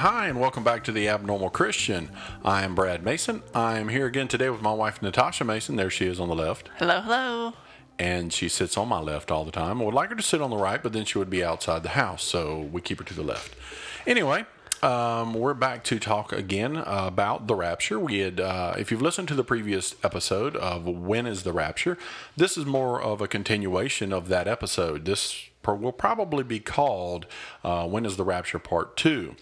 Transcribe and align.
Hi, 0.00 0.28
and 0.28 0.40
welcome 0.40 0.64
back 0.64 0.82
to 0.84 0.92
the 0.92 1.10
Abnormal 1.10 1.50
Christian. 1.50 2.08
I 2.42 2.62
am 2.62 2.74
Brad 2.74 3.04
Mason. 3.04 3.42
I'm 3.54 3.90
here 3.90 4.06
again 4.06 4.28
today 4.28 4.48
with 4.48 4.62
my 4.62 4.72
wife, 4.72 5.02
Natasha 5.02 5.44
Mason. 5.44 5.76
There 5.76 5.90
she 5.90 6.06
is 6.06 6.18
on 6.18 6.28
the 6.28 6.34
left. 6.34 6.70
Hello, 6.78 7.02
hello. 7.02 7.52
And 7.98 8.32
she 8.32 8.48
sits 8.48 8.78
on 8.78 8.88
my 8.88 8.98
left 8.98 9.30
all 9.30 9.44
the 9.44 9.50
time. 9.50 9.82
I 9.82 9.84
would 9.84 9.92
like 9.92 10.08
her 10.08 10.14
to 10.14 10.22
sit 10.22 10.40
on 10.40 10.48
the 10.48 10.56
right, 10.56 10.82
but 10.82 10.94
then 10.94 11.04
she 11.04 11.18
would 11.18 11.28
be 11.28 11.44
outside 11.44 11.82
the 11.82 11.90
house, 11.90 12.24
so 12.24 12.60
we 12.72 12.80
keep 12.80 12.98
her 13.00 13.04
to 13.04 13.12
the 13.12 13.22
left. 13.22 13.54
Anyway, 14.06 14.46
um, 14.82 15.34
we're 15.34 15.52
back 15.52 15.84
to 15.84 15.98
talk 15.98 16.32
again 16.32 16.76
about 16.76 17.46
the 17.46 17.54
rapture. 17.54 18.00
We 18.00 18.20
had, 18.20 18.40
uh, 18.40 18.76
if 18.78 18.90
you've 18.90 19.02
listened 19.02 19.28
to 19.28 19.34
the 19.34 19.44
previous 19.44 19.96
episode 20.02 20.56
of 20.56 20.86
When 20.86 21.26
is 21.26 21.42
the 21.42 21.52
Rapture, 21.52 21.98
this 22.38 22.56
is 22.56 22.64
more 22.64 23.02
of 23.02 23.20
a 23.20 23.28
continuation 23.28 24.14
of 24.14 24.28
that 24.28 24.48
episode. 24.48 25.04
This 25.04 25.50
will 25.66 25.92
probably 25.92 26.42
be 26.42 26.58
called 26.58 27.26
uh, 27.62 27.86
When 27.86 28.06
is 28.06 28.16
the 28.16 28.24
Rapture 28.24 28.58
Part 28.58 28.96
2. 28.96 29.36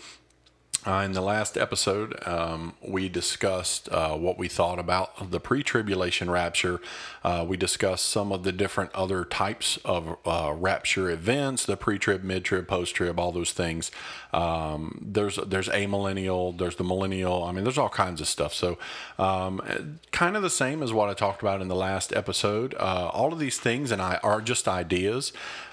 Uh, 0.87 1.03
in 1.05 1.13
the 1.13 1.21
last 1.21 1.59
episode, 1.59 2.17
um, 2.27 2.73
we 2.81 3.09
discussed 3.09 3.89
uh, 3.91 4.17
what 4.17 4.39
we 4.39 4.47
thought 4.47 4.79
about 4.79 5.31
the 5.31 5.41
pre 5.41 5.63
tribulation 5.63 6.31
rapture. 6.31 6.81
Uh, 7.25 7.45
we 7.47 7.57
discussed 7.57 8.07
some 8.07 8.31
of 8.31 8.45
the 8.45 8.53
different 8.53 8.95
other 8.95 9.25
types 9.25 9.79
of 9.85 10.17
uh, 10.25 10.55
rapture 10.57 11.11
events 11.11 11.67
the 11.67 11.77
pre 11.77 11.99
trib, 11.99 12.23
mid 12.23 12.45
trib, 12.45 12.69
post 12.69 12.95
trib, 12.95 13.19
all 13.19 13.33
those 13.33 13.53
things. 13.53 13.91
Um, 14.33 15.05
there's 15.05 15.37
there's 15.47 15.69
amillennial, 15.69 16.57
there's 16.57 16.77
the 16.77 16.85
millennial. 16.85 17.43
I 17.43 17.51
mean, 17.51 17.65
there's 17.65 17.79
all 17.79 17.89
kinds 17.89 18.21
of 18.21 18.29
stuff. 18.29 18.55
So, 18.55 18.79
um, 19.19 19.99
kind 20.13 20.37
of 20.37 20.43
the 20.43 20.51
same 20.51 20.83
as 20.85 20.93
what 20.93 21.09
I 21.09 21.15
talked 21.15 21.43
about 21.43 21.61
in 21.61 21.67
the 21.67 21.77
last 21.77 22.15
episode. 22.15 22.75
Uh, 22.79 23.11
all 23.13 23.33
of 23.33 23.41
these 23.41 23.59
things 23.59 23.91
and 23.91 24.01
I 24.01 24.21
are 24.23 24.41
just 24.41 24.69
ideas. 24.69 25.33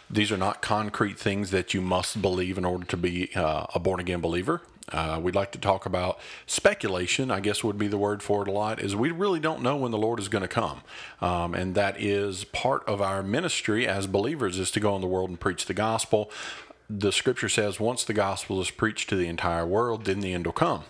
These 0.09 0.31
are 0.31 0.37
not 0.37 0.61
concrete 0.61 1.19
things 1.19 1.51
that 1.51 1.73
you 1.73 1.81
must 1.81 2.21
believe 2.21 2.57
in 2.57 2.65
order 2.65 2.85
to 2.85 2.97
be 2.97 3.33
uh, 3.35 3.67
a 3.73 3.79
born 3.79 3.99
again 3.99 4.19
believer. 4.19 4.61
Uh, 4.91 5.19
we'd 5.21 5.35
like 5.35 5.51
to 5.51 5.57
talk 5.57 5.85
about 5.85 6.19
speculation, 6.45 7.31
I 7.31 7.39
guess 7.39 7.63
would 7.63 7.77
be 7.77 7.87
the 7.87 7.97
word 7.97 8.21
for 8.21 8.43
it 8.43 8.47
a 8.47 8.51
lot, 8.51 8.79
is 8.79 8.95
we 8.95 9.11
really 9.11 9.39
don't 9.39 9.61
know 9.61 9.75
when 9.75 9.91
the 9.91 9.97
Lord 9.97 10.19
is 10.19 10.27
going 10.27 10.43
to 10.43 10.47
come. 10.47 10.81
Um, 11.21 11.55
and 11.55 11.73
that 11.75 11.99
is 11.99 12.43
part 12.45 12.87
of 12.87 13.01
our 13.01 13.23
ministry 13.23 13.87
as 13.87 14.05
believers 14.05 14.59
is 14.59 14.71
to 14.71 14.79
go 14.79 14.95
in 14.95 15.01
the 15.01 15.07
world 15.07 15.29
and 15.29 15.39
preach 15.39 15.65
the 15.65 15.73
gospel. 15.73 16.29
The 16.87 17.11
scripture 17.11 17.49
says 17.49 17.79
once 17.79 18.03
the 18.03 18.13
gospel 18.13 18.61
is 18.61 18.69
preached 18.69 19.09
to 19.09 19.15
the 19.15 19.27
entire 19.27 19.65
world, 19.65 20.05
then 20.05 20.19
the 20.19 20.33
end 20.33 20.45
will 20.45 20.53
come. 20.53 20.83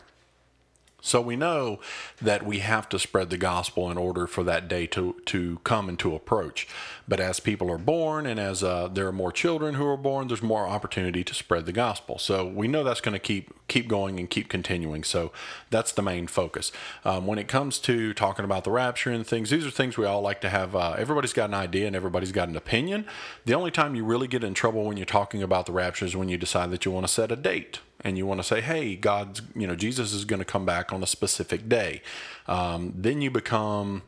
So 1.02 1.22
we 1.22 1.36
know 1.36 1.80
that 2.20 2.44
we 2.44 2.60
have 2.60 2.90
to 2.90 2.98
spread 2.98 3.30
the 3.30 3.38
gospel 3.38 3.92
in 3.92 3.98
order 3.98 4.26
for 4.26 4.44
that 4.44 4.68
day 4.68 4.88
to, 4.88 5.16
to 5.28 5.60
come 5.64 5.88
and 5.88 6.00
to 6.00 6.16
approach. 6.16 6.68
But 7.08 7.20
as 7.20 7.40
people 7.40 7.72
are 7.72 7.78
born 7.78 8.26
and 8.26 8.40
as 8.40 8.64
uh, 8.64 8.88
there 8.88 9.06
are 9.08 9.12
more 9.12 9.32
children 9.32 9.76
who 9.76 9.86
are 9.86 9.98
born, 9.98 10.30
there's 10.30 10.42
more 10.42 10.68
opportunity 10.68 11.24
to 11.24 11.34
spread 11.36 11.68
the 11.68 11.72
gospel. 11.72 12.18
So 12.18 12.48
we 12.48 12.68
know 12.68 12.84
that's 12.84 13.02
going 13.02 13.14
to 13.14 13.20
keep 13.20 13.54
keep 13.68 13.88
going 13.88 14.20
and 14.20 14.30
keep 14.30 14.50
continuing. 14.50 15.04
So 15.04 15.32
that's 15.70 15.92
the 15.92 16.02
main 16.02 16.28
focus. 16.28 16.72
Um, 17.04 17.28
when 17.28 17.40
it 17.40 17.48
comes 17.48 17.80
to 17.80 18.14
talking 18.14 18.46
about 18.46 18.64
the 18.64 18.72
rapture 18.72 19.12
and 19.12 19.26
things, 19.26 19.52
these 19.52 19.66
are 19.66 19.72
things 19.72 19.98
we 19.98 20.06
all 20.06 20.22
like 20.22 20.42
to 20.42 20.50
have. 20.50 20.76
Uh, 20.76 20.96
everybody's 20.98 21.34
got 21.34 21.50
an 21.50 21.56
idea 21.56 21.88
and 21.88 21.96
everybody's 21.96 22.32
got 22.32 22.50
an 22.50 22.56
opinion. 22.56 23.06
The 23.46 23.54
only 23.54 23.72
time 23.72 23.96
you 23.96 24.06
really 24.06 24.28
get 24.28 24.44
in 24.44 24.54
trouble 24.54 24.86
when 24.86 24.98
you're 24.98 25.06
talking 25.06 25.44
about 25.44 25.66
the 25.68 25.72
rapture 25.72 26.06
is 26.06 26.16
when 26.16 26.30
you 26.30 26.38
decide 26.38 26.72
that 26.72 26.86
you 26.86 26.92
want 26.92 27.08
to 27.08 27.14
set 27.14 27.32
a 27.32 27.36
date 27.36 27.80
and 28.06 28.20
you 28.20 28.28
want 28.28 28.40
to 28.40 28.44
say, 28.44 28.62
hey, 28.62 28.96
God's, 28.96 29.42
you 29.56 29.66
know, 29.66 29.76
Jesus 29.76 30.14
is 30.14 30.26
going 30.26 30.40
to 30.40 30.46
come 30.46 30.64
back 30.64 30.94
on 30.94 31.02
a 31.02 31.08
specific 31.08 31.68
day. 31.68 32.04
Um, 32.48 32.94
then 32.96 33.20
you 33.20 33.32
become 33.32 34.04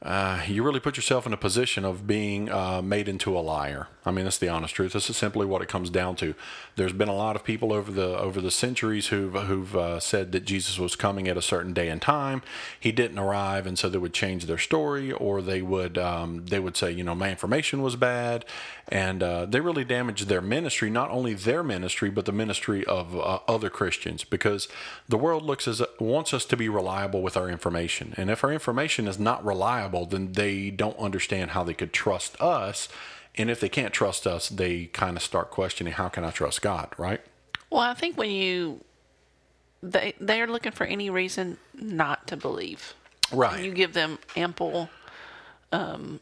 uh, 0.00 0.40
you 0.46 0.62
really 0.62 0.78
put 0.78 0.96
yourself 0.96 1.26
in 1.26 1.32
a 1.32 1.36
position 1.36 1.84
of 1.84 2.06
being 2.06 2.48
uh, 2.50 2.80
made 2.80 3.08
into 3.08 3.36
a 3.36 3.40
liar. 3.40 3.88
I 4.06 4.12
mean, 4.12 4.24
that's 4.24 4.38
the 4.38 4.48
honest 4.48 4.74
truth. 4.74 4.92
This 4.92 5.10
is 5.10 5.16
simply 5.16 5.44
what 5.44 5.60
it 5.60 5.68
comes 5.68 5.90
down 5.90 6.14
to. 6.16 6.34
There's 6.76 6.92
been 6.92 7.08
a 7.08 7.14
lot 7.14 7.34
of 7.34 7.42
people 7.42 7.72
over 7.72 7.90
the 7.90 8.16
over 8.16 8.40
the 8.40 8.52
centuries 8.52 9.08
who've 9.08 9.34
who've 9.34 9.74
uh, 9.74 9.98
said 9.98 10.30
that 10.32 10.44
Jesus 10.44 10.78
was 10.78 10.94
coming 10.94 11.26
at 11.26 11.36
a 11.36 11.42
certain 11.42 11.72
day 11.72 11.88
and 11.88 12.00
time. 12.00 12.42
He 12.78 12.92
didn't 12.92 13.18
arrive, 13.18 13.66
and 13.66 13.76
so 13.76 13.88
they 13.88 13.98
would 13.98 14.14
change 14.14 14.46
their 14.46 14.56
story, 14.56 15.10
or 15.10 15.42
they 15.42 15.62
would 15.62 15.98
um, 15.98 16.46
they 16.46 16.60
would 16.60 16.76
say, 16.76 16.92
you 16.92 17.02
know, 17.02 17.16
my 17.16 17.30
information 17.30 17.82
was 17.82 17.96
bad, 17.96 18.44
and 18.88 19.20
uh, 19.20 19.46
they 19.46 19.60
really 19.60 19.84
damaged 19.84 20.28
their 20.28 20.40
ministry, 20.40 20.90
not 20.90 21.10
only 21.10 21.34
their 21.34 21.64
ministry, 21.64 22.08
but 22.08 22.24
the 22.24 22.32
ministry 22.32 22.84
of 22.86 23.18
uh, 23.18 23.40
other 23.48 23.68
Christians, 23.68 24.22
because 24.22 24.68
the 25.08 25.18
world 25.18 25.42
looks 25.42 25.66
as 25.66 25.82
wants 25.98 26.32
us 26.32 26.44
to 26.44 26.56
be 26.56 26.68
reliable 26.68 27.20
with 27.20 27.36
our 27.36 27.50
information, 27.50 28.14
and 28.16 28.30
if 28.30 28.44
our 28.44 28.52
information 28.52 29.08
is 29.08 29.18
not 29.18 29.44
reliable 29.44 29.87
reliable, 29.88 30.06
then 30.06 30.32
they 30.32 30.70
don't 30.70 30.98
understand 30.98 31.50
how 31.50 31.64
they 31.64 31.74
could 31.74 31.92
trust 31.92 32.40
us. 32.40 32.88
And 33.36 33.50
if 33.50 33.60
they 33.60 33.68
can't 33.68 33.92
trust 33.92 34.26
us, 34.26 34.48
they 34.48 34.86
kind 34.86 35.16
of 35.16 35.22
start 35.22 35.50
questioning, 35.50 35.92
how 35.92 36.08
can 36.08 36.24
I 36.24 36.30
trust 36.30 36.62
God, 36.62 36.88
right? 36.98 37.20
Well, 37.70 37.80
I 37.80 37.94
think 37.94 38.16
when 38.16 38.30
you 38.30 38.80
they 39.80 40.14
they 40.20 40.40
are 40.40 40.48
looking 40.48 40.72
for 40.72 40.84
any 40.84 41.08
reason 41.10 41.58
not 41.74 42.26
to 42.28 42.36
believe. 42.36 42.94
Right. 43.30 43.62
You 43.62 43.72
give 43.72 43.92
them 43.92 44.18
ample 44.34 44.88
um, 45.70 46.18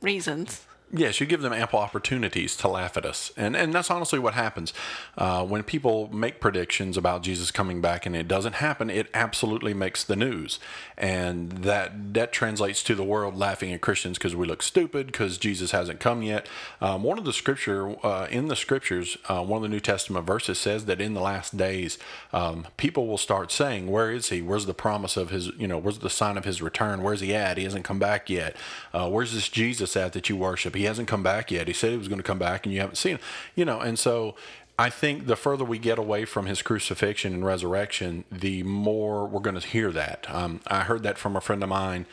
reasons 0.00 0.64
Yes, 0.94 1.20
you 1.20 1.26
give 1.26 1.40
them 1.40 1.54
ample 1.54 1.78
opportunities 1.78 2.54
to 2.56 2.68
laugh 2.68 2.98
at 2.98 3.06
us, 3.06 3.32
and 3.34 3.56
and 3.56 3.72
that's 3.72 3.90
honestly 3.90 4.18
what 4.18 4.34
happens 4.34 4.74
uh, 5.16 5.42
when 5.42 5.62
people 5.62 6.12
make 6.12 6.38
predictions 6.38 6.98
about 6.98 7.22
Jesus 7.22 7.50
coming 7.50 7.80
back 7.80 8.04
and 8.04 8.14
it 8.14 8.28
doesn't 8.28 8.56
happen. 8.56 8.90
It 8.90 9.06
absolutely 9.14 9.72
makes 9.72 10.04
the 10.04 10.16
news, 10.16 10.58
and 10.98 11.50
that 11.52 12.12
that 12.12 12.30
translates 12.30 12.82
to 12.82 12.94
the 12.94 13.04
world 13.04 13.38
laughing 13.38 13.72
at 13.72 13.80
Christians 13.80 14.18
because 14.18 14.36
we 14.36 14.46
look 14.46 14.62
stupid 14.62 15.06
because 15.06 15.38
Jesus 15.38 15.70
hasn't 15.70 15.98
come 15.98 16.20
yet. 16.20 16.46
Um, 16.82 17.02
one 17.02 17.16
of 17.16 17.24
the 17.24 17.32
scripture 17.32 17.96
uh, 18.04 18.26
in 18.30 18.48
the 18.48 18.56
scriptures, 18.56 19.16
uh, 19.30 19.42
one 19.42 19.56
of 19.56 19.62
the 19.62 19.70
New 19.70 19.80
Testament 19.80 20.26
verses 20.26 20.58
says 20.58 20.84
that 20.84 21.00
in 21.00 21.14
the 21.14 21.22
last 21.22 21.56
days, 21.56 21.98
um, 22.34 22.66
people 22.76 23.06
will 23.06 23.16
start 23.16 23.50
saying, 23.50 23.90
"Where 23.90 24.10
is 24.12 24.28
he? 24.28 24.42
Where's 24.42 24.66
the 24.66 24.74
promise 24.74 25.16
of 25.16 25.30
his? 25.30 25.46
You 25.56 25.68
know, 25.68 25.78
where's 25.78 26.00
the 26.00 26.10
sign 26.10 26.36
of 26.36 26.44
his 26.44 26.60
return? 26.60 27.02
Where's 27.02 27.20
he 27.20 27.34
at? 27.34 27.56
He 27.56 27.64
hasn't 27.64 27.86
come 27.86 27.98
back 27.98 28.28
yet. 28.28 28.54
Uh, 28.92 29.08
where's 29.08 29.32
this 29.32 29.48
Jesus 29.48 29.96
at 29.96 30.12
that 30.12 30.28
you 30.28 30.36
worship?" 30.36 30.81
he 30.81 30.81
hasn't 30.84 31.08
come 31.08 31.22
back 31.22 31.50
yet. 31.50 31.66
He 31.66 31.72
said 31.72 31.90
he 31.90 31.96
was 31.96 32.08
going 32.08 32.18
to 32.20 32.24
come 32.24 32.38
back, 32.38 32.64
and 32.66 32.74
you 32.74 32.80
haven't 32.80 32.96
seen 32.96 33.16
him. 33.16 33.20
You 33.54 33.64
know, 33.64 33.80
and 33.80 33.98
so 33.98 34.34
I 34.78 34.90
think 34.90 35.26
the 35.26 35.36
further 35.36 35.64
we 35.64 35.78
get 35.78 35.98
away 35.98 36.24
from 36.24 36.46
his 36.46 36.62
crucifixion 36.62 37.34
and 37.34 37.44
resurrection, 37.44 38.24
the 38.32 38.62
more 38.62 39.26
we're 39.26 39.40
going 39.40 39.58
to 39.58 39.66
hear 39.66 39.92
that. 39.92 40.26
Um, 40.28 40.60
I 40.66 40.80
heard 40.80 41.02
that 41.02 41.18
from 41.18 41.36
a 41.36 41.40
friend 41.40 41.62
of 41.62 41.68
mine, 41.68 42.06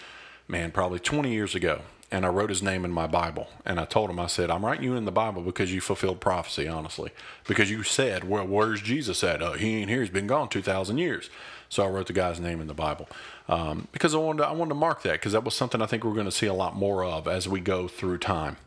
man, 0.48 0.72
probably 0.72 1.00
20 1.00 1.32
years 1.32 1.56
ago. 1.56 1.82
And 2.12 2.26
I 2.26 2.30
wrote 2.30 2.50
his 2.50 2.64
name 2.64 2.86
in 2.86 2.92
my 2.92 3.06
Bible. 3.06 3.50
And 3.66 3.80
I 3.80 3.86
told 3.86 4.10
him, 4.10 4.20
I 4.20 4.26
said, 4.26 4.50
I'm 4.50 4.66
writing 4.66 4.84
you 4.84 4.96
in 4.96 5.06
the 5.06 5.12
Bible 5.12 5.44
because 5.44 5.72
you 5.72 5.80
fulfilled 5.80 6.20
prophecy, 6.20 6.68
honestly. 6.68 7.12
Because 7.48 7.70
you 7.70 7.84
said, 7.84 8.28
well, 8.28 8.48
where's 8.48 8.82
Jesus 8.82 9.24
at? 9.24 9.44
Uh, 9.44 9.52
he 9.52 9.78
ain't 9.78 9.92
here. 9.92 10.02
He's 10.02 10.10
been 10.10 10.26
gone 10.26 10.50
2,000 10.50 10.98
years. 10.98 11.30
So 11.70 11.86
I 11.86 11.88
wrote 11.88 12.08
the 12.08 12.14
guy's 12.14 12.40
name 12.40 12.62
in 12.62 12.68
the 12.68 12.74
Bible 12.74 13.08
um, 13.50 13.88
because 13.92 14.14
I 14.14 14.20
wanted, 14.20 14.44
to, 14.44 14.48
I 14.48 14.52
wanted 14.52 14.70
to 14.70 14.76
mark 14.76 15.02
that 15.02 15.14
because 15.14 15.34
that 15.34 15.44
was 15.44 15.56
something 15.56 15.82
I 15.82 15.88
think 15.88 16.04
we're 16.04 16.14
going 16.14 16.26
to 16.26 16.32
see 16.32 16.46
a 16.46 16.54
lot 16.54 16.76
more 16.76 17.04
of 17.04 17.28
as 17.28 17.50
we 17.50 17.60
go 17.60 17.88
through 17.88 18.20
time. 18.20 18.58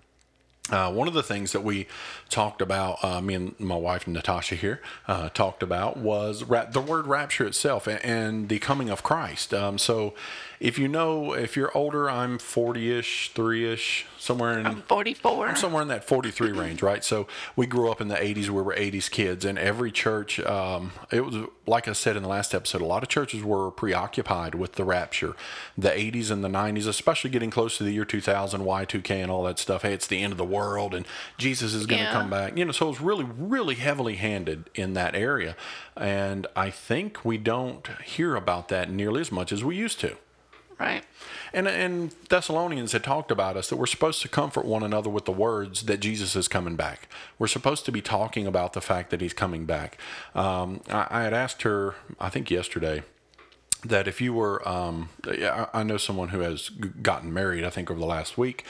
Uh, 0.70 0.92
one 0.92 1.08
of 1.08 1.14
the 1.14 1.24
things 1.24 1.50
that 1.52 1.64
we 1.64 1.88
talked 2.28 2.62
about, 2.62 3.02
uh, 3.02 3.20
me 3.20 3.34
and 3.34 3.58
my 3.58 3.74
wife 3.74 4.06
Natasha 4.06 4.54
here 4.54 4.80
uh, 5.08 5.28
talked 5.30 5.60
about, 5.60 5.96
was 5.96 6.44
the 6.46 6.80
word 6.80 7.08
rapture 7.08 7.44
itself 7.44 7.88
and, 7.88 8.02
and 8.04 8.48
the 8.48 8.60
coming 8.60 8.88
of 8.88 9.02
Christ. 9.02 9.52
Um, 9.52 9.76
so, 9.76 10.14
if 10.60 10.78
you 10.78 10.86
know, 10.86 11.32
if 11.32 11.56
you're 11.56 11.76
older, 11.76 12.08
I'm 12.08 12.38
40-ish, 12.38 13.32
three-ish, 13.32 14.06
somewhere 14.16 14.56
in. 14.56 14.66
I'm 14.66 14.82
44. 14.82 15.48
I'm 15.48 15.56
somewhere 15.56 15.82
in 15.82 15.88
that 15.88 16.04
43 16.04 16.52
range, 16.58 16.80
right? 16.80 17.02
So 17.02 17.26
we 17.56 17.66
grew 17.66 17.90
up 17.90 18.00
in 18.00 18.06
the 18.06 18.14
80s. 18.14 18.48
We 18.48 18.62
were 18.62 18.74
80s 18.74 19.10
kids, 19.10 19.44
and 19.44 19.58
every 19.58 19.90
church, 19.90 20.38
um, 20.38 20.92
it 21.10 21.24
was 21.24 21.48
like 21.66 21.88
I 21.88 21.92
said 21.92 22.16
in 22.16 22.22
the 22.22 22.28
last 22.28 22.54
episode, 22.54 22.80
a 22.80 22.86
lot 22.86 23.02
of 23.02 23.08
churches 23.08 23.42
were 23.42 23.70
preoccupied 23.72 24.54
with 24.54 24.74
the 24.74 24.84
rapture, 24.84 25.34
the 25.76 25.90
80s 25.90 26.30
and 26.30 26.44
the 26.44 26.48
90s, 26.48 26.86
especially 26.86 27.30
getting 27.30 27.50
close 27.50 27.76
to 27.78 27.84
the 27.84 27.92
year 27.92 28.04
2000, 28.04 28.60
Y2K, 28.60 29.10
and 29.10 29.30
all 29.30 29.42
that 29.44 29.58
stuff. 29.58 29.82
Hey, 29.82 29.92
it's 29.92 30.06
the 30.06 30.22
end 30.22 30.32
of 30.32 30.38
the 30.38 30.44
world, 30.52 30.94
and 30.94 31.06
Jesus 31.38 31.74
is 31.74 31.86
going 31.86 32.00
to 32.00 32.04
yeah. 32.04 32.12
come 32.12 32.30
back. 32.30 32.56
You 32.56 32.64
know, 32.64 32.72
so 32.72 32.86
it 32.86 32.90
was 32.90 33.00
really, 33.00 33.24
really 33.24 33.74
heavily 33.74 34.16
handed 34.16 34.70
in 34.74 34.94
that 34.94 35.14
area, 35.14 35.56
and 35.96 36.46
I 36.54 36.70
think 36.70 37.24
we 37.24 37.38
don't 37.38 37.86
hear 38.04 38.36
about 38.36 38.68
that 38.68 38.90
nearly 38.90 39.20
as 39.20 39.32
much 39.32 39.52
as 39.52 39.64
we 39.64 39.76
used 39.76 39.98
to. 40.00 40.16
Right. 40.82 41.04
And, 41.52 41.68
and 41.68 42.10
Thessalonians 42.28 42.90
had 42.90 43.04
talked 43.04 43.30
about 43.30 43.56
us 43.56 43.68
that 43.68 43.76
we're 43.76 43.86
supposed 43.86 44.20
to 44.22 44.28
comfort 44.28 44.64
one 44.64 44.82
another 44.82 45.08
with 45.08 45.26
the 45.26 45.32
words 45.32 45.84
that 45.84 46.00
Jesus 46.00 46.34
is 46.34 46.48
coming 46.48 46.74
back. 46.74 47.08
We're 47.38 47.46
supposed 47.46 47.84
to 47.84 47.92
be 47.92 48.00
talking 48.00 48.48
about 48.48 48.72
the 48.72 48.80
fact 48.80 49.10
that 49.10 49.20
he's 49.20 49.32
coming 49.32 49.64
back. 49.64 49.96
Um, 50.34 50.80
I, 50.90 51.06
I, 51.08 51.22
had 51.22 51.34
asked 51.34 51.62
her, 51.62 51.94
I 52.18 52.30
think 52.30 52.50
yesterday, 52.50 53.04
that 53.84 54.08
if 54.08 54.20
you 54.20 54.32
were, 54.32 54.66
um, 54.68 55.10
I 55.72 55.84
know 55.84 55.98
someone 55.98 56.28
who 56.28 56.40
has 56.40 56.68
gotten 56.68 57.32
married, 57.32 57.64
I 57.64 57.70
think 57.70 57.88
over 57.90 58.00
the 58.00 58.06
last 58.06 58.36
week, 58.36 58.64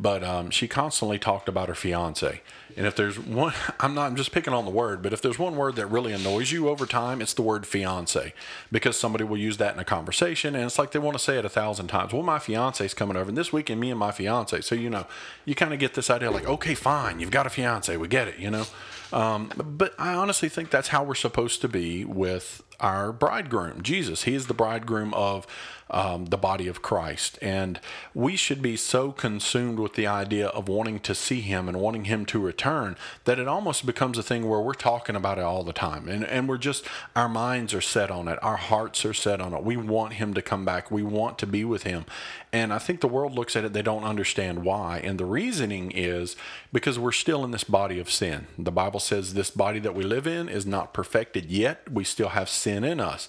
but 0.00 0.24
um, 0.24 0.48
she 0.50 0.66
constantly 0.66 1.18
talked 1.18 1.46
about 1.46 1.68
her 1.68 1.74
fiance. 1.74 2.40
And 2.74 2.86
if 2.86 2.96
there's 2.96 3.18
one, 3.18 3.52
I'm 3.80 3.94
not, 3.94 4.06
I'm 4.06 4.16
just 4.16 4.32
picking 4.32 4.54
on 4.54 4.64
the 4.64 4.70
word, 4.70 5.02
but 5.02 5.12
if 5.12 5.20
there's 5.20 5.38
one 5.38 5.56
word 5.56 5.76
that 5.76 5.86
really 5.86 6.12
annoys 6.12 6.50
you 6.50 6.70
over 6.70 6.86
time, 6.86 7.20
it's 7.20 7.34
the 7.34 7.42
word 7.42 7.66
fiance 7.66 8.32
because 8.72 8.98
somebody 8.98 9.24
will 9.24 9.36
use 9.36 9.58
that 9.58 9.74
in 9.74 9.80
a 9.80 9.84
conversation 9.84 10.54
and 10.54 10.64
it's 10.64 10.78
like 10.78 10.92
they 10.92 10.98
want 10.98 11.18
to 11.18 11.22
say 11.22 11.38
it 11.38 11.44
a 11.44 11.50
thousand 11.50 11.88
times. 11.88 12.14
Well, 12.14 12.22
my 12.22 12.38
fiance's 12.38 12.94
coming 12.94 13.16
over 13.16 13.28
and 13.28 13.36
this 13.36 13.52
weekend, 13.52 13.78
me 13.78 13.90
and 13.90 13.98
my 13.98 14.10
fiance. 14.10 14.62
So, 14.62 14.74
you 14.74 14.88
know, 14.88 15.06
you 15.44 15.54
kind 15.54 15.74
of 15.74 15.78
get 15.78 15.92
this 15.92 16.08
idea 16.08 16.30
like, 16.30 16.48
okay, 16.48 16.74
fine, 16.74 17.20
you've 17.20 17.30
got 17.30 17.46
a 17.46 17.50
fiance. 17.50 17.94
We 17.94 18.08
get 18.08 18.26
it, 18.26 18.38
you 18.38 18.50
know? 18.50 18.64
Um, 19.12 19.50
but 19.56 19.94
I 19.98 20.14
honestly 20.14 20.48
think 20.48 20.70
that's 20.70 20.88
how 20.88 21.04
we're 21.04 21.14
supposed 21.14 21.60
to 21.62 21.68
be 21.68 22.04
with 22.06 22.62
our 22.78 23.12
bridegroom, 23.12 23.82
Jesus. 23.82 24.22
He 24.22 24.34
is 24.34 24.46
the 24.46 24.54
bridegroom 24.54 25.12
of 25.14 25.46
um, 25.90 26.26
the 26.26 26.36
body 26.36 26.68
of 26.68 26.82
Christ. 26.82 27.38
And 27.42 27.80
we 28.14 28.36
should 28.36 28.62
be 28.62 28.76
so 28.76 29.12
consumed 29.12 29.78
with 29.78 29.94
the 29.94 30.06
idea 30.06 30.48
of 30.48 30.68
wanting 30.68 31.00
to 31.00 31.14
see 31.14 31.40
him 31.40 31.68
and 31.68 31.80
wanting 31.80 32.04
him 32.04 32.24
to 32.26 32.38
return 32.38 32.96
that 33.24 33.38
it 33.38 33.48
almost 33.48 33.86
becomes 33.86 34.18
a 34.18 34.22
thing 34.22 34.48
where 34.48 34.60
we're 34.60 34.74
talking 34.74 35.16
about 35.16 35.38
it 35.38 35.44
all 35.44 35.64
the 35.64 35.72
time. 35.72 36.08
And, 36.08 36.24
and 36.24 36.48
we're 36.48 36.58
just, 36.58 36.86
our 37.14 37.28
minds 37.28 37.74
are 37.74 37.80
set 37.80 38.10
on 38.10 38.28
it, 38.28 38.38
our 38.42 38.56
hearts 38.56 39.04
are 39.04 39.14
set 39.14 39.40
on 39.40 39.52
it. 39.54 39.62
We 39.64 39.76
want 39.76 40.14
him 40.14 40.34
to 40.34 40.42
come 40.42 40.64
back, 40.64 40.90
we 40.90 41.02
want 41.02 41.38
to 41.38 41.46
be 41.46 41.64
with 41.64 41.82
him. 41.82 42.04
And 42.52 42.72
I 42.72 42.78
think 42.78 43.00
the 43.00 43.08
world 43.08 43.34
looks 43.34 43.54
at 43.54 43.64
it, 43.64 43.72
they 43.72 43.82
don't 43.82 44.04
understand 44.04 44.64
why. 44.64 44.98
And 44.98 45.18
the 45.18 45.24
reasoning 45.24 45.92
is 45.92 46.36
because 46.72 46.98
we're 46.98 47.12
still 47.12 47.44
in 47.44 47.52
this 47.52 47.64
body 47.64 47.98
of 48.00 48.10
sin. 48.10 48.46
The 48.58 48.72
Bible 48.72 49.00
says 49.00 49.34
this 49.34 49.50
body 49.50 49.78
that 49.80 49.94
we 49.94 50.02
live 50.02 50.26
in 50.26 50.48
is 50.48 50.66
not 50.66 50.92
perfected 50.92 51.46
yet, 51.46 51.90
we 51.90 52.04
still 52.04 52.30
have 52.30 52.48
sin 52.48 52.84
in 52.84 53.00
us. 53.00 53.28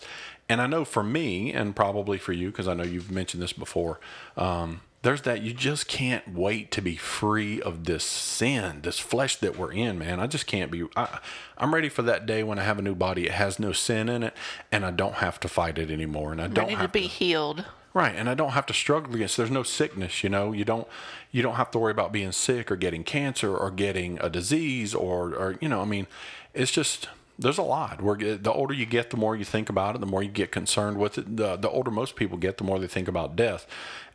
And 0.52 0.62
I 0.62 0.68
know 0.68 0.84
for 0.84 1.02
me, 1.02 1.54
and 1.54 1.74
probably 1.74 2.18
for 2.18 2.34
you, 2.34 2.52
because 2.52 2.68
I 2.68 2.74
know 2.74 2.84
you've 2.84 3.10
mentioned 3.10 3.42
this 3.42 3.54
before, 3.54 4.02
um, 4.36 4.82
there's 5.02 5.22
that 5.22 5.42
you 5.42 5.54
just 5.54 5.88
can't 5.88 6.28
wait 6.34 6.72
to 6.72 6.82
be 6.82 6.98
free 6.98 7.62
of 7.62 7.86
this 7.86 8.04
sin, 8.04 8.82
this 8.82 9.00
flesh 9.00 9.38
that 9.38 9.58
we're 9.58 9.72
in, 9.72 9.98
man. 9.98 10.20
I 10.20 10.28
just 10.28 10.48
can't 10.48 10.70
be. 10.70 10.90
I, 10.98 11.20
am 11.58 11.74
ready 11.74 11.88
for 11.88 12.02
that 12.02 12.26
day 12.26 12.44
when 12.44 12.60
I 12.60 12.64
have 12.64 12.78
a 12.78 12.82
new 12.82 12.96
body. 12.96 13.28
It 13.28 13.32
has 13.32 13.60
no 13.60 13.72
sin 13.72 14.10
in 14.10 14.24
it, 14.24 14.36
and 14.74 14.86
I 14.86 14.92
don't 14.92 15.16
have 15.16 15.40
to 15.40 15.48
fight 15.48 15.78
it 15.78 15.90
anymore. 15.90 16.34
And 16.34 16.42
I 16.42 16.48
don't 16.48 16.66
Ready 16.66 16.76
have 16.76 16.92
to 16.92 17.00
be 17.00 17.08
healed. 17.08 17.64
Right, 17.94 18.14
and 18.14 18.30
I 18.30 18.34
don't 18.34 18.52
have 18.52 18.66
to 18.66 18.74
struggle 18.74 19.16
against. 19.16 19.38
There's 19.38 19.50
no 19.50 19.64
sickness, 19.64 20.22
you 20.22 20.30
know. 20.30 20.52
You 20.52 20.66
don't 20.66 20.86
you 21.32 21.42
don't 21.42 21.56
have 21.56 21.72
to 21.72 21.80
worry 21.80 21.92
about 21.92 22.12
being 22.12 22.34
sick 22.34 22.70
or 22.70 22.76
getting 22.76 23.06
cancer 23.06 23.56
or 23.56 23.72
getting 23.72 24.20
a 24.20 24.30
disease 24.30 24.94
or 24.94 25.34
or 25.34 25.58
you 25.62 25.70
know. 25.70 25.80
I 25.80 25.86
mean, 25.86 26.08
it's 26.54 26.72
just 26.72 27.08
there's 27.42 27.58
a 27.58 27.64
lot. 27.64 28.02
Where 28.02 28.16
the 28.16 28.52
older 28.52 28.74
you 28.74 28.86
get, 28.86 29.10
the 29.10 29.18
more 29.18 29.36
you 29.36 29.46
think 29.46 29.70
about 29.70 29.96
it, 29.96 30.00
the 30.00 30.08
more 30.08 30.24
you 30.24 30.30
get 30.30 30.52
concerned 30.52 30.98
with 30.98 31.18
it. 31.18 31.38
The, 31.38 31.56
the 31.58 31.70
older 31.70 31.92
most 31.92 32.16
people 32.16 32.38
get, 32.38 32.58
the 32.58 32.64
more 32.64 32.80
they 32.80 32.88
think 32.88 33.08
about 33.08 33.36
death. 33.36 33.68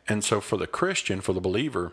And 0.07 0.23
so, 0.23 0.39
for 0.39 0.57
the 0.57 0.67
Christian, 0.67 1.21
for 1.21 1.33
the 1.33 1.41
believer 1.41 1.91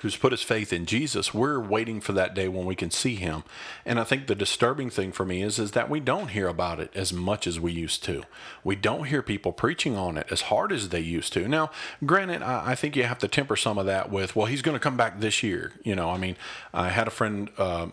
who's 0.00 0.16
put 0.16 0.32
his 0.32 0.42
faith 0.42 0.72
in 0.72 0.86
Jesus, 0.86 1.34
we're 1.34 1.60
waiting 1.60 2.00
for 2.00 2.12
that 2.12 2.34
day 2.34 2.48
when 2.48 2.64
we 2.64 2.74
can 2.74 2.90
see 2.90 3.16
him. 3.16 3.44
And 3.84 4.00
I 4.00 4.04
think 4.04 4.26
the 4.26 4.34
disturbing 4.34 4.88
thing 4.88 5.12
for 5.12 5.26
me 5.26 5.42
is 5.42 5.58
is 5.58 5.72
that 5.72 5.90
we 5.90 6.00
don't 6.00 6.28
hear 6.28 6.48
about 6.48 6.80
it 6.80 6.90
as 6.94 7.12
much 7.12 7.46
as 7.46 7.60
we 7.60 7.72
used 7.72 8.02
to. 8.04 8.22
We 8.64 8.76
don't 8.76 9.04
hear 9.04 9.22
people 9.22 9.52
preaching 9.52 9.96
on 9.96 10.16
it 10.16 10.26
as 10.30 10.42
hard 10.42 10.72
as 10.72 10.88
they 10.88 11.00
used 11.00 11.32
to. 11.34 11.46
Now, 11.46 11.70
granted, 12.04 12.42
I, 12.42 12.70
I 12.70 12.74
think 12.74 12.96
you 12.96 13.04
have 13.04 13.18
to 13.18 13.28
temper 13.28 13.56
some 13.56 13.78
of 13.78 13.86
that 13.86 14.10
with, 14.10 14.34
well, 14.34 14.46
he's 14.46 14.62
going 14.62 14.74
to 14.74 14.80
come 14.80 14.96
back 14.96 15.20
this 15.20 15.42
year. 15.42 15.72
You 15.84 15.94
know, 15.94 16.10
I 16.10 16.16
mean, 16.16 16.36
I 16.72 16.88
had 16.88 17.06
a 17.06 17.12
friend. 17.12 17.50
Uh, 17.58 17.88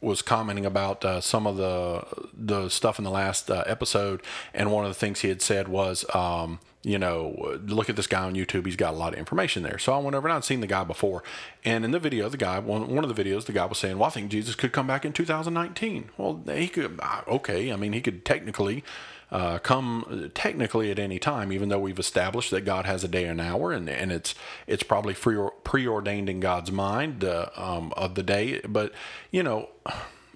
was 0.00 0.22
commenting 0.22 0.64
about 0.64 1.04
uh, 1.04 1.20
some 1.20 1.46
of 1.46 1.56
the 1.56 2.04
the 2.32 2.68
stuff 2.68 2.98
in 2.98 3.04
the 3.04 3.10
last 3.10 3.50
uh, 3.50 3.64
episode, 3.66 4.22
and 4.54 4.72
one 4.72 4.84
of 4.84 4.90
the 4.90 4.94
things 4.98 5.20
he 5.20 5.28
had 5.28 5.42
said 5.42 5.68
was, 5.68 6.04
um, 6.14 6.58
you 6.82 6.98
know, 6.98 7.58
look 7.66 7.90
at 7.90 7.96
this 7.96 8.06
guy 8.06 8.22
on 8.22 8.34
YouTube. 8.34 8.64
He's 8.64 8.76
got 8.76 8.94
a 8.94 8.96
lot 8.96 9.12
of 9.12 9.18
information 9.18 9.62
there. 9.62 9.78
So 9.78 9.92
I 9.92 9.98
went 9.98 10.16
over 10.16 10.26
and 10.26 10.36
I'd 10.36 10.44
seen 10.44 10.60
the 10.60 10.66
guy 10.66 10.84
before, 10.84 11.22
and 11.64 11.84
in 11.84 11.90
the 11.90 11.98
video, 11.98 12.28
the 12.28 12.38
guy 12.38 12.58
one 12.58 12.88
one 12.94 13.04
of 13.04 13.14
the 13.14 13.22
videos, 13.22 13.44
the 13.44 13.52
guy 13.52 13.66
was 13.66 13.78
saying, 13.78 13.98
"Well, 13.98 14.08
I 14.08 14.10
think 14.10 14.30
Jesus 14.30 14.54
could 14.54 14.72
come 14.72 14.86
back 14.86 15.04
in 15.04 15.12
2019." 15.12 16.10
Well, 16.16 16.42
he 16.46 16.68
could. 16.68 16.98
Okay, 17.28 17.72
I 17.72 17.76
mean, 17.76 17.92
he 17.92 18.00
could 18.00 18.24
technically 18.24 18.82
uh, 19.30 19.58
come 19.58 20.30
technically 20.34 20.90
at 20.90 20.98
any 20.98 21.18
time, 21.18 21.52
even 21.52 21.68
though 21.68 21.78
we've 21.78 21.98
established 21.98 22.50
that 22.50 22.62
God 22.62 22.86
has 22.86 23.04
a 23.04 23.08
day 23.08 23.24
and 23.24 23.40
hour, 23.40 23.72
and, 23.72 23.88
and 23.88 24.10
it's 24.10 24.34
it's 24.66 24.82
probably 24.82 25.14
preordained 25.14 26.28
in 26.28 26.40
God's 26.40 26.72
mind 26.72 27.24
uh, 27.24 27.46
um, 27.56 27.92
of 27.96 28.14
the 28.14 28.22
day. 28.22 28.60
But 28.60 28.92
you 29.30 29.42
know, 29.42 29.68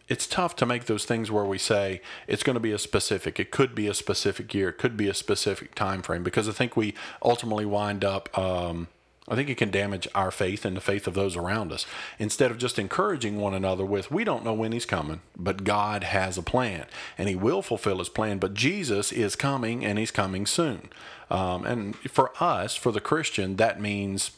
it's 0.08 0.26
tough 0.26 0.54
to 0.56 0.66
make 0.66 0.84
those 0.84 1.04
things 1.04 1.30
where 1.30 1.44
we 1.44 1.58
say 1.58 2.00
it's 2.26 2.42
going 2.42 2.54
to 2.54 2.60
be 2.60 2.72
a 2.72 2.78
specific. 2.78 3.40
It 3.40 3.50
could 3.50 3.74
be 3.74 3.88
a 3.88 3.94
specific 3.94 4.52
year. 4.54 4.68
It 4.68 4.78
could 4.78 4.96
be 4.96 5.08
a 5.08 5.14
specific 5.14 5.74
time 5.74 6.02
frame 6.02 6.22
because 6.22 6.48
I 6.48 6.52
think 6.52 6.76
we 6.76 6.94
ultimately 7.22 7.64
wind 7.64 8.04
up. 8.04 8.36
Um, 8.38 8.88
I 9.26 9.34
think 9.34 9.48
it 9.48 9.56
can 9.56 9.70
damage 9.70 10.06
our 10.14 10.30
faith 10.30 10.66
and 10.66 10.76
the 10.76 10.82
faith 10.82 11.06
of 11.06 11.14
those 11.14 11.34
around 11.34 11.72
us. 11.72 11.86
Instead 12.18 12.50
of 12.50 12.58
just 12.58 12.78
encouraging 12.78 13.38
one 13.38 13.54
another 13.54 13.84
with, 13.84 14.10
we 14.10 14.22
don't 14.22 14.44
know 14.44 14.52
when 14.52 14.72
he's 14.72 14.84
coming, 14.84 15.22
but 15.36 15.64
God 15.64 16.04
has 16.04 16.36
a 16.36 16.42
plan 16.42 16.86
and 17.16 17.28
he 17.28 17.34
will 17.34 17.62
fulfill 17.62 17.98
his 17.98 18.10
plan. 18.10 18.38
But 18.38 18.52
Jesus 18.52 19.12
is 19.12 19.34
coming 19.34 19.84
and 19.84 19.98
he's 19.98 20.10
coming 20.10 20.44
soon. 20.44 20.90
Um, 21.30 21.64
and 21.64 21.96
for 21.96 22.32
us, 22.38 22.76
for 22.76 22.92
the 22.92 23.00
Christian, 23.00 23.56
that 23.56 23.80
means 23.80 24.32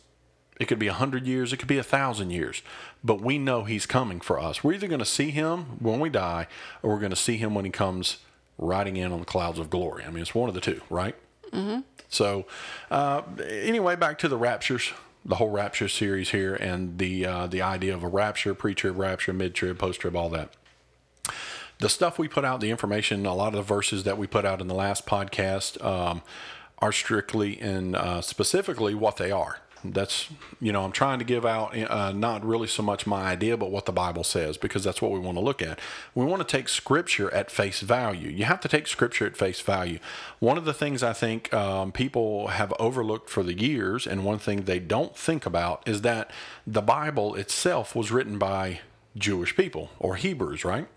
it 0.61 0.67
could 0.67 0.79
be 0.79 0.87
a 0.87 0.93
hundred 0.93 1.27
years, 1.27 1.53
it 1.53 1.57
could 1.57 1.69
be 1.69 1.79
a 1.79 1.83
thousand 1.83 2.31
years, 2.31 2.63
but 3.03 3.21
we 3.21 3.39
know 3.39 3.65
he's 3.65 3.87
coming 3.87 4.21
for 4.21 4.39
us. 4.39 4.63
We're 4.63 4.75
either 4.75 4.89
going 4.89 5.01
to 5.01 5.05
see 5.05 5.31
him 5.31 5.79
when 5.81 5.99
we 5.99 6.11
die 6.11 6.47
or 6.83 6.91
we're 6.91 7.01
going 7.01 7.11
to 7.11 7.17
see 7.17 7.37
him 7.37 7.55
when 7.55 7.65
he 7.65 7.71
comes 7.73 8.19
riding 8.57 8.97
in 8.97 9.13
on 9.13 9.19
the 9.19 9.27
clouds 9.27 9.59
of 9.59 9.69
glory. 9.69 10.05
I 10.05 10.11
mean, 10.11 10.23
it's 10.23 10.35
one 10.35 10.49
of 10.49 10.55
the 10.55 10.61
two, 10.61 10.81
right? 10.89 11.17
Mm-hmm. 11.53 11.81
So, 12.17 12.47
uh, 12.91 13.23
anyway, 13.47 13.95
back 13.95 14.19
to 14.21 14.29
the 14.29 14.39
raptures, 14.39 14.93
the 15.25 15.37
whole 15.37 15.51
rapture 15.51 15.89
series 15.89 16.31
here, 16.31 16.55
and 16.55 16.99
the 16.99 17.27
uh, 17.27 17.47
the 17.47 17.63
idea 17.63 17.95
of 17.95 18.03
a 18.03 18.09
rapture, 18.09 18.55
pre-trib, 18.55 18.99
rapture, 18.99 19.33
mid-trib, 19.33 19.79
post-trib, 19.79 20.17
all 20.17 20.31
that. 20.31 20.51
The 21.79 21.91
stuff 21.91 22.19
we 22.19 22.27
put 22.27 22.45
out, 22.45 22.61
the 22.61 22.71
information, 22.71 23.27
a 23.27 23.35
lot 23.35 23.49
of 23.49 23.55
the 23.55 23.63
verses 23.63 24.05
that 24.05 24.17
we 24.17 24.27
put 24.27 24.47
out 24.47 24.63
in 24.63 24.67
the 24.67 24.75
last 24.75 25.05
podcast 25.05 25.85
um, 25.85 26.23
are 26.79 26.93
strictly 26.93 27.61
and 27.61 27.95
uh, 27.95 28.23
specifically 28.23 28.95
what 28.95 29.19
they 29.19 29.31
are 29.31 29.61
that's 29.85 30.29
you 30.61 30.73
know 30.73 30.85
i'm 30.85 30.93
trying 30.93 31.19
to 31.19 31.25
give 31.25 31.45
out 31.45 31.77
uh, 31.77 32.13
not 32.13 32.45
really 32.45 32.67
so 32.67 32.83
much 32.83 33.07
my 33.07 33.23
idea 33.23 33.57
but 33.57 33.71
what 33.71 33.87
the 33.87 33.93
bible 33.93 34.25
says 34.25 34.57
because 34.57 34.83
that's 34.85 35.01
what 35.01 35.11
we 35.13 35.19
want 35.19 35.37
to 35.37 35.43
look 35.45 35.63
at. 35.63 35.79
We 36.15 36.25
want 36.25 36.47
to 36.47 36.57
take 36.57 36.69
scripture 36.69 37.33
at 37.33 37.51
face 37.51 37.81
value. 37.81 38.31
You 38.31 38.45
have 38.45 38.61
to 38.61 38.69
take 38.69 38.87
scripture 38.87 39.27
at 39.27 39.37
face 39.37 39.61
value. 39.61 39.99
One 40.39 40.59
of 40.59 40.65
the 40.65 40.75
things 40.75 41.03
i 41.03 41.13
think 41.13 41.53
um, 41.55 41.93
people 41.93 42.49
have 42.49 42.73
overlooked 42.79 43.31
for 43.31 43.43
the 43.43 43.55
years 43.55 44.07
and 44.07 44.25
one 44.25 44.39
thing 44.39 44.63
they 44.63 44.79
don't 44.79 45.17
think 45.17 45.47
about 45.47 45.87
is 45.87 46.03
that 46.03 46.31
the 46.67 46.83
bible 46.83 47.35
itself 47.35 47.95
was 47.95 48.11
written 48.11 48.39
by 48.39 48.81
jewish 49.17 49.57
people 49.57 49.91
or 49.99 50.17
hebrews 50.17 50.65
right 50.65 50.89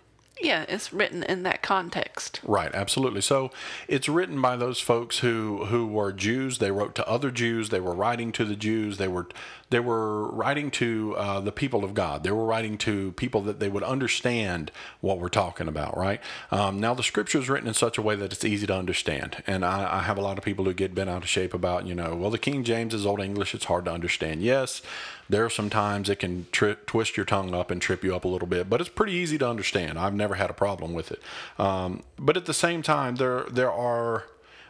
yeah, 0.41 0.65
it's 0.68 0.94
written 0.94 1.24
in 1.24 1.44
that 1.44 1.61
context. 1.61 2.40
Right, 2.44 2.73
absolutely. 2.73 3.21
So 3.21 3.52
it's 3.87 4.07
written 4.07 4.42
by 4.42 4.56
those 4.56 4.80
folks 4.80 5.19
who 5.19 5.66
who 5.66 5.85
were 5.87 6.11
Jews. 6.11 6.59
They 6.59 6.71
wrote 6.71 6.95
to 6.95 7.07
other 7.07 7.31
Jews. 7.31 7.69
They 7.69 7.80
were 7.80 7.94
writing 7.94 8.31
to 8.33 8.45
the 8.45 8.56
Jews. 8.56 8.97
They 8.97 9.07
were 9.07 9.28
they 9.69 9.80
were 9.80 10.28
writing 10.31 10.71
to 10.71 11.16
uh, 11.18 11.40
the 11.42 11.52
people 11.52 11.83
of 11.83 11.94
God. 11.94 12.23
They 12.23 12.31
were 12.31 12.45
writing 12.45 12.78
to 12.80 13.11
people 13.13 13.42
that 13.42 13.59
they 13.59 13.69
would 13.69 13.83
understand 13.83 14.71
what 15.02 15.19
we're 15.19 15.30
talking 15.30 15.68
about, 15.68 15.95
right? 15.95 16.21
Um, 16.52 16.80
now, 16.80 16.94
the 16.94 17.04
scripture 17.04 17.37
is 17.37 17.49
written 17.49 17.68
in 17.68 17.75
such 17.75 17.97
a 17.97 18.02
way 18.02 18.16
that 18.16 18.33
it's 18.33 18.44
easy 18.44 18.66
to 18.68 18.75
understand. 18.75 19.44
And 19.45 19.63
I, 19.63 19.99
I, 19.99 20.02
have 20.04 20.18
a 20.18 20.21
lot 20.21 20.37
of 20.37 20.44
people 20.44 20.66
who 20.66 20.73
get 20.73 20.95
bent 20.95 21.09
out 21.09 21.21
of 21.21 21.30
shape 21.30 21.54
about, 21.54 21.85
you 21.85 21.94
know, 21.94 22.16
well, 22.16 22.31
the 22.31 22.40
King 22.40 22.63
James 22.63 22.94
is 22.94 23.06
Old 23.06 23.21
English, 23.21 23.54
it's 23.54 23.66
hard 23.66 23.85
to 23.85 23.92
understand. 23.92 24.42
Yes, 24.42 24.81
there 25.30 25.45
are 25.45 25.50
some 25.50 25.69
times 25.69 26.09
it 26.09 26.18
can 26.18 26.48
tri- 26.52 26.76
twist 26.88 27.16
your 27.16 27.26
tongue 27.26 27.54
up 27.54 27.69
and 27.69 27.81
trip 27.81 28.04
you 28.04 28.16
up 28.16 28.26
a 28.26 28.28
little 28.28 28.48
bit, 28.48 28.69
but 28.69 28.81
it's 28.81 28.90
pretty 28.90 29.14
easy 29.14 29.38
to 29.38 29.48
understand. 29.48 30.00
I've 30.00 30.16
never 30.16 30.36
had 30.36 30.50
a 30.50 30.54
problem 30.54 30.94
with 30.94 31.12
it. 31.12 31.21
Um, 31.57 32.04
but 32.18 32.36
at 32.36 32.45
the 32.45 32.54
same 32.54 32.81
time, 32.81 33.16
there 33.16 33.45
there 33.52 33.71
are 33.71 34.26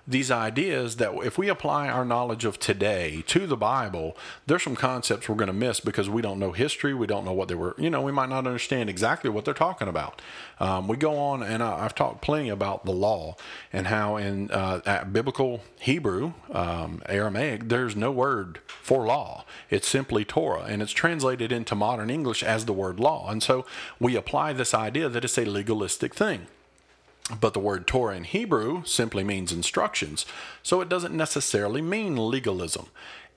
these 0.09 0.31
ideas 0.31 0.95
that 0.95 1.13
if 1.23 1.37
we 1.37 1.49
apply 1.49 1.87
our 1.87 2.03
knowledge 2.03 2.43
of 2.43 2.57
today 2.57 3.23
to 3.27 3.45
the 3.45 3.55
Bible, 3.55 4.17
there's 4.47 4.63
some 4.63 4.75
concepts 4.75 5.29
we're 5.29 5.35
going 5.35 5.47
to 5.47 5.53
miss 5.53 5.79
because 5.79 6.09
we 6.09 6.23
don't 6.23 6.39
know 6.39 6.51
history. 6.51 6.95
We 6.95 7.05
don't 7.05 7.23
know 7.23 7.31
what 7.31 7.47
they 7.47 7.53
were, 7.53 7.75
you 7.77 7.91
know, 7.91 8.01
we 8.01 8.11
might 8.11 8.29
not 8.29 8.47
understand 8.47 8.89
exactly 8.89 9.29
what 9.29 9.45
they're 9.45 9.53
talking 9.53 9.87
about. 9.87 10.19
Um, 10.59 10.87
we 10.87 10.97
go 10.97 11.15
on, 11.15 11.43
and 11.43 11.61
I, 11.61 11.83
have 11.83 11.93
talked 11.93 12.23
plenty 12.23 12.49
about 12.49 12.85
the 12.85 12.91
law 12.91 13.35
and 13.71 13.85
how 13.85 14.17
in 14.17 14.49
uh, 14.49 15.05
biblical 15.05 15.61
Hebrew, 15.79 16.33
um, 16.51 17.03
Aramaic, 17.07 17.69
there's 17.69 17.95
no 17.95 18.11
word 18.11 18.61
for 18.65 19.05
law. 19.05 19.45
It's 19.69 19.87
simply 19.87 20.25
Torah, 20.25 20.63
and 20.63 20.81
it's 20.81 20.91
translated 20.91 21.51
into 21.51 21.75
modern 21.75 22.09
English 22.09 22.41
as 22.41 22.65
the 22.65 22.73
word 22.73 22.99
law. 22.99 23.29
And 23.29 23.43
so 23.43 23.63
we 23.99 24.15
apply 24.15 24.53
this 24.53 24.73
idea 24.73 25.07
that 25.07 25.23
it's 25.23 25.37
a 25.37 25.45
legalistic 25.45 26.15
thing. 26.15 26.47
But 27.39 27.53
the 27.53 27.59
word 27.59 27.85
Torah 27.85 28.15
in 28.15 28.23
Hebrew 28.23 28.83
simply 28.85 29.23
means 29.23 29.51
instructions. 29.51 30.25
So 30.63 30.81
it 30.81 30.89
doesn't 30.89 31.15
necessarily 31.15 31.81
mean 31.81 32.15
legalism. 32.15 32.87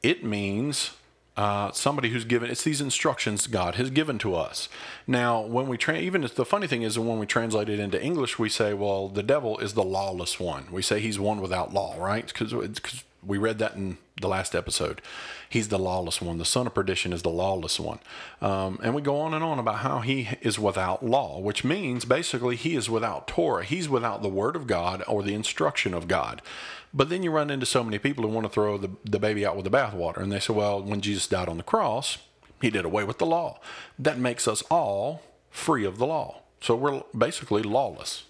It 0.03 0.25
means 0.25 0.93
uh, 1.37 1.73
somebody 1.73 2.11
who's 2.11 2.25
given 2.25 2.51
it's 2.51 2.63
these 2.65 2.81
instructions 2.81 3.47
God 3.47 3.77
has 3.77 3.91
given 3.91 4.19
to 4.19 4.35
us. 4.35 4.69
Now, 5.07 5.41
when 5.41 5.67
we 5.67 5.79
tra- 5.79 5.99
even 5.99 6.23
the 6.23 6.45
funny 6.45 6.67
thing 6.67 6.83
is 6.83 6.99
when 6.99 7.19
we 7.19 7.27
translate 7.27 7.69
it 7.69 7.81
into 7.81 8.03
English, 8.03 8.39
we 8.39 8.49
say, 8.49 8.75
well, 8.75 9.09
the 9.09 9.23
devil 9.23 9.59
is 9.59 9.75
the 9.75 9.85
lawless 9.85 10.39
one. 10.39 10.67
We 10.71 10.83
say 10.83 11.01
he's 11.01 11.19
one 11.19 11.41
without 11.41 11.73
law, 11.73 11.97
right? 11.99 12.27
Because 12.27 12.55
we 13.25 13.39
read 13.39 13.59
that 13.59 13.75
in 13.75 13.99
the 14.21 14.29
last 14.29 14.55
episode. 14.55 15.01
He's 15.49 15.69
the 15.69 15.79
lawless 15.79 16.21
one. 16.21 16.39
The 16.39 16.45
son 16.45 16.67
of 16.67 16.75
perdition 16.75 17.13
is 17.13 17.23
the 17.23 17.31
lawless 17.31 17.81
one. 17.81 17.99
Um, 18.41 18.79
and 18.83 18.95
we 18.95 19.03
go 19.03 19.17
on 19.19 19.35
and 19.35 19.43
on 19.43 19.59
about 19.59 19.79
how 19.79 20.01
he 20.01 20.29
is 20.41 20.59
without 20.59 21.05
law, 21.05 21.39
which 21.41 21.65
means 21.65 22.05
basically 22.05 22.57
he 22.57 22.77
is 22.77 22.91
without 22.91 23.27
Torah. 23.27 23.65
He's 23.65 23.89
without 23.89 24.23
the 24.23 24.29
word 24.29 24.57
of 24.57 24.67
God 24.67 25.03
or 25.09 25.23
the 25.23 25.35
instruction 25.35 25.95
of 25.95 26.09
God. 26.09 26.43
But 26.95 27.09
then 27.09 27.23
you 27.23 27.31
run 27.31 27.51
into 27.51 27.67
so 27.67 27.83
many 27.83 27.99
people 27.99 28.25
who 28.25 28.31
want 28.31 28.45
to 28.45 28.53
throw 28.53 28.77
the, 28.77 28.91
the 29.05 29.19
baby 29.19 29.47
out 29.47 29.57
with 29.57 29.65
the 29.65 29.71
bathwater. 29.71 30.19
And 30.19 30.31
they 30.31 30.41
say, 30.41 30.53
well, 30.53 30.83
when 30.83 31.01
Jesus 31.01 31.27
died 31.27 31.49
on 31.49 31.57
the 31.57 31.63
cross, 31.63 32.19
he 32.61 32.71
did 32.71 32.85
away 32.85 33.05
with 33.05 33.19
the 33.19 33.27
law. 33.27 33.59
That 33.99 34.19
makes 34.19 34.47
us 34.47 34.63
all 34.71 35.23
free 35.51 35.85
of 35.85 35.99
the 35.99 36.07
law 36.07 36.43
So 36.61 36.77
we're 36.77 37.03
basically 37.17 37.63
lawless. 37.63 38.25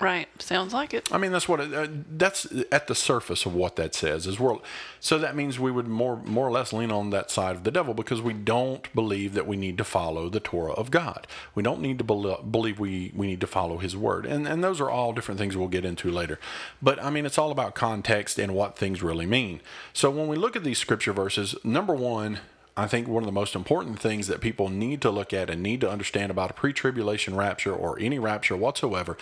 Right. 0.00 0.28
Sounds 0.42 0.72
like 0.72 0.94
it. 0.94 1.12
I 1.12 1.18
mean, 1.18 1.32
that's 1.32 1.48
what 1.48 1.60
it, 1.60 1.72
uh, 1.72 1.86
that's 2.10 2.46
at 2.70 2.86
the 2.86 2.94
surface 2.94 3.46
of 3.46 3.54
what 3.54 3.76
that 3.76 3.94
says 3.94 4.26
is 4.26 4.40
we're 4.40 4.56
so 5.00 5.18
that 5.18 5.36
means 5.36 5.58
we 5.58 5.70
would 5.70 5.86
more 5.86 6.16
more 6.16 6.46
or 6.46 6.50
less 6.50 6.72
lean 6.72 6.90
on 6.90 7.10
that 7.10 7.30
side 7.30 7.56
of 7.56 7.64
the 7.64 7.70
devil 7.70 7.94
because 7.94 8.20
we 8.20 8.32
don't 8.32 8.92
believe 8.94 9.34
that 9.34 9.46
we 9.46 9.56
need 9.56 9.78
to 9.78 9.84
follow 9.84 10.28
the 10.28 10.40
Torah 10.40 10.72
of 10.72 10.90
God. 10.90 11.26
We 11.54 11.62
don't 11.62 11.80
need 11.80 11.98
to 11.98 12.04
bel 12.04 12.42
believe 12.42 12.78
we 12.78 13.12
we 13.14 13.26
need 13.26 13.40
to 13.40 13.46
follow 13.46 13.78
His 13.78 13.96
word, 13.96 14.26
and 14.26 14.46
and 14.48 14.62
those 14.64 14.80
are 14.80 14.90
all 14.90 15.12
different 15.12 15.38
things 15.38 15.56
we'll 15.56 15.68
get 15.68 15.84
into 15.84 16.10
later. 16.10 16.38
But 16.80 17.02
I 17.02 17.10
mean, 17.10 17.26
it's 17.26 17.38
all 17.38 17.50
about 17.50 17.74
context 17.74 18.38
and 18.38 18.54
what 18.54 18.76
things 18.76 19.02
really 19.02 19.26
mean. 19.26 19.60
So 19.92 20.10
when 20.10 20.28
we 20.28 20.36
look 20.36 20.56
at 20.56 20.64
these 20.64 20.78
scripture 20.78 21.12
verses, 21.12 21.54
number 21.64 21.94
one, 21.94 22.40
I 22.76 22.86
think 22.86 23.06
one 23.06 23.22
of 23.22 23.26
the 23.26 23.32
most 23.32 23.54
important 23.54 23.98
things 24.00 24.28
that 24.28 24.40
people 24.40 24.68
need 24.68 25.02
to 25.02 25.10
look 25.10 25.32
at 25.32 25.50
and 25.50 25.62
need 25.62 25.80
to 25.82 25.90
understand 25.90 26.30
about 26.30 26.50
a 26.50 26.54
pre 26.54 26.72
tribulation 26.72 27.36
rapture 27.36 27.74
or 27.74 27.98
any 27.98 28.18
rapture 28.18 28.56
whatsoever 28.56 29.16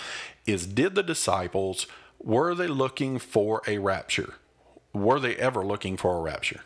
is 0.46 0.66
did 0.66 0.94
the 0.94 1.02
disciples, 1.02 1.86
were 2.20 2.54
they 2.54 2.68
looking 2.68 3.18
for 3.18 3.62
a 3.66 3.78
rapture? 3.78 4.34
Were 4.92 5.18
they 5.18 5.36
ever 5.36 5.64
looking 5.64 5.96
for 5.96 6.16
a 6.16 6.20
rapture? 6.20 6.60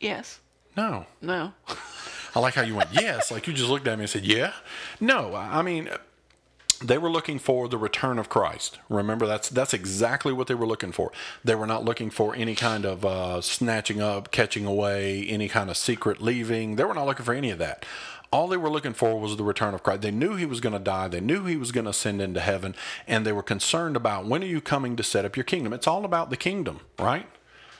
Yes. 0.00 0.40
No. 0.76 1.06
No. 1.22 1.52
I 2.34 2.40
like 2.40 2.54
how 2.54 2.62
you 2.62 2.74
went, 2.74 2.90
yes, 2.92 3.30
like 3.30 3.46
you 3.46 3.52
just 3.52 3.70
looked 3.70 3.86
at 3.86 3.96
me 3.96 4.04
and 4.04 4.10
said, 4.10 4.24
yeah. 4.24 4.52
No, 4.98 5.36
I 5.36 5.62
mean, 5.62 5.88
they 6.78 6.98
were 6.98 7.10
looking 7.10 7.38
for 7.38 7.68
the 7.68 7.78
return 7.78 8.18
of 8.18 8.28
Christ. 8.28 8.78
Remember, 8.88 9.26
that's 9.26 9.48
that's 9.48 9.74
exactly 9.74 10.32
what 10.32 10.46
they 10.46 10.54
were 10.54 10.66
looking 10.66 10.92
for. 10.92 11.12
They 11.44 11.54
were 11.54 11.66
not 11.66 11.84
looking 11.84 12.10
for 12.10 12.34
any 12.34 12.54
kind 12.54 12.84
of 12.84 13.04
uh, 13.04 13.40
snatching 13.40 14.00
up, 14.00 14.30
catching 14.30 14.66
away, 14.66 15.24
any 15.26 15.48
kind 15.48 15.70
of 15.70 15.76
secret 15.76 16.22
leaving. 16.22 16.76
They 16.76 16.84
were 16.84 16.94
not 16.94 17.06
looking 17.06 17.24
for 17.24 17.34
any 17.34 17.50
of 17.50 17.58
that. 17.58 17.84
All 18.30 18.48
they 18.48 18.56
were 18.56 18.70
looking 18.70 18.94
for 18.94 19.20
was 19.20 19.36
the 19.36 19.44
return 19.44 19.74
of 19.74 19.82
Christ. 19.82 20.02
They 20.02 20.10
knew 20.10 20.34
he 20.34 20.46
was 20.46 20.60
going 20.60 20.72
to 20.72 20.80
die. 20.80 21.06
They 21.06 21.20
knew 21.20 21.44
he 21.44 21.56
was 21.56 21.70
going 21.70 21.84
to 21.84 21.90
ascend 21.90 22.20
into 22.20 22.40
heaven, 22.40 22.74
and 23.06 23.24
they 23.24 23.32
were 23.32 23.44
concerned 23.44 23.96
about 23.96 24.26
when 24.26 24.42
are 24.42 24.46
you 24.46 24.60
coming 24.60 24.96
to 24.96 25.04
set 25.04 25.24
up 25.24 25.36
your 25.36 25.44
kingdom. 25.44 25.72
It's 25.72 25.86
all 25.86 26.04
about 26.04 26.30
the 26.30 26.36
kingdom, 26.36 26.80
right? 26.98 27.28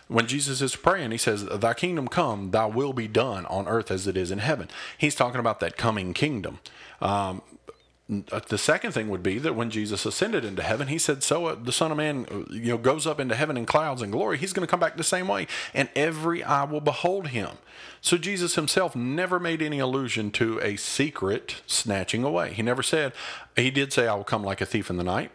When 0.06 0.26
Jesus 0.26 0.60
is 0.60 0.76
praying, 0.76 1.10
he 1.10 1.16
says, 1.16 1.44
Thy 1.44 1.74
kingdom 1.74 2.08
come, 2.08 2.50
thy 2.50 2.66
will 2.66 2.92
be 2.92 3.08
done 3.08 3.46
on 3.46 3.66
earth 3.66 3.90
as 3.90 4.06
it 4.06 4.16
is 4.16 4.30
in 4.30 4.38
heaven. 4.38 4.68
He's 4.98 5.14
talking 5.14 5.40
about 5.40 5.60
that 5.60 5.76
coming 5.76 6.12
kingdom. 6.12 6.60
Um, 7.00 7.42
the 8.08 8.58
second 8.58 8.92
thing 8.92 9.08
would 9.08 9.22
be 9.22 9.38
that 9.38 9.54
when 9.54 9.70
Jesus 9.70 10.04
ascended 10.04 10.44
into 10.44 10.62
heaven, 10.62 10.88
he 10.88 10.98
said, 10.98 11.22
"So 11.22 11.46
uh, 11.46 11.54
the 11.54 11.72
Son 11.72 11.90
of 11.90 11.96
Man, 11.96 12.26
uh, 12.30 12.52
you 12.52 12.68
know, 12.68 12.78
goes 12.78 13.06
up 13.06 13.18
into 13.18 13.34
heaven 13.34 13.56
in 13.56 13.64
clouds 13.64 14.02
and 14.02 14.12
glory. 14.12 14.36
He's 14.36 14.52
going 14.52 14.66
to 14.66 14.70
come 14.70 14.80
back 14.80 14.96
the 14.96 15.04
same 15.04 15.26
way, 15.26 15.46
and 15.72 15.88
every 15.96 16.42
eye 16.42 16.64
will 16.64 16.82
behold 16.82 17.28
him." 17.28 17.50
So 18.02 18.18
Jesus 18.18 18.56
himself 18.56 18.94
never 18.94 19.40
made 19.40 19.62
any 19.62 19.78
allusion 19.78 20.30
to 20.32 20.60
a 20.60 20.76
secret 20.76 21.62
snatching 21.66 22.24
away. 22.24 22.52
He 22.52 22.62
never 22.62 22.82
said. 22.82 23.14
He 23.56 23.70
did 23.70 23.90
say, 23.90 24.06
"I 24.06 24.14
will 24.14 24.24
come 24.24 24.44
like 24.44 24.60
a 24.60 24.66
thief 24.66 24.90
in 24.90 24.98
the 24.98 25.04
night," 25.04 25.30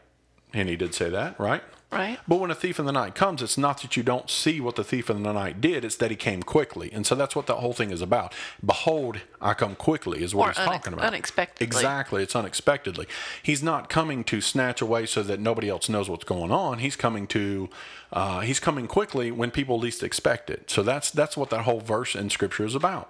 and 0.54 0.70
he 0.70 0.76
did 0.76 0.94
say 0.94 1.10
that, 1.10 1.40
right? 1.40 1.64
Right. 1.92 2.20
But 2.28 2.40
when 2.40 2.52
a 2.52 2.56
thief 2.56 2.78
in 2.78 2.86
the 2.86 2.92
night 2.92 3.16
comes, 3.16 3.42
it's 3.42 3.58
not 3.58 3.82
that 3.82 3.98
you 3.98 4.04
don't 4.04 4.30
see 4.30 4.62
what 4.62 4.76
the 4.76 4.84
thief 4.84 5.10
in 5.10 5.24
the 5.24 5.34
night 5.34 5.60
did, 5.60 5.84
it's 5.84 5.96
that 5.96 6.12
he 6.12 6.16
came 6.16 6.44
quickly. 6.44 6.92
And 6.94 7.04
so 7.04 7.16
that's 7.16 7.36
what 7.36 7.48
that 7.48 7.56
whole 7.56 7.74
thing 7.74 7.90
is 7.90 8.00
about. 8.02 8.32
Behold, 8.64 9.22
I 9.42 9.56
come 9.56 9.74
quickly 9.76 10.22
is 10.24 10.36
what 10.36 10.46
Or 10.46 10.50
he's 10.52 10.60
une- 10.60 10.66
talking 10.66 10.94
about. 10.94 11.06
unexpectedly. 11.06 11.66
Exactly. 11.66 12.22
It's 12.22 12.36
unexpectedly. 12.36 13.08
He's 13.42 13.64
not 13.64 13.90
coming 13.90 14.24
to 14.26 14.40
snatch 14.40 14.82
away 14.82 15.08
so 15.08 15.24
that 15.24 15.40
nobody 15.40 15.68
else 15.68 15.90
knows 15.90 16.10
what's 16.12 16.26
going 16.26 16.52
on. 16.52 16.78
He's 16.78 16.96
coming 16.96 17.26
to 17.28 17.70
uh, 18.14 18.42
he's 18.42 18.60
coming 18.60 18.86
quickly 18.88 19.32
when 19.32 19.50
people 19.50 19.80
least 19.80 20.04
expect 20.04 20.52
it. 20.52 20.70
So 20.70 20.84
that's 20.84 21.10
that's 21.10 21.36
what 21.36 21.50
that 21.50 21.62
whole 21.62 21.80
verse 21.80 22.14
in 22.16 22.30
scripture 22.30 22.66
is 22.66 22.76
about. 22.76 23.10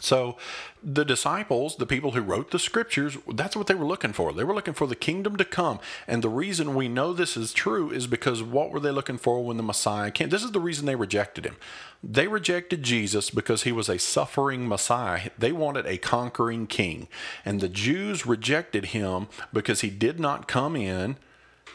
So, 0.00 0.36
the 0.82 1.04
disciples, 1.04 1.76
the 1.76 1.86
people 1.86 2.10
who 2.10 2.22
wrote 2.22 2.50
the 2.50 2.58
scriptures, 2.58 3.16
that's 3.32 3.54
what 3.54 3.68
they 3.68 3.74
were 3.74 3.86
looking 3.86 4.12
for. 4.12 4.32
They 4.32 4.42
were 4.42 4.54
looking 4.54 4.74
for 4.74 4.86
the 4.86 4.96
kingdom 4.96 5.36
to 5.36 5.44
come. 5.44 5.78
And 6.08 6.22
the 6.22 6.28
reason 6.28 6.74
we 6.74 6.88
know 6.88 7.12
this 7.12 7.36
is 7.36 7.52
true 7.52 7.90
is 7.90 8.08
because 8.08 8.42
what 8.42 8.70
were 8.70 8.80
they 8.80 8.90
looking 8.90 9.18
for 9.18 9.44
when 9.44 9.58
the 9.58 9.62
Messiah 9.62 10.10
came? 10.10 10.30
This 10.30 10.42
is 10.42 10.52
the 10.52 10.60
reason 10.60 10.86
they 10.86 10.96
rejected 10.96 11.44
him. 11.44 11.56
They 12.02 12.26
rejected 12.26 12.82
Jesus 12.82 13.30
because 13.30 13.62
he 13.62 13.70
was 13.70 13.88
a 13.88 13.98
suffering 13.98 14.68
Messiah. 14.68 15.30
They 15.38 15.52
wanted 15.52 15.86
a 15.86 15.98
conquering 15.98 16.66
king. 16.66 17.06
And 17.44 17.60
the 17.60 17.68
Jews 17.68 18.26
rejected 18.26 18.86
him 18.86 19.28
because 19.52 19.82
he 19.82 19.90
did 19.90 20.18
not 20.18 20.48
come 20.48 20.74
in 20.74 21.16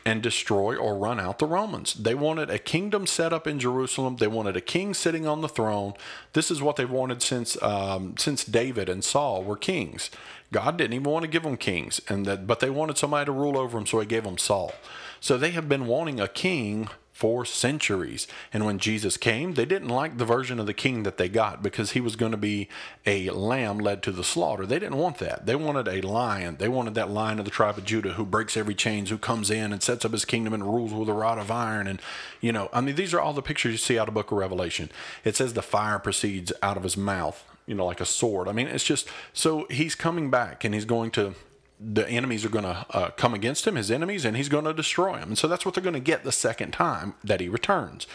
and 0.07 0.23
destroy 0.23 0.73
or 0.73 0.95
run 0.95 1.19
out 1.19 1.37
the 1.37 1.45
Romans. 1.45 1.93
They 1.93 2.15
wanted 2.15 2.49
a 2.49 2.57
kingdom 2.57 3.05
set 3.05 3.33
up 3.33 3.45
in 3.45 3.59
Jerusalem. 3.59 4.15
They 4.15 4.27
wanted 4.27 4.55
a 4.55 4.61
king 4.61 4.93
sitting 4.93 5.27
on 5.27 5.41
the 5.41 5.49
throne. 5.49 5.95
This 6.31 6.49
is 6.49 6.61
what 6.61 6.77
they've 6.77 6.89
wanted 6.89 7.21
since 7.21 7.61
um, 7.61 8.15
since 8.17 8.45
David 8.45 8.87
and 8.87 9.03
Saul 9.03 9.43
were 9.43 9.57
kings. 9.57 10.09
God 10.53 10.77
didn't 10.77 10.93
even 10.93 11.11
want 11.11 11.23
to 11.23 11.29
give 11.29 11.43
them 11.43 11.57
kings, 11.57 11.99
and 12.07 12.25
that, 12.25 12.47
but 12.47 12.61
they 12.61 12.69
wanted 12.69 12.97
somebody 12.97 13.25
to 13.25 13.33
rule 13.33 13.57
over 13.57 13.77
them, 13.77 13.85
so 13.85 13.99
He 13.99 14.05
gave 14.05 14.23
them 14.23 14.37
Saul. 14.37 14.71
So 15.19 15.37
they 15.37 15.51
have 15.51 15.67
been 15.67 15.87
wanting 15.87 16.21
a 16.21 16.29
king 16.29 16.87
for 17.17 17.45
centuries. 17.45 18.27
And 18.53 18.63
when 18.63 18.77
Jesus 18.77 19.17
came, 19.17 19.55
they 19.55 19.65
didn't 19.65 19.87
like 19.87 20.19
the 20.19 20.23
version 20.23 20.59
of 20.59 20.67
the 20.67 20.73
king 20.73 21.01
that 21.01 21.17
they 21.17 21.27
got 21.27 21.63
because 21.63 21.93
he 21.93 21.99
was 21.99 22.15
going 22.15 22.29
to 22.31 22.37
be 22.37 22.69
a 23.07 23.31
lamb 23.31 23.79
led 23.79 24.03
to 24.03 24.11
the 24.11 24.23
slaughter. 24.23 24.67
They 24.67 24.77
didn't 24.77 24.99
want 24.99 25.17
that. 25.17 25.47
They 25.47 25.55
wanted 25.55 25.87
a 25.87 26.07
lion. 26.07 26.57
They 26.59 26.67
wanted 26.67 26.93
that 26.93 27.09
lion 27.09 27.39
of 27.39 27.45
the 27.45 27.49
tribe 27.49 27.79
of 27.79 27.85
Judah 27.85 28.13
who 28.13 28.23
breaks 28.23 28.55
every 28.55 28.75
chains, 28.75 29.09
who 29.09 29.17
comes 29.17 29.49
in 29.49 29.73
and 29.73 29.81
sets 29.81 30.05
up 30.05 30.11
his 30.11 30.25
kingdom 30.25 30.53
and 30.53 30.63
rules 30.63 30.93
with 30.93 31.09
a 31.09 31.13
rod 31.13 31.39
of 31.39 31.49
iron. 31.49 31.87
And, 31.87 31.99
you 32.39 32.51
know, 32.51 32.69
I 32.71 32.81
mean, 32.81 32.93
these 32.93 33.15
are 33.15 33.19
all 33.19 33.33
the 33.33 33.41
pictures 33.41 33.71
you 33.71 33.77
see 33.79 33.97
out 33.97 34.07
of 34.07 34.13
book 34.13 34.31
of 34.31 34.37
Revelation. 34.37 34.91
It 35.23 35.35
says 35.35 35.53
the 35.53 35.63
fire 35.63 35.97
proceeds 35.97 36.53
out 36.61 36.77
of 36.77 36.83
his 36.83 36.97
mouth, 36.97 37.43
you 37.65 37.73
know, 37.73 37.87
like 37.87 37.99
a 37.99 38.05
sword. 38.05 38.47
I 38.47 38.51
mean, 38.51 38.67
it's 38.67 38.83
just 38.83 39.07
so 39.33 39.65
he's 39.71 39.95
coming 39.95 40.29
back 40.29 40.63
and 40.63 40.71
he's 40.71 40.85
going 40.85 41.09
to 41.11 41.33
the 41.79 42.07
enemies 42.09 42.43
are 42.43 42.49
going 42.49 42.65
to 42.65 42.85
uh, 42.89 43.09
come 43.11 43.33
against 43.33 43.67
him, 43.67 43.75
his 43.75 43.91
enemies, 43.91 44.25
and 44.25 44.35
he's 44.35 44.49
going 44.49 44.65
to 44.65 44.73
destroy 44.73 45.17
them. 45.19 45.29
And 45.29 45.37
so 45.37 45.47
that's 45.47 45.65
what 45.65 45.75
they're 45.75 45.83
going 45.83 45.93
to 45.93 45.99
get 45.99 46.23
the 46.23 46.31
second 46.31 46.71
time 46.71 47.13
that 47.23 47.39
he 47.39 47.49
returns. 47.49 48.07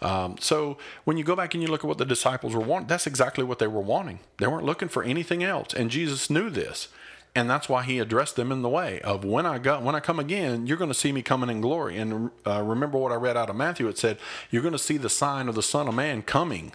Um, 0.00 0.36
so 0.40 0.78
when 1.04 1.18
you 1.18 1.24
go 1.24 1.36
back 1.36 1.52
and 1.52 1.62
you 1.62 1.68
look 1.68 1.84
at 1.84 1.88
what 1.88 1.98
the 1.98 2.06
disciples 2.06 2.54
were 2.54 2.60
wanting, 2.60 2.88
that's 2.88 3.06
exactly 3.06 3.44
what 3.44 3.58
they 3.58 3.66
were 3.66 3.80
wanting. 3.80 4.20
They 4.38 4.46
weren't 4.46 4.64
looking 4.64 4.88
for 4.88 5.02
anything 5.02 5.44
else, 5.44 5.74
and 5.74 5.90
Jesus 5.90 6.30
knew 6.30 6.48
this, 6.48 6.88
and 7.34 7.50
that's 7.50 7.68
why 7.68 7.82
he 7.82 7.98
addressed 7.98 8.36
them 8.36 8.50
in 8.50 8.62
the 8.62 8.68
way 8.70 9.00
of 9.02 9.24
when 9.24 9.44
I 9.44 9.58
got 9.58 9.82
when 9.82 9.94
I 9.94 10.00
come 10.00 10.18
again, 10.18 10.66
you're 10.66 10.78
going 10.78 10.90
to 10.90 10.94
see 10.94 11.12
me 11.12 11.20
coming 11.20 11.50
in 11.50 11.60
glory. 11.60 11.98
And 11.98 12.30
uh, 12.46 12.62
remember 12.62 12.96
what 12.96 13.12
I 13.12 13.16
read 13.16 13.36
out 13.36 13.50
of 13.50 13.56
Matthew? 13.56 13.88
It 13.88 13.98
said 13.98 14.16
you're 14.50 14.62
going 14.62 14.72
to 14.72 14.78
see 14.78 14.96
the 14.96 15.10
sign 15.10 15.48
of 15.48 15.54
the 15.54 15.62
Son 15.62 15.86
of 15.86 15.94
Man 15.94 16.22
coming 16.22 16.72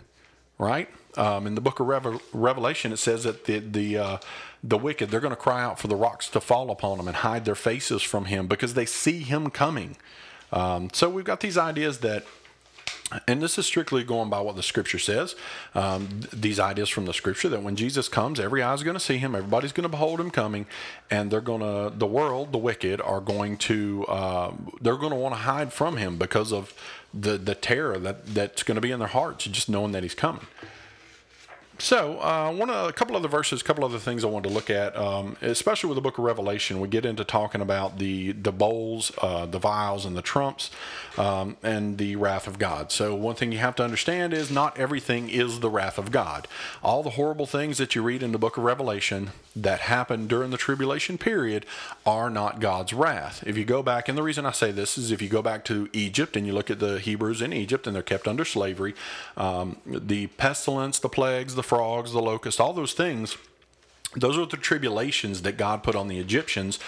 right? 0.58 0.90
Um, 1.18 1.48
in 1.48 1.56
the 1.56 1.62
book 1.62 1.80
of 1.80 1.88
Revel- 1.88 2.22
Revelation, 2.34 2.92
it 2.92 2.98
says 2.98 3.24
that 3.24 3.46
the 3.46 3.60
the 3.60 3.98
uh, 3.98 4.18
the 4.64 4.78
wicked 4.78 5.10
they're 5.10 5.20
going 5.20 5.32
to 5.32 5.36
cry 5.36 5.64
out 5.64 5.80
for 5.80 5.88
the 5.88 5.96
rocks 5.96 6.28
to 6.30 6.42
fall 6.42 6.70
upon 6.72 6.98
them 6.98 7.08
and 7.08 7.18
hide 7.18 7.46
their 7.46 7.56
faces 7.56 8.02
from 8.02 8.26
him 8.26 8.48
because 8.48 8.74
they 8.74 8.86
see 8.86 9.20
him 9.20 9.50
coming. 9.50 9.98
Um, 10.52 10.90
so 10.94 11.10
we've 11.10 11.26
got 11.26 11.40
these 11.40 11.58
ideas 11.58 12.00
that. 12.00 12.24
And 13.28 13.40
this 13.40 13.60
is 13.60 13.68
strictly 13.68 14.04
going 14.04 14.32
by 14.32 14.42
what 14.42 14.56
the 14.56 14.64
scripture 14.64 14.98
says. 14.98 15.36
Um, 15.76 16.08
th- 16.08 16.32
these 16.32 16.60
ideas 16.60 16.90
from 16.90 17.06
the 17.06 17.14
scripture 17.14 17.50
that 17.50 17.62
when 17.62 17.76
Jesus 17.76 18.10
comes, 18.10 18.40
every 18.40 18.64
eye 18.64 18.74
is 18.74 18.82
going 18.82 18.96
to 18.96 19.00
see 19.00 19.20
him, 19.20 19.36
everybody's 19.36 19.72
going 19.72 19.84
to 19.84 19.90
behold 19.90 20.20
him 20.20 20.32
coming, 20.32 20.66
and 21.12 21.30
they're 21.30 21.40
going 21.40 21.62
to, 21.62 21.96
the 21.96 22.08
world, 22.08 22.52
the 22.52 22.58
wicked, 22.58 23.00
are 23.02 23.22
going 23.22 23.58
to, 23.58 24.06
uh, 24.08 24.54
they're 24.82 24.98
going 24.98 25.12
to 25.12 25.16
want 25.18 25.36
to 25.36 25.42
hide 25.42 25.72
from 25.72 25.98
him 25.98 26.18
because 26.18 26.52
of 26.52 26.74
the 27.14 27.38
the 27.38 27.56
terror 27.56 28.00
that 28.00 28.26
that's 28.34 28.64
going 28.64 28.76
to 28.76 28.82
be 28.82 28.92
in 28.92 29.00
their 29.00 29.08
hearts, 29.08 29.46
just 29.46 29.70
knowing 29.70 29.92
that 29.92 30.02
he's 30.02 30.16
coming. 30.16 30.48
So, 31.78 32.20
uh, 32.22 32.54
one 32.54 32.70
of, 32.70 32.88
a 32.88 32.94
couple 32.94 33.18
other 33.18 33.28
verses, 33.28 33.60
a 33.60 33.64
couple 33.64 33.84
other 33.84 34.00
things 34.00 34.24
I 34.24 34.28
wanted 34.28 34.48
to 34.48 34.56
look 34.56 34.70
at, 34.70 34.96
um, 34.96 35.36
especially 35.42 35.90
with 35.90 35.96
the 35.96 36.02
Book 36.02 36.18
of 36.18 36.24
Revelation. 36.24 36.80
We 36.80 36.88
get 36.88 37.06
into 37.06 37.26
talking 37.26 37.60
about 37.60 37.98
the 37.98 38.32
the 38.32 38.54
bowls, 38.54 39.12
uh, 39.22 39.46
the 39.46 39.60
vials, 39.60 40.06
and 40.06 40.16
the 40.16 40.22
trumps, 40.22 40.72
um, 41.18 41.58
and 41.64 41.98
the 41.98 42.16
wrath 42.16 42.48
of 42.48 42.60
God. 42.60 42.94
So, 42.94 43.14
one 43.14 43.36
thing 43.36 43.52
you 43.52 43.58
have 43.58 43.76
to 43.76 43.84
understand 43.84 44.34
is 44.34 44.50
not 44.50 44.78
everything 44.78 45.28
is 45.30 45.60
the 45.60 45.70
wrath 45.70 45.98
of 45.98 46.12
God. 46.12 46.48
All 46.82 47.04
the 47.04 47.12
horrible 47.12 47.46
things 47.46 47.78
that 47.78 47.94
you 47.94 48.02
read 48.02 48.24
in 48.24 48.32
the 48.32 48.40
Book 48.40 48.56
of 48.56 48.64
Revelation 48.64 49.32
that 49.54 49.82
happened 49.82 50.30
during 50.30 50.52
the 50.52 50.58
tribulation 50.58 51.18
period 51.18 51.66
are 52.06 52.30
not 52.30 52.62
God's 52.62 52.94
wrath. 52.94 53.44
If 53.46 53.58
you 53.58 53.66
go 53.66 53.84
back, 53.84 54.08
and 54.08 54.18
the 54.18 54.24
reason 54.24 54.46
I 54.46 54.52
say 54.52 54.72
this 54.72 54.98
is 54.98 55.12
if 55.12 55.22
you 55.22 55.30
go 55.30 55.42
back 55.42 55.66
to 55.66 55.90
Egypt 55.92 56.38
and 56.38 56.48
you 56.48 56.54
look 56.54 56.72
at 56.72 56.80
the 56.80 57.00
Hebrews 57.00 57.42
in 57.42 57.52
Egypt 57.52 57.86
and 57.86 57.96
they're 57.96 58.04
kept 58.04 58.28
under 58.28 58.46
slavery, 58.46 58.96
um, 59.36 59.78
the 59.86 60.28
pestilence, 60.28 61.00
the 61.00 61.10
plagues, 61.10 61.56
the 61.56 61.65
frogs, 61.66 62.14
the 62.14 62.22
locusts, 62.22 62.60
all 62.60 62.72
those 62.74 62.94
things, 62.94 63.38
those 64.16 64.38
are 64.38 64.46
the 64.46 64.56
tribulations 64.56 65.42
that 65.42 65.58
God 65.58 65.84
put 65.84 65.96
on 65.96 66.08
the 66.08 66.20
Egyptians 66.20 66.80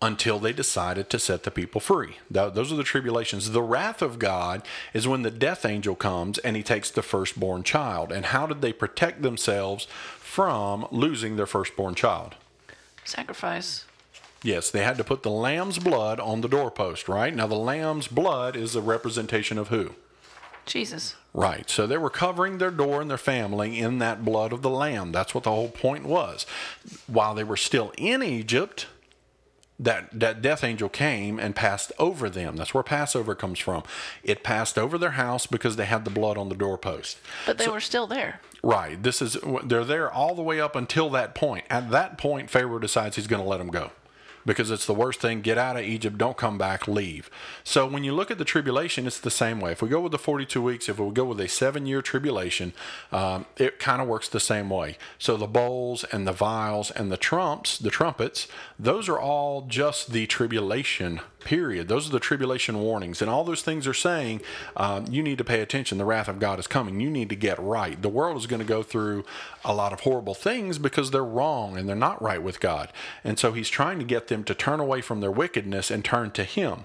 until 0.00 0.38
they 0.38 0.52
decided 0.52 1.10
to 1.10 1.18
set 1.18 1.42
the 1.42 1.50
people 1.50 1.80
free. 1.80 2.18
Those 2.30 2.72
are 2.72 2.76
the 2.76 2.84
tribulations. 2.84 3.50
The 3.50 3.62
wrath 3.62 4.00
of 4.00 4.20
God 4.20 4.62
is 4.94 5.08
when 5.08 5.22
the 5.22 5.30
death 5.32 5.64
angel 5.64 5.96
comes 5.96 6.38
and 6.38 6.54
he 6.56 6.62
takes 6.62 6.88
the 6.88 7.02
firstborn 7.02 7.64
child. 7.64 8.12
And 8.12 8.26
how 8.26 8.46
did 8.46 8.60
they 8.60 8.72
protect 8.72 9.22
themselves 9.22 9.88
from 10.20 10.86
losing 10.92 11.34
their 11.34 11.46
firstborn 11.46 11.96
child? 11.96 12.36
Sacrifice. 13.04 13.86
Yes, 14.44 14.70
they 14.70 14.84
had 14.84 14.98
to 14.98 15.04
put 15.04 15.24
the 15.24 15.30
lamb's 15.30 15.80
blood 15.80 16.20
on 16.20 16.42
the 16.42 16.48
doorpost, 16.48 17.08
right? 17.08 17.34
Now, 17.34 17.48
the 17.48 17.56
lamb's 17.56 18.06
blood 18.06 18.54
is 18.54 18.76
a 18.76 18.80
representation 18.80 19.58
of 19.58 19.66
who? 19.66 19.96
Jesus. 20.68 21.16
Right. 21.34 21.68
So 21.68 21.86
they 21.86 21.98
were 21.98 22.10
covering 22.10 22.58
their 22.58 22.70
door 22.70 23.00
and 23.00 23.10
their 23.10 23.18
family 23.18 23.78
in 23.78 23.98
that 23.98 24.24
blood 24.24 24.52
of 24.52 24.62
the 24.62 24.70
Lamb. 24.70 25.12
That's 25.12 25.34
what 25.34 25.44
the 25.44 25.50
whole 25.50 25.70
point 25.70 26.04
was. 26.04 26.46
While 27.06 27.34
they 27.34 27.44
were 27.44 27.56
still 27.56 27.92
in 27.98 28.22
Egypt, 28.22 28.86
that, 29.78 30.08
that 30.18 30.42
death 30.42 30.64
angel 30.64 30.88
came 30.88 31.38
and 31.38 31.54
passed 31.54 31.92
over 31.98 32.28
them. 32.28 32.56
That's 32.56 32.74
where 32.74 32.82
Passover 32.82 33.34
comes 33.34 33.58
from. 33.58 33.82
It 34.22 34.42
passed 34.42 34.78
over 34.78 34.98
their 34.98 35.12
house 35.12 35.46
because 35.46 35.76
they 35.76 35.86
had 35.86 36.04
the 36.04 36.10
blood 36.10 36.36
on 36.36 36.48
the 36.48 36.54
doorpost. 36.54 37.18
But 37.46 37.58
they 37.58 37.68
were 37.68 37.80
still 37.80 38.06
there. 38.06 38.40
Right. 38.62 39.00
This 39.02 39.22
is 39.22 39.36
they're 39.64 39.84
there 39.84 40.10
all 40.10 40.34
the 40.34 40.42
way 40.42 40.60
up 40.60 40.74
until 40.74 41.10
that 41.10 41.34
point. 41.34 41.64
At 41.70 41.90
that 41.90 42.18
point, 42.18 42.50
Pharaoh 42.50 42.80
decides 42.80 43.16
he's 43.16 43.28
going 43.28 43.42
to 43.42 43.48
let 43.48 43.58
them 43.58 43.68
go 43.68 43.92
because 44.48 44.70
it's 44.70 44.86
the 44.86 44.94
worst 44.94 45.20
thing. 45.20 45.42
Get 45.42 45.58
out 45.58 45.76
of 45.76 45.84
Egypt, 45.84 46.16
don't 46.16 46.36
come 46.36 46.56
back, 46.56 46.88
leave. 46.88 47.30
So 47.62 47.86
when 47.86 48.02
you 48.02 48.14
look 48.14 48.30
at 48.30 48.38
the 48.38 48.46
tribulation, 48.46 49.06
it's 49.06 49.20
the 49.20 49.30
same 49.30 49.60
way. 49.60 49.72
If 49.72 49.82
we 49.82 49.90
go 49.90 50.00
with 50.00 50.10
the 50.10 50.18
42 50.18 50.62
weeks, 50.62 50.88
if 50.88 50.98
we 50.98 51.10
go 51.10 51.26
with 51.26 51.38
a 51.38 51.48
seven 51.48 51.84
year 51.84 52.00
tribulation, 52.00 52.72
um, 53.12 53.44
it 53.58 53.78
kind 53.78 54.00
of 54.00 54.08
works 54.08 54.26
the 54.26 54.40
same 54.40 54.70
way. 54.70 54.96
So 55.18 55.36
the 55.36 55.46
bowls 55.46 56.02
and 56.04 56.26
the 56.26 56.32
vials 56.32 56.90
and 56.90 57.12
the 57.12 57.18
trumps, 57.18 57.78
the 57.78 57.90
trumpets, 57.90 58.48
those 58.78 59.06
are 59.06 59.20
all 59.20 59.66
just 59.68 60.12
the 60.12 60.26
tribulation 60.26 61.20
period. 61.40 61.88
Those 61.88 62.08
are 62.08 62.12
the 62.12 62.20
tribulation 62.20 62.80
warnings. 62.80 63.22
And 63.22 63.30
all 63.30 63.44
those 63.44 63.62
things 63.62 63.86
are 63.86 63.94
saying 63.94 64.42
um, 64.76 65.06
you 65.10 65.22
need 65.22 65.38
to 65.38 65.44
pay 65.44 65.60
attention. 65.60 65.98
The 65.98 66.04
wrath 66.04 66.28
of 66.28 66.38
God 66.38 66.58
is 66.58 66.66
coming. 66.66 67.00
You 67.00 67.10
need 67.10 67.28
to 67.30 67.36
get 67.36 67.58
right. 67.58 68.00
The 68.00 68.08
world 68.08 68.36
is 68.36 68.46
going 68.46 68.60
to 68.60 68.66
go 68.66 68.82
through 68.82 69.24
a 69.64 69.74
lot 69.74 69.92
of 69.92 70.00
horrible 70.00 70.34
things 70.34 70.78
because 70.78 71.10
they're 71.10 71.24
wrong 71.24 71.76
and 71.76 71.88
they're 71.88 71.96
not 71.96 72.20
right 72.20 72.42
with 72.42 72.60
God. 72.60 72.92
And 73.24 73.38
so 73.38 73.52
he's 73.52 73.68
trying 73.68 73.98
to 73.98 74.04
get 74.04 74.28
them 74.28 74.44
to 74.44 74.54
turn 74.54 74.80
away 74.80 75.00
from 75.00 75.20
their 75.20 75.30
wickedness 75.30 75.90
and 75.90 76.04
turn 76.04 76.30
to 76.32 76.44
him. 76.44 76.84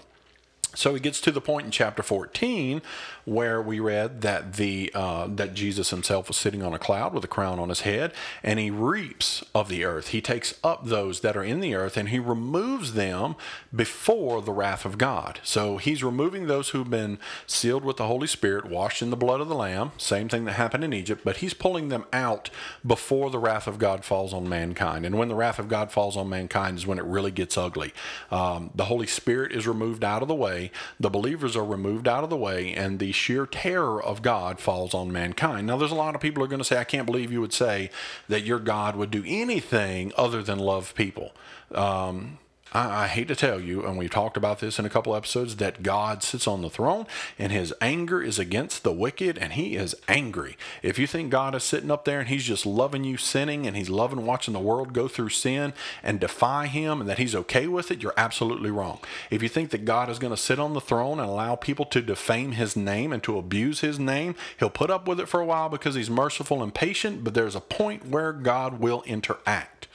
So 0.75 0.93
he 0.93 0.99
gets 0.99 1.21
to 1.21 1.31
the 1.31 1.41
point 1.41 1.65
in 1.65 1.71
chapter 1.71 2.01
14 2.01 2.81
where 3.25 3.61
we 3.61 3.79
read 3.79 4.21
that 4.21 4.53
the 4.53 4.91
uh, 4.93 5.27
that 5.29 5.53
Jesus 5.53 5.91
himself 5.91 6.27
was 6.27 6.37
sitting 6.37 6.61
on 6.61 6.73
a 6.73 6.79
cloud 6.79 7.13
with 7.13 7.23
a 7.23 7.27
crown 7.27 7.59
on 7.59 7.69
his 7.69 7.81
head, 7.81 8.13
and 8.41 8.59
he 8.59 8.69
reaps 8.69 9.43
of 9.55 9.69
the 9.69 9.85
earth. 9.85 10.09
He 10.09 10.21
takes 10.21 10.59
up 10.63 10.85
those 10.85 11.21
that 11.21 11.37
are 11.37 11.43
in 11.43 11.59
the 11.59 11.75
earth, 11.75 11.95
and 11.95 12.09
he 12.09 12.19
removes 12.19 12.93
them 12.93 13.35
before 13.73 14.41
the 14.41 14.51
wrath 14.51 14.85
of 14.85 14.97
God. 14.97 15.39
So 15.43 15.77
he's 15.77 16.03
removing 16.03 16.47
those 16.47 16.69
who've 16.69 16.89
been 16.89 17.17
sealed 17.47 17.85
with 17.85 17.97
the 17.97 18.07
Holy 18.07 18.27
Spirit, 18.27 18.69
washed 18.69 19.01
in 19.01 19.09
the 19.09 19.15
blood 19.15 19.41
of 19.41 19.47
the 19.47 19.55
Lamb. 19.55 19.91
Same 19.97 20.27
thing 20.27 20.45
that 20.45 20.53
happened 20.53 20.83
in 20.83 20.93
Egypt, 20.93 21.21
but 21.23 21.37
he's 21.37 21.53
pulling 21.53 21.89
them 21.89 22.05
out 22.11 22.49
before 22.85 23.29
the 23.29 23.39
wrath 23.39 23.67
of 23.67 23.79
God 23.79 24.03
falls 24.03 24.33
on 24.33 24.49
mankind. 24.49 25.05
And 25.05 25.17
when 25.17 25.29
the 25.29 25.35
wrath 25.35 25.59
of 25.59 25.69
God 25.69 25.91
falls 25.91 26.17
on 26.17 26.29
mankind 26.29 26.77
is 26.77 26.87
when 26.87 26.99
it 26.99 27.05
really 27.05 27.31
gets 27.31 27.57
ugly. 27.57 27.93
Um, 28.31 28.71
the 28.75 28.85
Holy 28.85 29.07
Spirit 29.07 29.51
is 29.53 29.67
removed 29.67 30.03
out 30.03 30.21
of 30.21 30.27
the 30.27 30.35
way 30.35 30.62
the 30.99 31.09
believers 31.09 31.55
are 31.55 31.65
removed 31.65 32.07
out 32.07 32.23
of 32.23 32.29
the 32.29 32.37
way, 32.37 32.73
and 32.73 32.99
the 32.99 33.11
sheer 33.11 33.45
terror 33.45 34.01
of 34.01 34.21
God 34.21 34.59
falls 34.59 34.93
on 34.93 35.11
mankind. 35.11 35.67
Now, 35.67 35.77
there's 35.77 35.91
a 35.91 35.95
lot 35.95 36.15
of 36.15 36.21
people 36.21 36.41
who 36.41 36.45
are 36.45 36.49
going 36.49 36.59
to 36.59 36.65
say, 36.65 36.77
I 36.77 36.83
can't 36.83 37.05
believe 37.05 37.31
you 37.31 37.41
would 37.41 37.53
say 37.53 37.89
that 38.29 38.43
your 38.43 38.59
God 38.59 38.95
would 38.95 39.11
do 39.11 39.23
anything 39.25 40.11
other 40.17 40.43
than 40.43 40.59
love 40.59 40.93
people. 40.95 41.33
Um, 41.73 42.37
I, 42.73 43.03
I, 43.03 43.07
hate 43.07 43.27
to 43.27 43.35
tell 43.35 43.59
you, 43.59 43.85
and 43.85 43.97
we've 43.97 44.09
talked 44.09 44.37
about 44.37 44.59
this 44.59 44.79
in 44.79 44.85
a 44.85 44.89
couple 44.89 45.15
episodes, 45.15 45.57
that 45.57 45.83
God 45.83 46.23
sits 46.23 46.47
on 46.47 46.61
the 46.61 46.69
throne 46.69 47.05
and 47.37 47.51
his 47.51 47.73
anger 47.81 48.21
is 48.21 48.39
against 48.39 48.83
the 48.83 48.91
wicked 48.91 49.37
and 49.37 49.53
he 49.53 49.75
is 49.75 49.95
angry. 50.07 50.57
If 50.81 50.97
you 50.97 51.07
think 51.07 51.29
God 51.29 51.55
is 51.55 51.63
sitting 51.63 51.91
up 51.91 52.05
there 52.05 52.19
and 52.19 52.29
he's 52.29 52.43
just 52.43 52.65
loving 52.65 53.03
you 53.03 53.17
sinning 53.17 53.67
and 53.67 53.77
he's 53.77 53.89
loving 53.89 54.25
watching 54.25 54.53
the 54.53 54.59
world 54.59 54.93
go 54.93 55.07
through 55.07 55.29
sin 55.29 55.73
and 56.01 56.19
defy 56.19 56.67
him 56.67 57.01
and 57.01 57.09
that 57.09 57.19
he's 57.19 57.35
okay 57.35 57.67
with 57.67 57.91
it, 57.91 58.01
you're 58.01 58.13
absolutely 58.17 58.71
wrong. 58.71 58.99
If 59.29 59.43
you 59.43 59.49
think 59.49 59.69
that 59.69 59.85
God 59.85 60.09
is 60.09 60.19
going 60.19 60.33
to 60.33 60.41
sit 60.41 60.59
on 60.59 60.73
the 60.73 60.81
throne 60.81 61.19
and 61.19 61.29
allow 61.29 61.55
people 61.55 61.85
to 61.85 62.01
defame 62.01 62.53
his 62.53 62.75
name 62.75 63.13
and 63.13 63.21
to 63.23 63.37
abuse 63.37 63.81
his 63.81 63.99
name, 63.99 64.35
he'll 64.57 64.69
put 64.69 64.89
up 64.89 65.07
with 65.07 65.19
it 65.19 65.27
for 65.27 65.39
a 65.39 65.45
while 65.45 65.69
because 65.69 65.95
he's 65.95 66.09
merciful 66.09 66.63
and 66.63 66.73
patient, 66.73 67.23
but 67.23 67.33
there's 67.33 67.55
a 67.55 67.61
point 67.61 68.07
where 68.07 68.33
God 68.33 68.79
will 68.79 69.03
interact. 69.05 69.87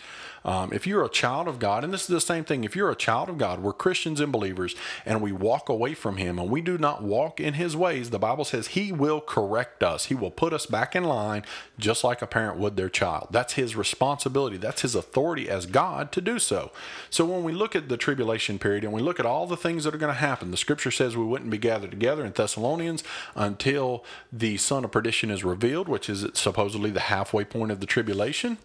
Um, 0.45 0.73
if 0.73 0.87
you're 0.87 1.05
a 1.05 1.09
child 1.09 1.49
of 1.49 1.59
God, 1.59 1.85
and 1.85 1.93
this 1.93 2.03
is 2.03 2.07
the 2.09 2.21
same 2.21 2.45
thing, 2.45 2.65
if 2.65 2.77
you're 2.77 2.91
a 2.91 2.97
child 2.97 3.29
of 3.29 3.39
God, 3.39 3.61
we're 3.61 3.73
Christians 3.73 4.21
and 4.21 4.33
believers, 4.33 4.75
and 5.05 5.21
we 5.21 5.33
walk 5.33 5.69
away 5.69 5.95
from 5.95 6.17
Him 6.17 6.39
and 6.39 6.51
we 6.51 6.61
do 6.61 6.79
not 6.79 7.03
walk 7.03 7.41
in 7.41 7.55
His 7.55 7.77
ways, 7.77 8.11
the 8.11 8.19
Bible 8.19 8.45
says 8.45 8.69
He 8.69 8.93
will 8.93 9.21
correct 9.21 9.83
us. 9.83 10.07
He 10.07 10.15
will 10.15 10.31
put 10.31 10.53
us 10.53 10.67
back 10.67 10.95
in 10.95 11.05
line 11.05 11.45
just 11.79 12.05
like 12.05 12.23
a 12.23 12.27
parent 12.27 12.59
would 12.59 12.77
their 12.77 12.89
child. 12.89 13.29
That's 13.31 13.55
His 13.55 13.77
responsibility, 13.77 14.57
that's 14.57 14.83
His 14.83 14.95
authority 14.95 15.49
as 15.49 15.67
God 15.67 16.13
to 16.13 16.21
do 16.21 16.39
so. 16.39 16.71
So 17.11 17.25
when 17.25 17.45
we 17.45 17.53
look 17.53 17.75
at 17.75 17.89
the 17.89 17.97
tribulation 17.97 18.59
period 18.59 18.85
and 18.85 18.93
we 18.93 19.03
look 19.03 19.21
at 19.21 19.27
all 19.27 19.47
the 19.47 19.57
things 19.57 19.85
that 19.85 19.95
are 19.95 19.99
going 19.99 20.15
to 20.15 20.21
happen, 20.21 20.51
the 20.51 20.57
scripture 20.57 20.91
says 20.91 21.17
we 21.17 21.25
wouldn't 21.25 21.51
be 21.51 21.59
gathered 21.59 21.91
together 21.91 22.25
in 22.25 22.33
Thessalonians 22.33 23.03
until 23.35 24.05
the 24.33 24.57
son 24.57 24.85
of 24.85 24.93
perdition 24.93 25.31
is 25.31 25.45
revealed, 25.45 25.89
which 25.89 26.09
is 26.09 26.27
supposedly 26.35 26.91
the 26.91 27.01
halfway 27.01 27.45
point 27.45 27.73
of 27.73 27.81
the 27.81 27.87
tribulation 27.87 28.59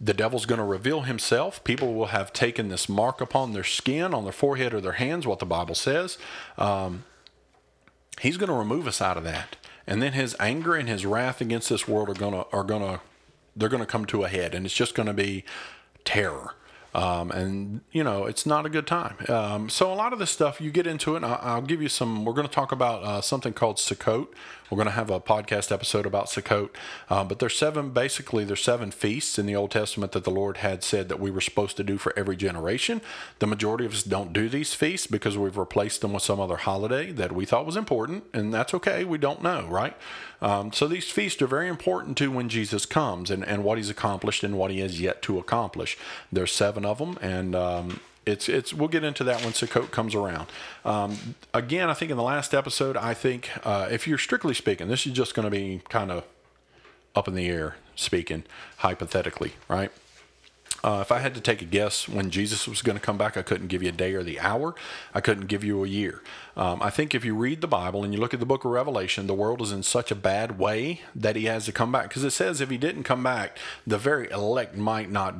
the 0.00 0.14
devil's 0.14 0.46
going 0.46 0.58
to 0.58 0.64
reveal 0.64 1.02
himself. 1.02 1.62
People 1.64 1.94
will 1.94 2.06
have 2.06 2.32
taken 2.32 2.68
this 2.68 2.88
mark 2.88 3.20
upon 3.20 3.52
their 3.52 3.64
skin, 3.64 4.12
on 4.14 4.24
their 4.24 4.32
forehead 4.32 4.74
or 4.74 4.80
their 4.80 4.92
hands, 4.92 5.26
what 5.26 5.38
the 5.38 5.46
Bible 5.46 5.74
says. 5.74 6.18
Um, 6.58 7.04
he's 8.20 8.36
going 8.36 8.50
to 8.50 8.56
remove 8.56 8.86
us 8.86 9.00
out 9.00 9.16
of 9.16 9.24
that, 9.24 9.56
and 9.86 10.02
then 10.02 10.12
his 10.12 10.36
anger 10.40 10.74
and 10.74 10.88
his 10.88 11.06
wrath 11.06 11.40
against 11.40 11.68
this 11.68 11.86
world 11.88 12.08
are 12.08 12.14
going 12.14 12.32
to 12.34 12.46
are 12.52 12.64
going 12.64 12.82
to 12.82 13.00
they're 13.56 13.68
going 13.68 13.82
to 13.82 13.86
come 13.86 14.04
to 14.06 14.24
a 14.24 14.28
head, 14.28 14.54
and 14.54 14.66
it's 14.66 14.74
just 14.74 14.94
going 14.94 15.06
to 15.06 15.14
be 15.14 15.44
terror. 16.04 16.54
Um, 16.94 17.32
and 17.32 17.80
you 17.90 18.04
know 18.04 18.26
it's 18.26 18.46
not 18.46 18.66
a 18.66 18.68
good 18.68 18.86
time. 18.86 19.16
Um, 19.28 19.68
so 19.68 19.92
a 19.92 19.96
lot 19.96 20.12
of 20.12 20.20
this 20.20 20.30
stuff 20.30 20.60
you 20.60 20.70
get 20.70 20.86
into 20.86 21.16
it. 21.16 21.24
I'll, 21.24 21.40
I'll, 21.42 21.62
give 21.62 21.82
you 21.82 21.88
some. 21.88 22.24
We're 22.24 22.34
going 22.34 22.46
to 22.46 22.52
talk 22.52 22.70
about 22.70 23.02
uh, 23.02 23.20
something 23.20 23.52
called 23.52 23.76
Sukkot. 23.76 24.28
We're 24.74 24.82
going 24.82 24.86
to 24.86 24.94
have 24.94 25.10
a 25.10 25.20
podcast 25.20 25.70
episode 25.70 26.04
about 26.04 26.26
Sukkot. 26.26 26.70
Uh, 27.08 27.22
but 27.22 27.38
there's 27.38 27.56
seven. 27.56 27.90
Basically, 27.90 28.42
there's 28.42 28.64
seven 28.64 28.90
feasts 28.90 29.38
in 29.38 29.46
the 29.46 29.54
Old 29.54 29.70
Testament 29.70 30.10
that 30.10 30.24
the 30.24 30.32
Lord 30.32 30.56
had 30.56 30.82
said 30.82 31.08
that 31.08 31.20
we 31.20 31.30
were 31.30 31.40
supposed 31.40 31.76
to 31.76 31.84
do 31.84 31.96
for 31.96 32.12
every 32.18 32.34
generation. 32.34 33.00
The 33.38 33.46
majority 33.46 33.86
of 33.86 33.92
us 33.92 34.02
don't 34.02 34.32
do 34.32 34.48
these 34.48 34.74
feasts 34.74 35.06
because 35.06 35.38
we've 35.38 35.56
replaced 35.56 36.00
them 36.00 36.12
with 36.12 36.24
some 36.24 36.40
other 36.40 36.56
holiday 36.56 37.12
that 37.12 37.30
we 37.30 37.44
thought 37.44 37.66
was 37.66 37.76
important, 37.76 38.24
and 38.34 38.52
that's 38.52 38.74
okay. 38.74 39.04
We 39.04 39.16
don't 39.16 39.44
know, 39.44 39.64
right? 39.68 39.96
Um, 40.42 40.72
so 40.72 40.88
these 40.88 41.08
feasts 41.08 41.40
are 41.40 41.46
very 41.46 41.68
important 41.68 42.18
to 42.18 42.32
when 42.32 42.48
Jesus 42.48 42.84
comes 42.84 43.30
and, 43.30 43.46
and 43.46 43.62
what 43.62 43.78
he's 43.78 43.90
accomplished 43.90 44.42
and 44.42 44.58
what 44.58 44.72
he 44.72 44.80
has 44.80 45.00
yet 45.00 45.22
to 45.22 45.38
accomplish. 45.38 45.96
There's 46.32 46.50
seven 46.50 46.84
of 46.84 46.98
them, 46.98 47.16
and 47.22 47.54
um, 47.54 48.00
it's 48.26 48.48
it's 48.48 48.72
we'll 48.72 48.88
get 48.88 49.04
into 49.04 49.24
that 49.24 49.42
when 49.42 49.52
Sukkot 49.52 49.90
comes 49.90 50.14
around. 50.14 50.48
Um, 50.84 51.34
again, 51.52 51.90
I 51.90 51.94
think 51.94 52.10
in 52.10 52.16
the 52.16 52.22
last 52.22 52.54
episode, 52.54 52.96
I 52.96 53.14
think 53.14 53.50
uh, 53.64 53.88
if 53.90 54.06
you're 54.06 54.18
strictly 54.18 54.54
speaking, 54.54 54.88
this 54.88 55.06
is 55.06 55.12
just 55.12 55.34
going 55.34 55.44
to 55.44 55.50
be 55.50 55.82
kind 55.88 56.10
of 56.10 56.24
up 57.14 57.28
in 57.28 57.34
the 57.34 57.46
air 57.48 57.76
speaking 57.94 58.44
hypothetically, 58.78 59.52
right? 59.68 59.90
Uh, 60.82 60.98
if 61.00 61.10
I 61.10 61.20
had 61.20 61.34
to 61.34 61.40
take 61.40 61.62
a 61.62 61.64
guess 61.64 62.06
when 62.06 62.30
Jesus 62.30 62.68
was 62.68 62.82
going 62.82 62.98
to 62.98 63.02
come 63.02 63.16
back, 63.16 63.38
I 63.38 63.42
couldn't 63.42 63.68
give 63.68 63.82
you 63.82 63.88
a 63.88 63.92
day 63.92 64.12
or 64.12 64.22
the 64.22 64.38
hour. 64.38 64.74
I 65.14 65.22
couldn't 65.22 65.46
give 65.46 65.64
you 65.64 65.82
a 65.82 65.88
year. 65.88 66.22
Um, 66.58 66.82
I 66.82 66.90
think 66.90 67.14
if 67.14 67.24
you 67.24 67.34
read 67.34 67.62
the 67.62 67.66
Bible 67.66 68.04
and 68.04 68.12
you 68.12 68.20
look 68.20 68.34
at 68.34 68.40
the 68.40 68.44
book 68.44 68.66
of 68.66 68.70
Revelation, 68.70 69.26
the 69.26 69.32
world 69.32 69.62
is 69.62 69.72
in 69.72 69.82
such 69.82 70.10
a 70.10 70.14
bad 70.14 70.58
way 70.58 71.00
that 71.14 71.36
he 71.36 71.46
has 71.46 71.64
to 71.64 71.72
come 71.72 71.90
back. 71.90 72.08
Because 72.08 72.22
it 72.22 72.32
says 72.32 72.60
if 72.60 72.68
he 72.68 72.76
didn't 72.76 73.04
come 73.04 73.22
back, 73.22 73.56
the 73.86 73.96
very 73.96 74.30
elect 74.30 74.76
might 74.76 75.10
not 75.10 75.34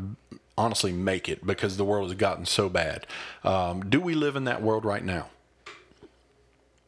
honestly 0.57 0.93
make 0.93 1.29
it 1.29 1.47
because 1.47 1.77
the 1.77 1.85
world 1.85 2.09
has 2.09 2.17
gotten 2.17 2.47
so 2.47 2.69
bad. 2.69 3.07
Um, 3.43 3.89
do 3.89 4.01
we 4.01 4.15
live 4.15 4.37
in 4.37 4.45
that 4.45 4.63
world 4.63 4.85
right 4.85 5.05
now? 5.05 5.29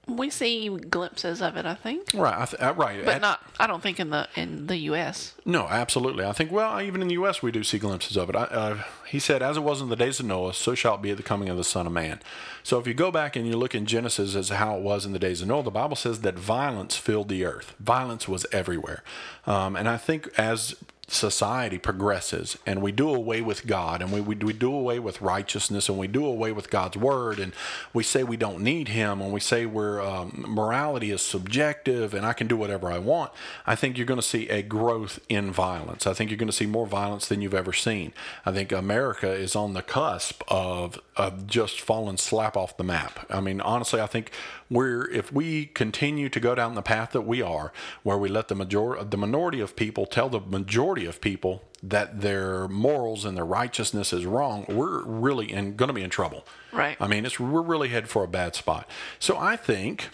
We 0.09 0.31
see 0.31 0.69
glimpses 0.69 1.43
of 1.43 1.57
it, 1.57 1.67
I 1.67 1.75
think. 1.75 2.11
Right, 2.15 2.41
I 2.41 2.45
th- 2.45 2.63
uh, 2.63 2.75
right. 2.75 3.05
But 3.05 3.17
At, 3.17 3.21
not. 3.23 3.43
I 3.59 3.67
don't 3.67 3.83
think 3.83 3.99
in 3.99 4.11
the 4.11 4.29
in 4.37 4.69
the 4.69 4.77
U.S. 4.77 5.35
No, 5.45 5.67
absolutely. 5.67 6.25
I 6.25 6.33
think 6.33 6.53
well, 6.53 6.81
even 6.81 7.03
in 7.03 7.09
the 7.09 7.15
U.S. 7.15 7.43
we 7.43 7.51
do 7.51 7.65
see 7.65 7.79
glimpses 7.79 8.17
of 8.17 8.31
it. 8.31 8.37
I, 8.37 8.45
uh, 8.45 8.83
he 9.09 9.19
said, 9.19 9.43
"As 9.43 9.57
it 9.57 9.65
was 9.65 9.81
in 9.81 9.89
the 9.89 9.97
days 9.97 10.21
of 10.21 10.27
Noah, 10.27 10.55
so 10.55 10.77
shall 10.77 10.95
it 10.95 11.03
be 11.03 11.11
at 11.11 11.17
the 11.17 11.25
coming 11.25 11.49
of 11.49 11.57
the 11.57 11.65
Son 11.65 11.89
of 11.89 11.93
Man." 11.93 12.21
So 12.63 12.79
if 12.79 12.87
you 12.87 12.95
go 12.95 13.11
back 13.11 13.35
and 13.35 13.49
you 13.49 13.57
look 13.57 13.75
in 13.75 13.85
Genesis 13.85 14.37
as 14.37 14.51
how 14.51 14.77
it 14.77 14.83
was 14.83 15.07
in 15.07 15.13
the 15.13 15.19
days 15.19 15.43
of 15.43 15.49
Noah, 15.49 15.65
the 15.65 15.73
Bible 15.73 15.97
says 15.97 16.21
that 16.21 16.39
violence 16.39 16.95
filled 16.97 17.29
the 17.29 17.45
earth. 17.45 17.75
Violence 17.81 18.29
was 18.29 18.47
everywhere, 18.53 19.03
um, 19.45 19.75
and 19.75 19.89
I 19.89 19.97
think 19.97 20.29
as 20.39 20.77
society 21.09 21.79
progresses 21.79 22.59
and 22.67 22.83
we 22.83 22.91
do 22.91 23.15
away 23.15 23.41
with 23.41 23.65
God 23.65 24.03
and 24.03 24.11
we, 24.11 24.21
we, 24.21 24.35
we 24.35 24.53
do 24.53 24.75
away 24.75 24.99
with 24.99 25.21
righteousness 25.21 25.89
and 25.89 25.97
we 25.97 26.09
do 26.09 26.27
away 26.27 26.51
with 26.51 26.69
God's 26.69 26.97
word 26.97 27.39
and 27.39 27.53
we 27.93 28.03
say 28.03 28.25
we 28.25 28.37
don't 28.37 28.61
need 28.61 28.89
Him 28.89 29.21
and 29.21 29.33
we 29.33 29.39
say 29.39 29.67
we're 29.67 30.01
um, 30.01 30.45
morality 30.49 31.13
is 31.13 31.23
subjective 31.23 32.13
and 32.13 32.27
I 32.27 32.33
can 32.33 32.49
do 32.49 32.57
whatever 32.57 32.91
I 32.91 32.99
want, 32.99 33.31
I 33.67 33.77
think 33.77 33.97
you're 33.97 34.07
going 34.07 34.21
to 34.21 34.27
see 34.27 34.49
a 34.49 34.63
growth 34.63 35.21
in 35.29 35.53
violence. 35.53 36.09
I 36.09 36.13
think 36.13 36.31
you're 36.31 36.39
going 36.39 36.49
to 36.49 36.53
see 36.53 36.67
more 36.67 36.87
violence 36.87 37.29
than 37.29 37.41
you've 37.41 37.55
ever 37.55 37.73
seen. 37.73 38.13
I 38.45 38.51
think 38.51 38.73
America 38.73 39.31
is 39.31 39.55
on 39.55 39.75
the 39.75 39.83
cusp 39.83 40.43
of, 40.49 41.01
of 41.17 41.47
just 41.47 41.81
falling 41.81 42.17
slap 42.17 42.57
off 42.57 42.77
the 42.77 42.85
map. 42.85 43.27
I 43.31 43.41
mean, 43.41 43.61
honestly, 43.61 44.01
I 44.01 44.07
think 44.07 44.33
we're 44.71 45.09
if 45.11 45.33
we 45.33 45.67
continue 45.67 46.29
to 46.29 46.41
go 46.41 46.55
down 46.55 46.75
the 46.75 46.83
path 46.83 47.13
that 47.13 47.23
we 47.23 47.43
are, 47.43 47.73
where 48.03 48.19
we 48.19 48.29
let 48.29 48.49
the 48.49 48.55
major 48.55 49.03
the 49.05 49.17
minority 49.17 49.61
of 49.61 49.77
people 49.77 50.07
tell 50.07 50.29
the 50.29 50.41
majority 50.41 51.07
of 51.07 51.21
people 51.21 51.63
that 51.83 52.21
their 52.21 52.69
morals 52.69 53.25
and 53.25 53.37
their 53.37 53.45
righteousness 53.45 54.13
is 54.13 54.27
wrong, 54.27 54.65
we're 54.69 55.03
really 55.05 55.53
in, 55.53 55.77
going 55.77 55.89
to 55.89 55.93
be 55.93 56.03
in 56.03 56.11
trouble. 56.11 56.47
Right. 56.73 56.97
I 57.01 57.07
mean, 57.07 57.25
it's 57.25 57.39
we're 57.39 57.63
really 57.63 57.89
headed 57.89 58.09
for 58.09 58.25
a 58.25 58.29
bad 58.29 58.55
spot. 58.55 58.89
So 59.19 59.37
I 59.37 59.57
think 59.57 60.09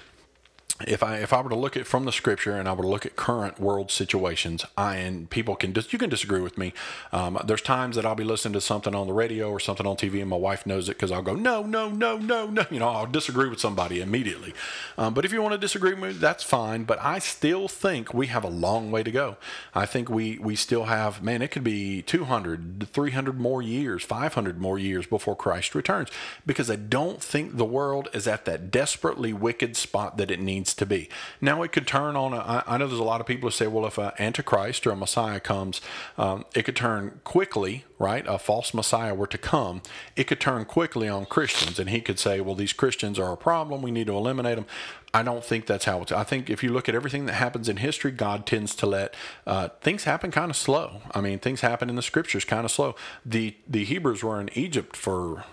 if 0.87 1.03
I 1.03 1.19
if 1.19 1.33
I 1.33 1.41
were 1.41 1.51
to 1.51 1.57
look 1.57 1.77
at 1.77 1.87
from 1.87 2.05
the 2.05 2.13
scripture 2.13 2.57
and 2.57 2.69
I 2.69 2.73
were 2.73 2.83
to 2.83 2.89
look 2.89 3.07
at 3.07 3.17
current 3.17 3.61
world 3.61 3.91
situations, 3.91 4.65
I 4.77 4.97
and 4.97 5.29
people 5.29 5.55
can 5.55 5.73
dis, 5.73 5.93
you 5.93 5.99
can 5.99 6.11
disagree 6.11 6.41
with 6.41 6.59
me. 6.59 6.73
Um, 7.13 7.39
there's 7.45 7.63
times 7.63 7.97
that 7.97 8.07
I'll 8.07 8.15
be 8.15 8.25
listening 8.25 8.55
to 8.55 8.61
something 8.61 8.95
on 8.95 9.07
the 9.07 9.13
radio 9.13 9.51
or 9.51 9.61
something 9.61 9.87
on 9.87 9.97
TV, 9.97 10.21
and 10.21 10.31
my 10.31 10.37
wife 10.37 10.67
knows 10.67 10.89
it 10.89 10.95
because 10.95 11.13
I'll 11.13 11.23
go 11.23 11.35
no 11.35 11.63
no 11.63 11.91
no 11.91 12.17
no 12.17 12.47
no. 12.47 12.65
You 12.71 12.81
know, 12.81 12.89
I'll 12.89 13.07
disagree 13.07 13.49
with 13.49 13.61
somebody 13.61 14.01
immediately. 14.01 14.55
Um, 14.99 15.15
but 15.15 15.25
if 15.25 15.33
you 15.33 15.43
want 15.43 15.53
to 15.53 15.59
disagree 15.59 15.95
with 15.95 16.03
me, 16.03 16.13
that's 16.13 16.43
fine. 16.43 16.85
But 16.85 17.01
I 17.01 17.19
still 17.19 17.69
think 17.69 18.13
we 18.13 18.29
have 18.29 18.45
a 18.45 18.49
long 18.49 18.91
way 18.91 19.03
to 19.03 19.11
go. 19.11 19.37
I 19.75 19.87
think 19.87 20.09
we 20.09 20.39
we 20.39 20.57
still 20.57 20.85
have 20.85 21.23
man. 21.23 21.43
It 21.43 21.51
could 21.51 21.65
be 21.65 22.03
200, 22.03 22.89
300 22.93 23.39
more 23.39 23.63
years, 23.63 24.03
500 24.05 24.61
more 24.61 24.79
years 24.79 25.07
before 25.07 25.37
Christ 25.37 25.75
returns 25.75 26.09
because 26.47 26.71
I 26.71 26.77
don't 26.77 27.23
think 27.23 27.57
the 27.57 27.65
world 27.65 28.09
is 28.13 28.27
at 28.27 28.45
that 28.47 28.71
desperately 28.71 29.33
wicked 29.33 29.77
spot 29.77 30.17
that 30.17 30.31
it 30.31 30.41
needs 30.41 30.62
to 30.65 30.87
be. 30.87 31.09
Now, 31.41 31.63
it 31.63 31.73
could 31.73 31.87
turn 31.87 32.17
on, 32.17 32.35
I 32.35 32.77
know 32.79 32.87
there's 32.87 33.01
a 33.01 33.05
lot 33.05 33.21
of 33.21 33.27
people 33.27 33.49
who 33.49 33.53
say, 33.53 33.67
well, 33.67 33.87
if 33.87 33.99
an 33.99 34.13
Antichrist 34.19 34.87
or 34.87 34.91
a 34.93 34.97
Messiah 34.97 35.41
comes, 35.41 35.81
um, 36.17 36.45
it 36.55 36.65
could 36.65 36.77
turn 36.77 37.21
quickly, 37.25 37.85
right? 37.99 38.25
A 38.27 38.39
false 38.39 38.75
Messiah 38.75 39.15
were 39.15 39.27
to 39.27 39.39
come, 39.39 39.83
it 40.17 40.25
could 40.25 40.41
turn 40.41 40.65
quickly 40.65 41.09
on 41.09 41.25
Christians. 41.25 41.79
And 41.79 41.91
he 41.91 42.01
could 42.01 42.19
say, 42.19 42.41
well, 42.41 42.55
these 42.55 42.73
Christians 42.73 43.19
are 43.19 43.33
a 43.33 43.37
problem. 43.37 43.83
We 43.83 43.91
need 43.91 44.07
to 44.07 44.17
eliminate 44.17 44.57
them. 44.57 44.67
I 45.15 45.23
don't 45.23 45.45
think 45.45 45.67
that's 45.67 45.85
how 45.85 46.01
it's. 46.01 46.11
I 46.11 46.25
think 46.25 46.49
if 46.49 46.63
you 46.63 46.71
look 46.71 46.89
at 46.89 46.95
everything 46.95 47.27
that 47.27 47.35
happens 47.35 47.69
in 47.69 47.77
history, 47.77 48.11
God 48.13 48.47
tends 48.47 48.75
to 48.77 48.87
let 48.87 49.15
uh, 49.47 49.69
things 49.81 50.05
happen 50.05 50.31
kind 50.31 50.51
of 50.51 50.57
slow. 50.57 51.03
I 51.15 51.21
mean, 51.21 51.39
things 51.39 51.61
happen 51.61 51.91
in 51.91 51.97
the 51.97 52.03
scriptures 52.03 52.47
kind 52.47 52.65
of 52.65 52.71
slow. 52.71 52.95
The 53.25 53.55
the 53.69 53.85
Hebrews 53.85 54.25
were 54.25 54.41
in 54.41 54.49
Egypt 54.57 54.97
for 54.97 55.45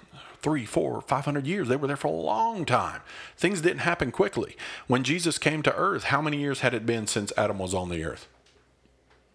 three, 0.41 0.65
four, 0.65 1.01
five 1.01 1.25
hundred 1.25 1.47
years. 1.47 1.67
They 1.67 1.75
were 1.75 1.87
there 1.87 1.97
for 1.97 2.07
a 2.07 2.11
long 2.11 2.65
time. 2.65 3.01
Things 3.37 3.61
didn't 3.61 3.79
happen 3.79 4.11
quickly. 4.11 4.55
When 4.87 5.03
Jesus 5.03 5.37
came 5.37 5.61
to 5.63 5.75
earth, 5.75 6.05
how 6.05 6.21
many 6.21 6.37
years 6.37 6.61
had 6.61 6.73
it 6.73 6.85
been 6.85 7.07
since 7.07 7.33
Adam 7.37 7.59
was 7.59 7.73
on 7.73 7.89
the 7.89 8.03
earth? 8.03 8.27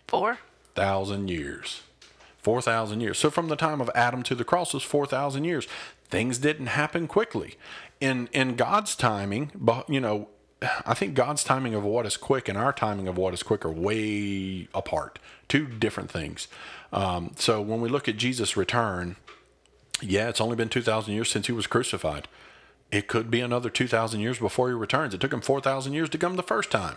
Four 0.06 0.38
thousand 0.74 1.28
years. 1.28 1.82
4,000 2.44 3.00
years. 3.00 3.18
So 3.18 3.30
from 3.30 3.48
the 3.48 3.56
time 3.56 3.80
of 3.80 3.90
Adam 3.94 4.22
to 4.24 4.34
the 4.34 4.44
cross 4.44 4.74
was 4.74 4.82
4,000 4.82 5.44
years. 5.44 5.66
Things 6.10 6.36
didn't 6.36 6.66
happen 6.66 7.08
quickly. 7.08 7.54
In, 8.02 8.28
in 8.34 8.54
God's 8.54 8.94
timing, 8.94 9.50
but 9.54 9.88
you 9.88 9.98
know, 9.98 10.28
I 10.86 10.92
think 10.94 11.14
God's 11.14 11.42
timing 11.42 11.74
of 11.74 11.84
what 11.84 12.04
is 12.04 12.18
quick 12.18 12.48
and 12.48 12.58
our 12.58 12.72
timing 12.72 13.08
of 13.08 13.16
what 13.16 13.32
is 13.32 13.42
quick 13.42 13.64
are 13.64 13.72
way 13.72 14.68
apart. 14.74 15.18
Two 15.48 15.66
different 15.66 16.10
things. 16.10 16.46
Um, 16.92 17.32
so 17.36 17.62
when 17.62 17.80
we 17.80 17.88
look 17.88 18.08
at 18.08 18.18
Jesus' 18.18 18.56
return, 18.56 19.16
yeah, 20.00 20.28
it's 20.28 20.40
only 20.40 20.56
been 20.56 20.68
2,000 20.68 21.12
years 21.12 21.30
since 21.30 21.46
he 21.46 21.52
was 21.52 21.66
crucified. 21.66 22.28
It 22.90 23.08
could 23.08 23.30
be 23.30 23.40
another 23.40 23.70
2,000 23.70 24.20
years 24.20 24.38
before 24.38 24.68
he 24.68 24.74
returns. 24.74 25.14
It 25.14 25.20
took 25.20 25.32
him 25.32 25.40
4,000 25.40 25.92
years 25.92 26.08
to 26.10 26.18
come 26.18 26.36
the 26.36 26.42
first 26.42 26.70
time. 26.70 26.96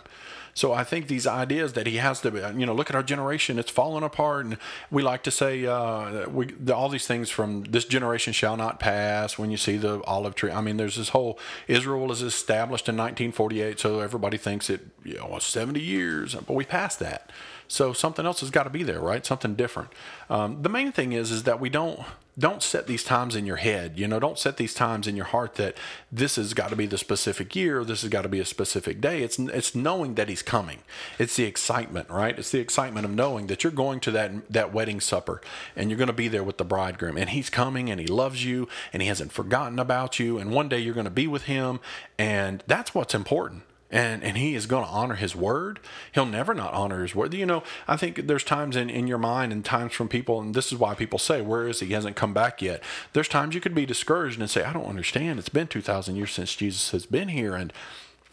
So 0.54 0.74
I 0.74 0.84
think 0.84 1.08
these 1.08 1.28
ideas 1.28 1.74
that 1.74 1.86
he 1.86 1.98
has 1.98 2.22
to, 2.22 2.54
you 2.58 2.66
know, 2.66 2.74
look 2.74 2.90
at 2.90 2.96
our 2.96 3.04
generation, 3.04 3.60
it's 3.60 3.70
falling 3.70 4.04
apart. 4.04 4.46
And 4.46 4.58
we 4.90 5.04
like 5.04 5.22
to 5.24 5.32
say, 5.32 5.66
uh, 5.68 6.28
we, 6.30 6.54
all 6.74 6.90
these 6.90 7.06
things 7.06 7.30
from 7.30 7.64
this 7.64 7.86
generation 7.86 8.34
shall 8.34 8.58
not 8.58 8.80
pass 8.80 9.38
when 9.38 9.52
you 9.52 9.58
see 9.58 9.78
the 9.78 10.04
olive 10.06 10.34
tree. 10.34 10.52
I 10.52 10.62
mean, 10.62 10.78
there's 10.78 10.96
this 10.96 11.10
whole, 11.10 11.38
Israel 11.68 12.08
was 12.08 12.24
established 12.24 12.90
in 12.90 12.96
1948, 12.98 13.80
so 13.80 14.00
everybody 14.00 14.38
thinks 14.38 14.70
it, 14.72 14.82
you 15.04 15.16
know, 15.16 15.38
70 15.38 15.80
years, 15.80 16.34
but 16.34 16.54
we 16.54 16.66
passed 16.66 16.98
that. 17.00 17.32
So 17.68 17.94
something 17.94 18.26
else 18.26 18.40
has 18.42 18.50
got 18.50 18.64
to 18.64 18.70
be 18.70 18.84
there, 18.84 19.00
right? 19.00 19.26
Something 19.26 19.56
different. 19.56 19.90
Um, 20.30 20.62
the 20.62 20.70
main 20.70 20.92
thing 20.92 21.12
is, 21.12 21.32
is 21.32 21.44
that 21.44 21.60
we 21.60 21.70
don't 21.70 22.02
don't 22.40 22.62
set 22.62 22.86
these 22.86 23.04
times 23.04 23.36
in 23.36 23.48
your 23.48 23.56
head. 23.56 23.98
You 23.98 24.08
know, 24.08 24.20
don't 24.20 24.38
set 24.38 24.58
these 24.58 24.76
times 24.76 25.08
in 25.08 25.16
your 25.16 25.26
heart 25.26 25.56
that 25.56 25.76
this 26.12 26.36
has 26.36 26.54
got 26.54 26.70
to 26.70 26.76
be 26.76 26.86
the 26.86 26.98
specific 26.98 27.56
year, 27.56 27.84
this 27.84 28.04
has 28.04 28.12
got 28.12 28.22
to 28.22 28.30
be 28.30 28.40
a 28.40 28.46
specific 28.46 29.02
day. 29.02 29.24
It's 29.24 29.40
it's 29.40 29.74
knowing 29.74 30.16
that 30.16 30.30
he's 30.30 30.44
coming. 30.44 30.80
It's 31.18 31.36
the 31.36 31.46
excitement, 31.46 32.10
right? 32.10 32.38
It's 32.38 32.52
the 32.52 32.60
excitement 32.60 33.06
of 33.06 33.12
knowing 33.12 33.48
that 33.48 33.64
you're 33.64 33.72
going 33.72 34.00
to 34.02 34.12
that 34.12 34.52
that 34.52 34.72
wedding 34.72 35.00
supper 35.00 35.42
and 35.76 35.90
you're 35.90 35.98
going 35.98 36.08
to 36.08 36.14
be 36.14 36.28
there 36.28 36.44
with 36.44 36.58
the 36.58 36.66
bridegroom 36.66 37.18
and 37.18 37.32
he's 37.32 37.50
coming 37.50 37.90
and 37.90 38.00
he 38.00 38.08
loves 38.08 38.46
you 38.46 38.68
and 38.94 39.02
he 39.02 39.08
hasn't 39.08 39.32
forgotten 39.32 39.80
about 39.80 40.20
you 40.20 40.38
and 40.38 40.52
one 40.52 40.70
day 40.70 40.80
you're 40.80 40.94
going 40.94 41.06
to 41.06 41.10
be 41.10 41.28
with 41.28 41.44
him 41.44 41.80
and 42.20 42.64
that's 42.68 42.94
what's 42.94 43.16
important 43.16 43.64
and 43.89 44.23
and 44.23 44.38
he 44.38 44.56
is 44.56 44.65
going 44.65 44.84
to 44.84 44.89
honor 44.89 45.15
his 45.15 45.36
word. 45.36 45.80
He'll 46.12 46.26
never 46.26 46.54
not 46.54 46.73
honor 46.73 47.02
his 47.02 47.15
word. 47.15 47.34
You 47.34 47.45
know 47.45 47.63
i 47.88 47.95
think 47.97 48.28
there's 48.28 48.43
times 48.43 48.76
in, 48.76 48.89
in 48.89 49.08
your 49.08 49.17
mind 49.17 49.52
and 49.52 49.63
times 49.63 49.93
from 49.93 50.08
people 50.08 50.39
and 50.39 50.54
this 50.54 50.71
is 50.71 50.78
why 50.78 50.93
people 50.95 51.19
say 51.19 51.41
where 51.41 51.67
is 51.67 51.80
he? 51.80 51.88
he 51.88 51.93
hasn't 51.93 52.15
come 52.15 52.34
back 52.34 52.62
yet. 52.62 52.84
There's 53.13 53.28
times 53.28 53.56
you 53.56 53.62
could 53.62 53.76
be 53.76 53.86
discouraged 53.86 54.39
and 54.39 54.50
say 54.50 54.63
i 54.63 54.73
don't 54.73 54.86
understand. 54.86 55.39
It's 55.39 55.50
been 55.50 55.67
2000 55.67 56.15
years 56.15 56.32
since 56.32 56.56
jesus 56.56 56.91
has 56.91 57.06
been 57.06 57.30
here 57.30 57.56
and 57.56 57.71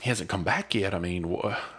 he 0.02 0.10
hasn't 0.10 0.28
come 0.28 0.44
back 0.44 0.74
yet. 0.74 0.94
I 0.94 0.98
mean 0.98 1.24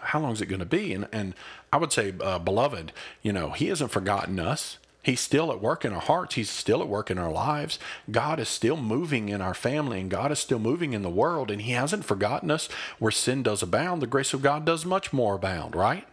how 0.02 0.20
long 0.20 0.32
is 0.32 0.40
it 0.40 0.46
going 0.46 0.60
to 0.60 0.66
be? 0.66 0.92
And 0.92 1.08
and 1.12 1.34
i 1.72 1.76
would 1.76 1.92
say 1.92 2.14
uh, 2.20 2.38
beloved 2.38 2.92
you 3.22 3.32
know 3.32 3.50
he 3.50 3.66
hasn't 3.66 3.90
forgotten 3.90 4.38
us 4.38 4.78
He's 5.06 5.20
still 5.20 5.52
at 5.52 5.62
work 5.62 5.84
in 5.84 5.92
our 5.92 6.00
hearts. 6.00 6.34
He's 6.34 6.50
still 6.50 6.82
at 6.82 6.88
work 6.88 7.12
in 7.12 7.16
our 7.16 7.30
lives. 7.30 7.78
God 8.10 8.40
is 8.40 8.48
still 8.48 8.76
moving 8.76 9.28
in 9.28 9.40
our 9.40 9.54
family 9.54 10.00
and 10.00 10.10
God 10.10 10.32
is 10.32 10.40
still 10.40 10.58
moving 10.58 10.94
in 10.94 11.02
the 11.02 11.08
world. 11.08 11.48
And 11.48 11.62
He 11.62 11.70
hasn't 11.70 12.04
forgotten 12.04 12.50
us. 12.50 12.68
Where 12.98 13.12
sin 13.12 13.44
does 13.44 13.62
abound, 13.62 14.02
the 14.02 14.08
grace 14.08 14.34
of 14.34 14.42
God 14.42 14.64
does 14.64 14.84
much 14.84 15.12
more 15.12 15.36
abound, 15.36 15.76
right? 15.76 16.08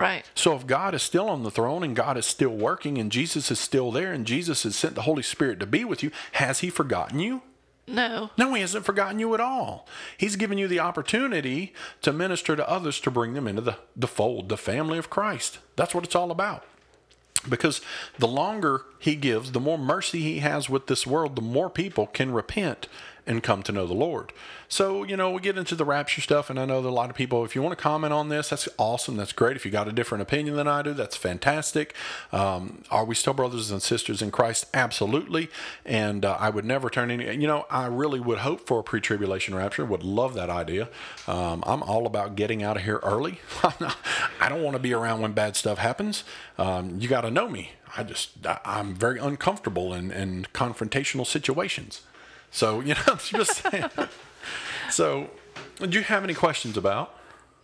Right. 0.00 0.24
So 0.34 0.56
if 0.56 0.66
God 0.66 0.94
is 0.94 1.02
still 1.02 1.28
on 1.28 1.42
the 1.42 1.50
throne 1.50 1.82
and 1.82 1.94
God 1.94 2.16
is 2.16 2.24
still 2.24 2.48
working 2.48 2.96
and 2.96 3.12
Jesus 3.12 3.50
is 3.50 3.58
still 3.58 3.92
there 3.92 4.14
and 4.14 4.26
Jesus 4.26 4.62
has 4.62 4.74
sent 4.74 4.94
the 4.94 5.02
Holy 5.02 5.22
Spirit 5.22 5.60
to 5.60 5.66
be 5.66 5.84
with 5.84 6.02
you, 6.02 6.10
has 6.32 6.60
He 6.60 6.70
forgotten 6.70 7.18
you? 7.18 7.42
No. 7.86 8.30
No, 8.38 8.54
He 8.54 8.62
hasn't 8.62 8.86
forgotten 8.86 9.18
you 9.18 9.34
at 9.34 9.40
all. 9.40 9.86
He's 10.16 10.36
given 10.36 10.56
you 10.56 10.68
the 10.68 10.80
opportunity 10.80 11.74
to 12.00 12.14
minister 12.14 12.56
to 12.56 12.66
others 12.66 12.98
to 13.00 13.10
bring 13.10 13.34
them 13.34 13.46
into 13.46 13.60
the, 13.60 13.76
the 13.94 14.08
fold, 14.08 14.48
the 14.48 14.56
family 14.56 14.96
of 14.96 15.10
Christ. 15.10 15.58
That's 15.76 15.94
what 15.94 16.04
it's 16.04 16.16
all 16.16 16.30
about 16.30 16.64
because 17.48 17.80
the 18.18 18.28
longer 18.28 18.82
he 18.98 19.14
gives, 19.14 19.52
the 19.52 19.60
more 19.60 19.78
mercy 19.78 20.20
he 20.20 20.38
has 20.38 20.68
with 20.68 20.86
this 20.86 21.06
world, 21.06 21.36
the 21.36 21.42
more 21.42 21.70
people 21.70 22.06
can 22.06 22.32
repent 22.32 22.88
and 23.28 23.42
come 23.42 23.62
to 23.62 23.72
know 23.72 23.86
the 23.86 23.94
Lord. 23.94 24.32
So, 24.68 25.04
you 25.04 25.16
know, 25.16 25.30
we 25.30 25.40
get 25.40 25.56
into 25.56 25.74
the 25.74 25.84
rapture 25.84 26.20
stuff, 26.20 26.50
and 26.50 26.58
I 26.58 26.64
know 26.64 26.82
that 26.82 26.88
a 26.88 26.90
lot 26.90 27.10
of 27.10 27.16
people, 27.16 27.44
if 27.44 27.54
you 27.54 27.62
want 27.62 27.76
to 27.76 27.82
comment 27.82 28.12
on 28.12 28.30
this, 28.30 28.48
that's 28.48 28.68
awesome. 28.78 29.16
That's 29.16 29.32
great. 29.32 29.54
If 29.54 29.64
you 29.64 29.70
got 29.70 29.86
a 29.86 29.92
different 29.92 30.22
opinion 30.22 30.56
than 30.56 30.66
I 30.66 30.82
do, 30.82 30.94
that's 30.94 31.16
fantastic. 31.16 31.94
Um, 32.32 32.82
are 32.90 33.04
we 33.04 33.14
still 33.14 33.34
brothers 33.34 33.70
and 33.70 33.82
sisters 33.82 34.22
in 34.22 34.30
Christ? 34.30 34.66
Absolutely. 34.72 35.50
And 35.84 36.24
uh, 36.24 36.36
I 36.40 36.48
would 36.48 36.64
never 36.64 36.90
turn 36.90 37.10
any, 37.10 37.26
you 37.34 37.46
know, 37.46 37.66
I 37.70 37.86
really 37.86 38.18
would 38.18 38.38
hope 38.38 38.66
for 38.66 38.80
a 38.80 38.82
pre 38.82 39.00
tribulation 39.00 39.54
rapture, 39.54 39.84
would 39.84 40.02
love 40.02 40.34
that 40.34 40.50
idea. 40.50 40.88
Um, 41.26 41.62
I'm 41.66 41.82
all 41.82 42.06
about 42.06 42.34
getting 42.34 42.62
out 42.62 42.76
of 42.78 42.82
here 42.82 43.00
early. 43.02 43.40
I 44.40 44.48
don't 44.48 44.62
want 44.62 44.74
to 44.74 44.82
be 44.82 44.94
around 44.94 45.20
when 45.20 45.32
bad 45.32 45.54
stuff 45.54 45.78
happens. 45.78 46.24
Um, 46.56 46.98
you 46.98 47.08
got 47.08 47.22
to 47.22 47.30
know 47.30 47.48
me. 47.48 47.72
I 47.96 48.02
just, 48.02 48.30
I'm 48.64 48.94
very 48.94 49.18
uncomfortable 49.18 49.94
in, 49.94 50.10
in 50.10 50.46
confrontational 50.54 51.26
situations. 51.26 52.02
So, 52.50 52.80
you 52.80 52.94
know, 52.94 53.14
just 53.24 53.62
saying. 53.62 53.90
so, 54.90 55.30
do 55.80 55.98
you 55.98 56.04
have 56.04 56.24
any 56.24 56.34
questions 56.34 56.76
about? 56.76 57.14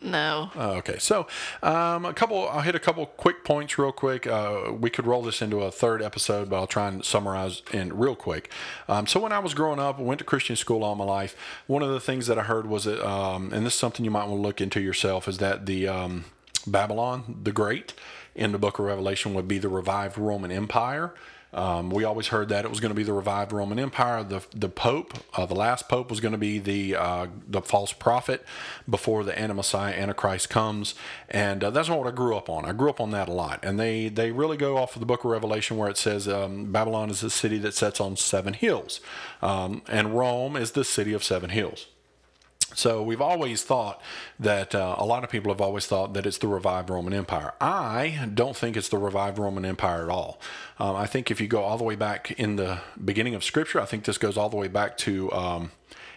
No. 0.04 0.50
Oh, 0.54 0.72
okay, 0.72 0.98
so 0.98 1.26
um, 1.62 2.04
a 2.04 2.12
couple. 2.12 2.46
I'll 2.48 2.60
hit 2.60 2.74
a 2.74 2.78
couple 2.78 3.06
quick 3.06 3.42
points 3.42 3.78
real 3.78 3.90
quick. 3.90 4.26
Uh, 4.26 4.72
we 4.78 4.90
could 4.90 5.06
roll 5.06 5.22
this 5.22 5.40
into 5.40 5.62
a 5.62 5.70
third 5.70 6.02
episode, 6.02 6.50
but 6.50 6.56
I'll 6.56 6.66
try 6.66 6.88
and 6.88 7.02
summarize 7.02 7.62
in 7.72 7.96
real 7.96 8.14
quick. 8.14 8.50
Um, 8.86 9.06
so 9.06 9.18
when 9.18 9.32
I 9.32 9.38
was 9.38 9.54
growing 9.54 9.78
up, 9.78 9.98
I 9.98 10.02
went 10.02 10.18
to 10.18 10.24
Christian 10.24 10.56
school 10.56 10.84
all 10.84 10.94
my 10.94 11.04
life. 11.04 11.34
One 11.66 11.82
of 11.82 11.88
the 11.88 12.00
things 12.00 12.26
that 12.26 12.38
I 12.38 12.42
heard 12.42 12.66
was 12.66 12.84
that, 12.84 13.02
um, 13.06 13.50
and 13.52 13.64
this 13.64 13.72
is 13.72 13.78
something 13.78 14.04
you 14.04 14.10
might 14.10 14.26
want 14.26 14.38
to 14.38 14.42
look 14.42 14.60
into 14.60 14.80
yourself, 14.80 15.26
is 15.26 15.38
that 15.38 15.64
the 15.64 15.88
um, 15.88 16.26
Babylon 16.66 17.38
the 17.42 17.52
Great 17.52 17.94
in 18.34 18.52
the 18.52 18.58
Book 18.58 18.78
of 18.78 18.84
Revelation 18.84 19.32
would 19.32 19.48
be 19.48 19.58
the 19.58 19.70
revived 19.70 20.18
Roman 20.18 20.52
Empire. 20.52 21.14
Um, 21.54 21.90
we 21.90 22.02
always 22.02 22.28
heard 22.28 22.48
that 22.48 22.64
it 22.64 22.68
was 22.68 22.80
going 22.80 22.90
to 22.90 22.96
be 22.96 23.04
the 23.04 23.12
revived 23.12 23.52
Roman 23.52 23.78
Empire. 23.78 24.24
The 24.24 24.44
the 24.54 24.68
Pope, 24.68 25.14
uh, 25.34 25.46
the 25.46 25.54
last 25.54 25.88
Pope, 25.88 26.10
was 26.10 26.20
going 26.20 26.32
to 26.32 26.38
be 26.38 26.58
the 26.58 26.96
uh, 26.96 27.26
the 27.46 27.62
false 27.62 27.92
prophet 27.92 28.44
before 28.90 29.22
the 29.22 29.32
Antimessiah 29.32 29.96
Antichrist 29.96 30.50
comes, 30.50 30.94
and 31.28 31.62
uh, 31.62 31.70
that's 31.70 31.88
not 31.88 31.98
what 31.98 32.08
I 32.08 32.10
grew 32.10 32.36
up 32.36 32.50
on. 32.50 32.64
I 32.64 32.72
grew 32.72 32.90
up 32.90 33.00
on 33.00 33.10
that 33.12 33.28
a 33.28 33.32
lot, 33.32 33.60
and 33.62 33.78
they 33.78 34.08
they 34.08 34.32
really 34.32 34.56
go 34.56 34.76
off 34.76 34.96
of 34.96 35.00
the 35.00 35.06
Book 35.06 35.24
of 35.24 35.30
Revelation 35.30 35.76
where 35.76 35.88
it 35.88 35.96
says 35.96 36.26
um, 36.26 36.72
Babylon 36.72 37.08
is 37.08 37.22
a 37.22 37.30
city 37.30 37.58
that 37.58 37.74
sits 37.74 38.00
on 38.00 38.16
seven 38.16 38.54
hills, 38.54 39.00
um, 39.40 39.82
and 39.88 40.18
Rome 40.18 40.56
is 40.56 40.72
the 40.72 40.84
city 40.84 41.12
of 41.12 41.22
seven 41.22 41.50
hills. 41.50 41.86
So 42.74 43.02
we've 43.02 43.20
always 43.20 43.62
thought 43.62 44.00
that 44.38 44.74
uh, 44.74 44.96
a 44.98 45.04
lot 45.04 45.24
of 45.24 45.30
people 45.30 45.52
have 45.52 45.60
always 45.60 45.86
thought 45.86 46.12
that 46.14 46.26
it's 46.26 46.38
the 46.38 46.48
revived 46.48 46.90
Roman 46.90 47.14
Empire. 47.14 47.52
I 47.60 48.28
don't 48.34 48.56
think 48.56 48.76
it's 48.76 48.88
the 48.88 48.98
revived 48.98 49.38
Roman 49.38 49.64
Empire 49.64 50.02
at 50.02 50.08
all. 50.08 50.40
Um, 50.78 50.96
I 50.96 51.06
think 51.06 51.30
if 51.30 51.40
you 51.40 51.46
go 51.46 51.62
all 51.62 51.78
the 51.78 51.84
way 51.84 51.96
back 51.96 52.32
in 52.32 52.56
the 52.56 52.80
beginning 53.02 53.34
of 53.34 53.44
Scripture, 53.44 53.80
I 53.80 53.84
think 53.84 54.04
this 54.04 54.18
goes 54.18 54.36
all 54.36 54.48
the 54.48 54.56
way 54.56 54.68
back 54.68 54.96
to 54.98 55.32
um, 55.32 55.70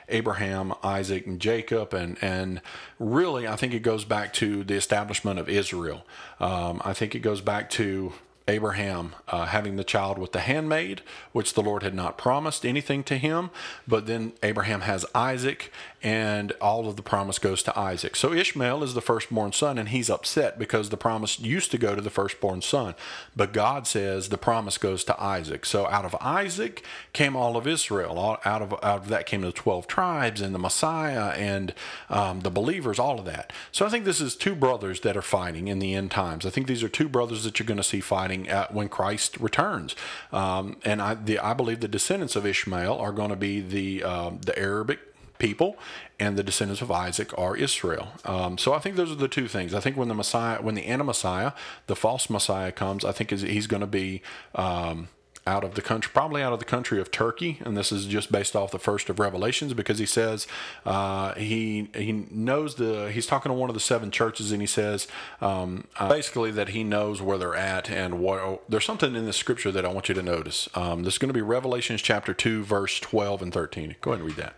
Abraham, 0.09 0.73
Isaac, 0.83 1.27
and 1.27 1.39
Jacob, 1.39 1.93
and 1.93 2.17
and 2.21 2.61
really, 2.97 3.47
I 3.47 3.55
think 3.55 3.73
it 3.73 3.81
goes 3.81 4.05
back 4.05 4.33
to 4.33 4.63
the 4.63 4.75
establishment 4.75 5.39
of 5.39 5.49
Israel. 5.49 6.05
Um, 6.39 6.81
I 6.83 6.93
think 6.93 7.13
it 7.13 7.19
goes 7.19 7.41
back 7.41 7.69
to 7.71 8.13
Abraham 8.47 9.13
uh, 9.27 9.45
having 9.45 9.75
the 9.75 9.83
child 9.83 10.17
with 10.17 10.31
the 10.31 10.39
handmaid, 10.39 11.01
which 11.33 11.53
the 11.53 11.61
Lord 11.61 11.83
had 11.83 11.93
not 11.93 12.17
promised 12.17 12.65
anything 12.65 13.03
to 13.03 13.17
him. 13.17 13.49
But 13.87 14.07
then 14.07 14.33
Abraham 14.41 14.81
has 14.81 15.05
Isaac, 15.13 15.71
and 16.03 16.51
all 16.61 16.87
of 16.87 16.95
the 16.95 17.01
promise 17.01 17.39
goes 17.39 17.63
to 17.63 17.77
Isaac. 17.77 18.15
So 18.15 18.33
Ishmael 18.33 18.83
is 18.83 18.93
the 18.93 19.01
firstborn 19.01 19.51
son, 19.51 19.77
and 19.77 19.89
he's 19.89 20.09
upset 20.09 20.59
because 20.59 20.89
the 20.89 20.97
promise 20.97 21.39
used 21.39 21.71
to 21.71 21.77
go 21.77 21.95
to 21.95 22.01
the 22.01 22.09
firstborn 22.09 22.61
son. 22.61 22.93
But 23.35 23.53
God 23.53 23.87
says 23.87 24.29
the 24.29 24.37
promise 24.37 24.77
goes 24.77 25.03
to 25.05 25.21
Isaac. 25.21 25.65
So 25.65 25.87
out 25.87 26.05
of 26.05 26.15
Isaac 26.21 26.83
came 27.13 27.35
all 27.35 27.57
of 27.57 27.65
Israel. 27.65 28.39
Out 28.45 28.61
of 28.61 28.73
out 28.73 29.01
of 29.01 29.07
that 29.09 29.25
came 29.25 29.41
the 29.41 29.51
twelve 29.51 29.87
tribes 29.87 30.41
and 30.41 30.53
the 30.53 30.59
Messiah 30.59 31.29
and 31.29 31.73
um, 32.09 32.41
the 32.41 32.51
believers. 32.51 32.99
All 32.99 33.19
of 33.19 33.25
that. 33.25 33.51
So 33.71 33.85
I 33.85 33.89
think 33.89 34.05
this 34.05 34.21
is 34.21 34.35
two 34.35 34.55
brothers 34.55 35.01
that 35.01 35.17
are 35.17 35.21
fighting 35.21 35.67
in 35.67 35.79
the 35.79 35.95
end 35.95 36.11
times. 36.11 36.45
I 36.45 36.49
think 36.49 36.67
these 36.67 36.83
are 36.83 36.89
two 36.89 37.09
brothers 37.09 37.43
that 37.43 37.59
you're 37.59 37.67
going 37.67 37.77
to 37.77 37.83
see 37.83 38.01
fighting 38.01 38.45
when 38.71 38.89
Christ 38.89 39.37
returns. 39.37 39.95
Um, 40.31 40.77
and 40.85 41.01
I, 41.01 41.15
the, 41.15 41.39
I 41.39 41.53
believe 41.53 41.79
the 41.79 41.87
descendants 41.87 42.35
of 42.35 42.45
Ishmael 42.45 42.97
are 42.97 43.11
going 43.11 43.29
to 43.29 43.35
be 43.35 43.61
the 43.61 44.03
um, 44.03 44.39
the 44.45 44.57
Arabic 44.57 44.99
people, 45.39 45.77
and 46.19 46.37
the 46.37 46.43
descendants 46.43 46.81
of 46.81 46.91
Isaac 46.91 47.37
are 47.37 47.55
Israel. 47.55 48.09
Um, 48.25 48.57
so 48.57 48.73
I 48.73 48.79
think 48.79 48.95
those 48.95 49.11
are 49.11 49.15
the 49.15 49.27
two 49.27 49.47
things. 49.47 49.73
I 49.73 49.79
think 49.79 49.97
when 49.97 50.07
the 50.07 50.15
Messiah, 50.15 50.61
when 50.61 50.75
the 50.75 50.85
anti-Messiah, 50.85 51.51
the 51.87 51.95
false 51.95 52.29
Messiah 52.29 52.71
comes, 52.71 53.05
I 53.05 53.11
think 53.11 53.31
he's 53.31 53.67
going 53.67 53.81
to 53.81 53.87
be 53.87 54.21
um, 54.55 55.09
out 55.45 55.63
of 55.63 55.75
the 55.75 55.81
country, 55.81 56.11
probably 56.13 56.43
out 56.43 56.51
of 56.51 56.59
the 56.59 56.65
country 56.65 56.99
of 56.99 57.09
Turkey, 57.09 57.59
and 57.63 57.77
this 57.77 57.89
is 57.91 58.05
just 58.05 58.31
based 58.31 58.53
off 58.53 58.69
the 58.71 58.79
first 58.79 59.09
of 59.09 59.17
Revelations 59.17 59.73
because 59.73 59.97
he 59.97 60.05
says 60.05 60.45
uh, 60.85 61.33
he 61.35 61.89
he 61.95 62.11
knows 62.11 62.75
the 62.75 63.09
he's 63.13 63.25
talking 63.25 63.49
to 63.49 63.53
one 63.53 63.69
of 63.69 63.73
the 63.73 63.79
seven 63.79 64.11
churches 64.11 64.51
and 64.51 64.61
he 64.61 64.67
says 64.67 65.07
um, 65.39 65.87
uh, 65.97 66.09
basically 66.09 66.51
that 66.51 66.69
he 66.69 66.83
knows 66.83 67.21
where 67.21 67.37
they're 67.37 67.55
at 67.55 67.89
and 67.89 68.19
what 68.19 68.69
there's 68.69 68.83
something 68.83 69.15
in 69.15 69.25
the 69.25 69.31
scripture 69.31 69.71
that 69.71 69.85
I 69.85 69.89
want 69.89 70.09
you 70.09 70.15
to 70.15 70.23
notice. 70.23 70.67
Um, 70.75 71.03
this 71.03 71.13
is 71.13 71.17
going 71.17 71.29
to 71.29 71.33
be 71.33 71.41
Revelations 71.41 72.01
chapter 72.01 72.33
two, 72.33 72.63
verse 72.63 72.99
twelve 72.99 73.41
and 73.41 73.53
thirteen. 73.53 73.95
Go 74.01 74.11
ahead 74.11 74.19
and 74.19 74.27
read 74.27 74.37
that. 74.37 74.55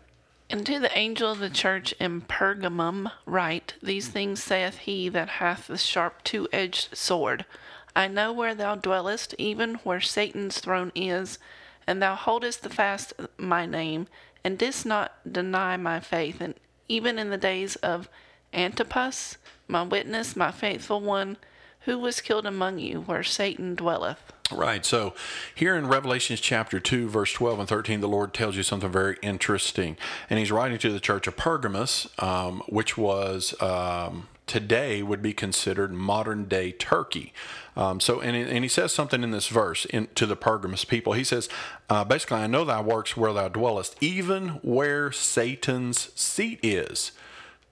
And 0.51 0.65
to 0.65 0.79
the 0.79 0.97
angel 0.97 1.31
of 1.31 1.37
the 1.39 1.49
church 1.49 1.93
in 1.99 2.21
Pergamum 2.21 3.11
write, 3.27 3.75
These 3.83 4.07
things 4.07 4.41
saith 4.41 4.79
he 4.79 5.07
that 5.09 5.29
hath 5.29 5.67
the 5.67 5.77
sharp 5.77 6.23
two 6.23 6.47
edged 6.51 6.97
sword. 6.97 7.45
I 7.95 8.07
know 8.07 8.33
where 8.33 8.55
thou 8.55 8.73
dwellest, 8.73 9.35
even 9.37 9.75
where 9.83 10.01
Satan's 10.01 10.59
throne 10.59 10.91
is, 10.95 11.37
and 11.85 12.01
thou 12.01 12.15
holdest 12.15 12.63
the 12.63 12.69
fast 12.69 13.13
my 13.37 13.67
name, 13.67 14.07
and 14.43 14.57
didst 14.57 14.87
not 14.87 15.13
deny 15.31 15.77
my 15.77 15.99
faith, 15.99 16.41
and 16.41 16.55
even 16.87 17.19
in 17.19 17.29
the 17.29 17.37
days 17.37 17.75
of 17.77 18.09
Antipas, 18.51 19.37
my 19.67 19.83
witness, 19.83 20.35
my 20.35 20.51
faithful 20.51 20.99
one, 20.99 21.37
who 21.81 21.99
was 21.99 22.21
killed 22.21 22.47
among 22.47 22.79
you, 22.79 23.01
where 23.01 23.23
Satan 23.23 23.75
dwelleth. 23.75 24.33
Right. 24.51 24.83
So 24.83 25.13
here 25.53 25.75
in 25.75 25.87
Revelations 25.87 26.41
chapter 26.41 26.79
2, 26.79 27.07
verse 27.07 27.31
12 27.33 27.59
and 27.59 27.69
13, 27.69 28.01
the 28.01 28.07
Lord 28.07 28.33
tells 28.33 28.55
you 28.55 28.63
something 28.63 28.91
very 28.91 29.17
interesting. 29.21 29.95
And 30.27 30.39
he's 30.39 30.51
writing 30.51 30.79
to 30.79 30.91
the 30.91 30.99
church 30.99 31.27
of 31.27 31.37
Pergamus, 31.37 32.09
um, 32.17 32.63
which 32.67 32.97
was 32.97 33.53
um, 33.61 34.27
today 34.47 35.03
would 35.03 35.21
be 35.21 35.33
considered 35.33 35.93
modern 35.93 36.45
day 36.45 36.71
Turkey. 36.71 37.31
Um, 37.75 37.99
so, 37.99 38.19
and, 38.21 38.35
and 38.35 38.65
he 38.65 38.67
says 38.67 38.91
something 38.91 39.21
in 39.21 39.29
this 39.29 39.47
verse 39.47 39.85
in, 39.85 40.07
to 40.15 40.25
the 40.25 40.35
Pergamus 40.35 40.83
people. 40.83 41.13
He 41.13 41.23
says, 41.23 41.47
uh, 41.87 42.03
basically, 42.03 42.37
I 42.37 42.47
know 42.47 42.65
thy 42.65 42.81
works 42.81 43.15
where 43.15 43.31
thou 43.31 43.49
dwellest, 43.49 43.95
even 44.01 44.49
where 44.63 45.11
Satan's 45.11 46.11
seat 46.19 46.59
is. 46.63 47.11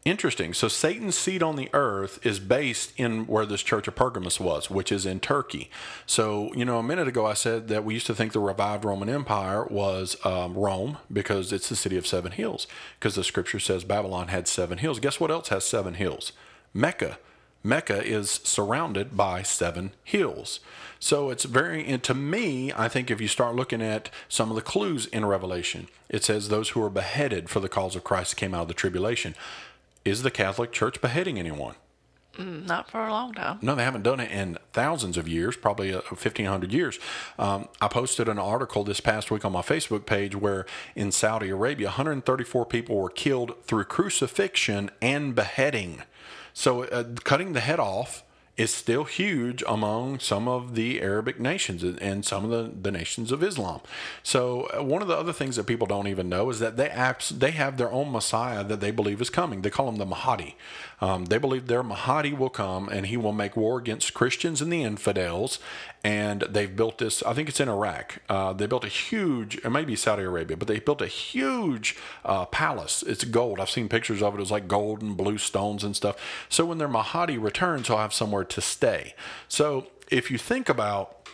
Interesting. 0.05 0.53
So 0.53 0.69
Satan's 0.69 1.17
seat 1.17 1.43
on 1.43 1.57
the 1.57 1.69
earth 1.73 2.25
is 2.25 2.39
based 2.39 2.93
in 2.95 3.27
where 3.27 3.45
this 3.45 3.61
church 3.61 3.89
of 3.89 3.95
Pergamus 3.95 4.39
was, 4.39 4.69
which 4.69 4.89
is 4.89 5.05
in 5.05 5.19
Turkey. 5.19 5.69
So, 6.05 6.53
you 6.53 6.63
know, 6.63 6.79
a 6.79 6.83
minute 6.83 7.09
ago 7.09 7.25
I 7.25 7.33
said 7.33 7.67
that 7.67 7.83
we 7.83 7.95
used 7.95 8.07
to 8.07 8.15
think 8.15 8.31
the 8.31 8.39
revived 8.39 8.85
Roman 8.85 9.09
Empire 9.09 9.65
was 9.65 10.15
um, 10.25 10.53
Rome 10.53 10.97
because 11.11 11.51
it's 11.51 11.67
the 11.67 11.75
city 11.75 11.97
of 11.97 12.07
seven 12.07 12.31
hills, 12.31 12.67
because 12.97 13.15
the 13.15 13.23
scripture 13.23 13.59
says 13.59 13.83
Babylon 13.83 14.29
had 14.29 14.47
seven 14.47 14.77
hills. 14.77 15.01
Guess 15.01 15.19
what 15.19 15.31
else 15.31 15.49
has 15.49 15.65
seven 15.65 15.95
hills? 15.95 16.31
Mecca. 16.73 17.17
Mecca 17.63 18.01
is 18.01 18.29
surrounded 18.29 19.17
by 19.17 19.43
seven 19.43 19.91
hills. 20.05 20.61
So 20.99 21.29
it's 21.29 21.43
very, 21.43 21.85
and 21.85 22.01
to 22.03 22.13
me, 22.13 22.71
I 22.71 22.87
think 22.87 23.11
if 23.11 23.19
you 23.19 23.27
start 23.27 23.55
looking 23.55 23.81
at 23.81 24.09
some 24.29 24.49
of 24.49 24.55
the 24.55 24.61
clues 24.61 25.05
in 25.07 25.25
Revelation, 25.25 25.89
it 26.07 26.23
says 26.23 26.47
those 26.47 26.69
who 26.69 26.79
were 26.79 26.89
beheaded 26.89 27.49
for 27.49 27.59
the 27.59 27.67
cause 27.67 27.95
of 27.95 28.05
Christ 28.05 28.37
came 28.37 28.53
out 28.53 28.61
of 28.63 28.67
the 28.69 28.73
tribulation. 28.73 29.35
Is 30.07 30.23
the 30.23 30.31
Catholic 30.31 30.71
Church 30.71 31.01
beheading 31.01 31.37
anyone? 31.37 31.75
Mm, 32.37 32.65
not 32.65 32.89
for 32.89 33.05
a 33.05 33.11
long 33.11 33.33
time. 33.33 33.59
No, 33.61 33.75
they 33.75 33.83
haven't 33.83 34.03
done 34.03 34.21
it 34.21 34.31
in 34.31 34.57
thousands 34.71 35.17
of 35.17 35.27
years, 35.27 35.57
probably 35.57 35.91
1,500 35.91 36.47
uh, 36.47 36.73
years. 36.73 36.97
Um, 37.37 37.67
I 37.81 37.89
posted 37.89 38.29
an 38.29 38.39
article 38.39 38.85
this 38.85 39.01
past 39.01 39.31
week 39.31 39.43
on 39.43 39.51
my 39.51 39.61
Facebook 39.61 40.05
page 40.05 40.33
where 40.33 40.65
in 40.95 41.11
Saudi 41.11 41.49
Arabia, 41.49 41.87
134 41.87 42.65
people 42.67 42.95
were 42.95 43.09
killed 43.09 43.61
through 43.65 43.83
crucifixion 43.83 44.91
and 45.01 45.35
beheading. 45.35 46.03
So, 46.53 46.83
uh, 46.85 47.03
cutting 47.25 47.51
the 47.51 47.59
head 47.59 47.81
off 47.81 48.23
is 48.57 48.73
still 48.73 49.03
huge 49.03 49.63
among 49.67 50.19
some 50.19 50.47
of 50.47 50.73
the 50.73 50.99
Arabic 50.99 51.39
nations 51.39 51.83
and 51.83 52.25
some 52.25 52.43
of 52.43 52.49
the, 52.49 52.71
the 52.81 52.91
nations 52.91 53.31
of 53.31 53.43
Islam. 53.43 53.81
So 54.23 54.67
uh, 54.75 54.83
one 54.83 55.03
of 55.03 55.07
the 55.07 55.15
other 55.15 55.31
things 55.31 55.55
that 55.57 55.65
people 55.65 55.85
don't 55.85 56.07
even 56.07 56.27
know 56.27 56.49
is 56.49 56.59
that 56.59 56.75
they 56.75 56.89
abs- 56.89 57.29
they 57.29 57.51
have 57.51 57.77
their 57.77 57.91
own 57.91 58.11
Messiah 58.11 58.63
that 58.63 58.79
they 58.79 58.89
believe 58.89 59.21
is 59.21 59.29
coming. 59.29 59.61
They 59.61 59.69
call 59.69 59.87
him 59.89 59.97
the 59.97 60.05
Mahdi. 60.05 60.55
Um, 60.99 61.25
they 61.25 61.37
believe 61.37 61.67
their 61.67 61.83
Mahdi 61.83 62.33
will 62.33 62.49
come 62.49 62.89
and 62.89 63.05
he 63.05 63.17
will 63.17 63.31
make 63.31 63.55
war 63.55 63.77
against 63.77 64.13
Christians 64.13 64.61
and 64.61 64.73
the 64.73 64.83
infidels. 64.83 65.59
And 66.03 66.41
they've 66.41 66.75
built 66.75 66.97
this, 66.97 67.21
I 67.23 67.33
think 67.33 67.49
it's 67.49 67.59
in 67.59 67.69
Iraq. 67.69 68.19
Uh, 68.27 68.53
they 68.53 68.65
built 68.65 68.83
a 68.83 68.89
huge, 68.89 69.57
it 69.57 69.69
may 69.69 69.83
be 69.83 69.95
Saudi 69.95 70.23
Arabia, 70.23 70.57
but 70.57 70.67
they 70.67 70.79
built 70.79 71.01
a 71.01 71.07
huge 71.07 71.95
uh, 72.25 72.45
palace. 72.45 73.03
It's 73.03 73.23
gold. 73.23 73.59
I've 73.59 73.69
seen 73.69 73.89
pictures 73.89 74.23
of 74.23 74.35
it. 74.35 74.41
It's 74.41 74.51
like 74.51 74.67
gold 74.67 75.01
and 75.01 75.15
blue 75.15 75.37
stones 75.37 75.83
and 75.83 75.95
stuff. 75.95 76.15
So 76.49 76.65
when 76.65 76.77
their 76.77 76.87
Mahdi 76.87 77.37
returns, 77.37 77.87
he'll 77.87 77.97
have 77.97 78.13
somewhere 78.13 78.43
to 78.45 78.61
stay. 78.61 79.13
So 79.47 79.87
if 80.09 80.31
you 80.31 80.37
think 80.37 80.69
about 80.69 81.29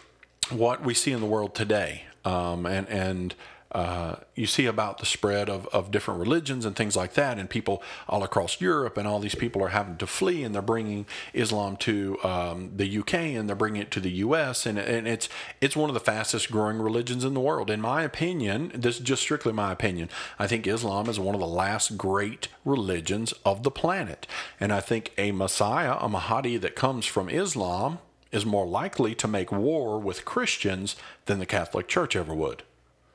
what 0.50 0.84
we 0.84 0.94
see 0.94 1.12
in 1.12 1.22
the 1.22 1.26
world 1.26 1.56
today, 1.56 2.06
um, 2.26 2.66
and, 2.66 2.88
and 2.90 3.36
uh, 3.74 4.18
you 4.36 4.46
see 4.46 4.66
about 4.66 5.00
the 5.00 5.06
spread 5.06 5.50
of, 5.50 5.68
of 5.68 5.92
different 5.92 6.20
religions 6.20 6.66
and 6.66 6.76
things 6.76 6.96
like 6.96 7.14
that, 7.14 7.40
and 7.40 7.50
people 7.50 7.82
all 8.08 8.24
across 8.24 8.62
Europe, 8.62 8.98
and 8.98 9.08
all 9.08 9.20
these 9.20 9.36
people 9.36 9.64
are 9.64 9.70
having 9.70 9.98
to 9.98 10.08
flee, 10.08 10.44
and 10.44 10.54
they're 10.54 10.62
bringing 10.62 11.06
Islam 11.34 11.76
to 11.78 12.18
um, 12.24 12.72
the 12.76 13.00
UK, 13.00 13.14
and 13.14 13.50
they're 13.50 13.56
bringing 13.56 13.82
it 13.82 13.92
to 13.92 14.00
the 14.00 14.12
US, 14.12 14.66
and, 14.66 14.78
and 14.78 15.08
it's 15.08 15.28
it's 15.60 15.76
one 15.76 15.90
of 15.90 15.94
the 15.94 16.00
fastest 16.00 16.52
growing 16.52 16.80
religions 16.80 17.24
in 17.24 17.34
the 17.34 17.40
world. 17.40 17.70
In 17.70 17.82
my 17.82 18.04
opinion, 18.04 18.72
this 18.76 18.98
is 18.98 19.02
just 19.02 19.22
strictly 19.24 19.54
my 19.54 19.72
opinion. 19.72 20.10
I 20.38 20.48
think 20.48 20.68
Islam 20.68 21.10
is 21.10 21.20
one 21.20 21.36
of 21.36 21.42
the 21.42 21.48
last 21.48 21.98
great 21.98 22.50
religions 22.64 23.34
of 23.46 23.64
the 23.64 23.72
planet, 23.72 24.28
and 24.60 24.72
I 24.72 24.82
think 24.82 25.14
a 25.18 25.32
Messiah, 25.32 25.98
a 26.00 26.08
Mahdi 26.08 26.58
that 26.58 26.76
comes 26.76 27.06
from 27.06 27.28
Islam, 27.30 28.00
is 28.32 28.46
more 28.46 28.66
likely 28.66 29.16
to 29.16 29.28
make 29.28 29.52
war 29.52 30.00
with 30.00 30.26
Christians 30.26 30.96
than 31.26 31.40
the 31.40 31.46
Catholic 31.46 31.88
Church 31.88 32.16
ever 32.16 32.34
would. 32.34 32.64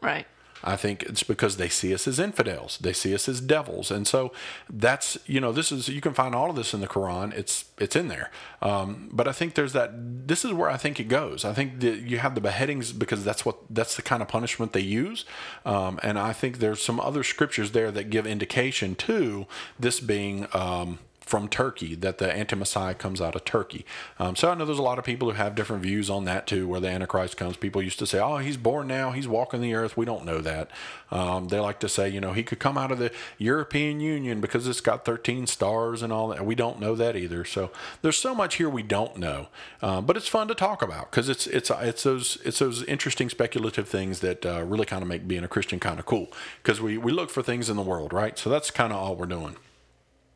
Right. 0.01 0.27
I 0.63 0.77
think 0.77 1.03
it's 1.05 1.23
because 1.23 1.57
they 1.57 1.69
see 1.69 1.95
us 1.95 2.07
as 2.07 2.19
infidels. 2.19 2.79
They 2.79 2.93
see 2.93 3.15
us 3.15 3.29
as 3.29 3.41
devils, 3.41 3.91
and 3.91 4.07
so 4.07 4.33
that's 4.69 5.19
you 5.27 5.41
know 5.41 5.53
this 5.53 5.71
is 5.73 5.89
you 5.89 6.01
can 6.01 6.15
find 6.15 6.35
all 6.35 6.51
of 6.51 6.57
this 6.57 6.75
in 6.75 6.81
the 6.81 6.89
Quran. 6.89 7.33
It's 7.35 7.67
it's 7.79 7.97
in 7.97 8.09
there, 8.09 8.31
um, 8.63 9.09
but 9.13 9.29
I 9.29 9.33
think 9.33 9.55
there's 9.55 9.73
that. 9.73 10.27
This 10.29 10.45
is 10.45 10.53
where 10.53 10.71
I 10.71 10.77
think 10.77 11.01
it 11.01 11.09
goes. 11.09 11.45
I 11.45 11.53
think 11.53 11.81
that 11.81 12.01
you 12.01 12.19
have 12.19 12.35
the 12.35 12.41
beheadings 12.41 12.93
because 12.93 13.25
that's 13.25 13.45
what 13.45 13.57
that's 13.71 13.97
the 13.97 14.03
kind 14.03 14.23
of 14.23 14.29
punishment 14.29 14.73
they 14.73 14.81
use, 14.81 15.25
um, 15.65 15.99
and 16.03 16.19
I 16.19 16.33
think 16.33 16.59
there's 16.59 16.83
some 16.83 17.01
other 17.01 17.23
scriptures 17.23 17.73
there 17.73 17.91
that 17.91 18.11
give 18.11 18.27
indication 18.27 18.95
to 18.97 19.47
this 19.79 20.01
being. 20.01 20.47
Um, 20.53 20.99
from 21.29 21.47
Turkey, 21.47 21.95
that 21.95 22.19
the 22.19 22.33
anti-Messiah 22.33 22.95
comes 22.95 23.21
out 23.21 23.37
of 23.37 23.45
Turkey. 23.45 23.85
Um, 24.19 24.35
so 24.35 24.51
I 24.51 24.55
know 24.55 24.65
there's 24.65 24.79
a 24.79 24.83
lot 24.83 24.99
of 24.99 25.05
people 25.05 25.31
who 25.31 25.37
have 25.37 25.55
different 25.55 25.83
views 25.83 26.09
on 26.09 26.25
that 26.25 26.47
too, 26.47 26.67
where 26.67 26.81
the 26.81 26.89
Antichrist 26.89 27.37
comes. 27.37 27.59
People 27.59 27.83
used 27.83 27.99
to 27.99 28.07
say, 28.07 28.19
oh, 28.19 28.39
he's 28.39 28.57
born 28.57 28.89
now, 28.89 29.13
he's 29.13 29.29
walking 29.29 29.61
the 29.61 29.75
earth. 29.75 29.97
We 29.97 30.07
don't 30.07 30.25
know 30.25 30.41
that. 30.41 30.71
Um, 31.11 31.49
they 31.49 31.61
like 31.61 31.81
to 31.81 31.89
say, 31.89 32.09
you 32.09 32.21
know, 32.21 32.33
he 32.33 32.43
could 32.43 32.59
come 32.59 32.79
out 32.79 32.91
of 32.91 32.99
the 32.99 33.13
European 33.37 34.01
Union 34.01 34.41
because 34.41 34.67
it's 34.67 34.81
got 34.81 35.05
13 35.05 35.47
stars 35.47 36.03
and 36.03 36.13
all 36.13 36.29
that. 36.29 36.45
We 36.45 36.55
don't 36.55 36.81
know 36.81 36.95
that 36.95 37.15
either. 37.15 37.45
So 37.45 37.71
there's 38.01 38.17
so 38.17 38.35
much 38.35 38.57
here 38.57 38.71
we 38.71 38.83
don't 38.83 39.19
know, 39.19 39.49
um, 39.83 40.07
but 40.07 40.17
it's 40.17 40.29
fun 40.29 40.49
to 40.49 40.55
talk 40.55 40.81
about 40.81 41.11
because 41.11 41.29
it's 41.29 41.47
it's 41.47 41.71
it's 41.71 42.03
those 42.03 42.39
it's 42.45 42.59
those 42.59 42.83
interesting 42.85 43.29
speculative 43.29 43.87
things 43.89 44.21
that 44.21 44.47
uh, 44.47 44.65
really 44.65 44.87
kind 44.87 45.03
of 45.03 45.09
make 45.09 45.29
being 45.29 45.45
a 45.45 45.49
Christian 45.49 45.79
kind 45.79 45.99
of 45.99 46.07
cool 46.07 46.29
because 46.63 46.81
we 46.81 46.97
we 46.97 47.13
look 47.13 47.29
for 47.31 47.43
things 47.43 47.69
in 47.69 47.77
the 47.77 47.83
world, 47.83 48.13
right? 48.13 48.39
So 48.39 48.49
that's 48.49 48.71
kind 48.71 48.93
of 48.93 48.99
all 48.99 49.15
we're 49.15 49.27
doing. 49.27 49.57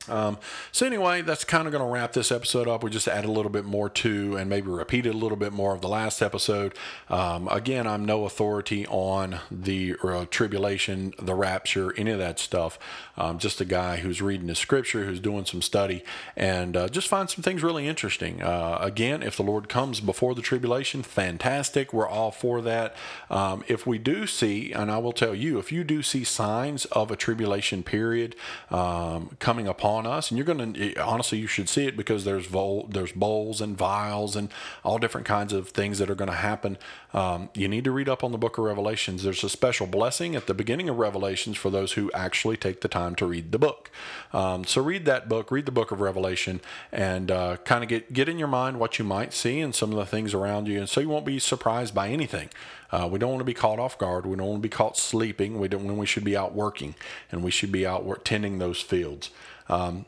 Um, 0.08 0.38
so 0.72 0.86
anyway, 0.86 1.22
that's 1.22 1.44
kind 1.44 1.66
of 1.66 1.72
going 1.72 1.84
to 1.84 1.90
wrap 1.90 2.12
this 2.12 2.32
episode 2.32 2.66
up. 2.66 2.82
We 2.82 2.90
just 2.90 3.08
add 3.08 3.24
a 3.24 3.30
little 3.30 3.50
bit 3.50 3.64
more 3.64 3.88
to, 3.88 4.36
and 4.36 4.50
maybe 4.50 4.68
repeated 4.68 5.14
a 5.14 5.16
little 5.16 5.36
bit 5.36 5.52
more 5.52 5.74
of 5.74 5.80
the 5.80 5.88
last 5.88 6.22
episode. 6.22 6.74
Um, 7.08 7.48
again, 7.48 7.86
I'm 7.86 8.04
no 8.04 8.24
authority 8.24 8.86
on 8.88 9.38
the 9.50 9.96
uh, 10.02 10.26
tribulation, 10.30 11.14
the 11.20 11.34
rapture, 11.34 11.94
any 11.96 12.10
of 12.10 12.18
that 12.18 12.38
stuff. 12.38 12.78
Um, 13.16 13.38
just 13.38 13.60
a 13.60 13.64
guy 13.64 13.98
who's 13.98 14.20
reading 14.20 14.46
the 14.46 14.54
scripture, 14.54 15.04
who's 15.04 15.20
doing 15.20 15.44
some 15.44 15.62
study, 15.62 16.02
and 16.36 16.76
uh, 16.76 16.88
just 16.88 17.08
find 17.08 17.30
some 17.30 17.42
things 17.42 17.62
really 17.62 17.86
interesting. 17.86 18.42
Uh, 18.42 18.78
again, 18.80 19.22
if 19.22 19.36
the 19.36 19.42
Lord 19.42 19.68
comes 19.68 20.00
before 20.00 20.34
the 20.34 20.42
tribulation, 20.42 21.02
fantastic. 21.02 21.92
We're 21.92 22.08
all 22.08 22.30
for 22.30 22.60
that. 22.62 22.96
Um, 23.30 23.62
if 23.68 23.86
we 23.86 23.98
do 23.98 24.26
see, 24.26 24.72
and 24.72 24.90
I 24.90 24.98
will 24.98 25.12
tell 25.12 25.34
you, 25.34 25.58
if 25.58 25.70
you 25.70 25.84
do 25.84 26.02
see 26.02 26.24
signs 26.24 26.86
of 26.86 27.10
a 27.10 27.16
tribulation 27.16 27.82
period 27.82 28.34
um, 28.70 29.36
coming 29.38 29.68
upon 29.68 29.91
on 29.92 30.06
us, 30.06 30.30
and 30.30 30.38
you're 30.38 30.44
going 30.44 30.74
to 30.74 31.00
honestly 31.00 31.38
you 31.38 31.46
should 31.46 31.68
see 31.68 31.86
it 31.86 31.96
because 31.96 32.24
there's 32.24 32.46
vol- 32.46 32.86
there's 32.88 33.12
bowls 33.12 33.60
and 33.60 33.76
vials 33.76 34.34
and 34.34 34.48
all 34.84 34.98
different 34.98 35.26
kinds 35.26 35.52
of 35.52 35.68
things 35.68 35.98
that 35.98 36.10
are 36.10 36.14
going 36.14 36.30
to 36.30 36.36
happen. 36.36 36.78
Um, 37.14 37.50
you 37.54 37.68
need 37.68 37.84
to 37.84 37.90
read 37.90 38.08
up 38.08 38.24
on 38.24 38.32
the 38.32 38.38
Book 38.38 38.58
of 38.58 38.64
Revelations. 38.64 39.22
There's 39.22 39.44
a 39.44 39.48
special 39.48 39.86
blessing 39.86 40.34
at 40.34 40.46
the 40.46 40.54
beginning 40.54 40.88
of 40.88 40.98
Revelations 40.98 41.56
for 41.56 41.70
those 41.70 41.92
who 41.92 42.10
actually 42.12 42.56
take 42.56 42.80
the 42.80 42.88
time 42.88 43.14
to 43.16 43.26
read 43.26 43.52
the 43.52 43.58
book. 43.58 43.90
Um, 44.32 44.64
so 44.64 44.82
read 44.82 45.04
that 45.04 45.28
book, 45.28 45.50
read 45.50 45.66
the 45.66 45.72
Book 45.72 45.90
of 45.92 46.00
Revelation, 46.00 46.60
and 46.90 47.30
uh, 47.30 47.58
kind 47.58 47.84
of 47.84 47.88
get 47.88 48.12
get 48.12 48.28
in 48.28 48.38
your 48.38 48.48
mind 48.48 48.80
what 48.80 48.98
you 48.98 49.04
might 49.04 49.32
see 49.32 49.60
and 49.60 49.74
some 49.74 49.90
of 49.90 49.96
the 49.96 50.06
things 50.06 50.34
around 50.34 50.68
you, 50.68 50.78
and 50.78 50.88
so 50.88 51.00
you 51.00 51.08
won't 51.08 51.26
be 51.26 51.38
surprised 51.38 51.94
by 51.94 52.08
anything. 52.08 52.48
Uh, 52.92 53.08
we 53.10 53.18
don't 53.18 53.30
want 53.30 53.40
to 53.40 53.44
be 53.44 53.54
caught 53.54 53.78
off 53.78 53.96
guard. 53.96 54.26
We 54.26 54.36
don't 54.36 54.46
want 54.46 54.62
to 54.62 54.68
be 54.68 54.74
caught 54.74 54.98
sleeping. 54.98 55.58
We 55.58 55.66
don't 55.66 55.84
when 55.84 55.96
we 55.96 56.06
should 56.06 56.24
be 56.24 56.36
out 56.36 56.54
working, 56.54 56.94
and 57.30 57.42
we 57.42 57.50
should 57.50 57.72
be 57.72 57.86
out 57.86 58.24
tending 58.24 58.58
those 58.58 58.80
fields. 58.80 59.30
Um, 59.72 60.04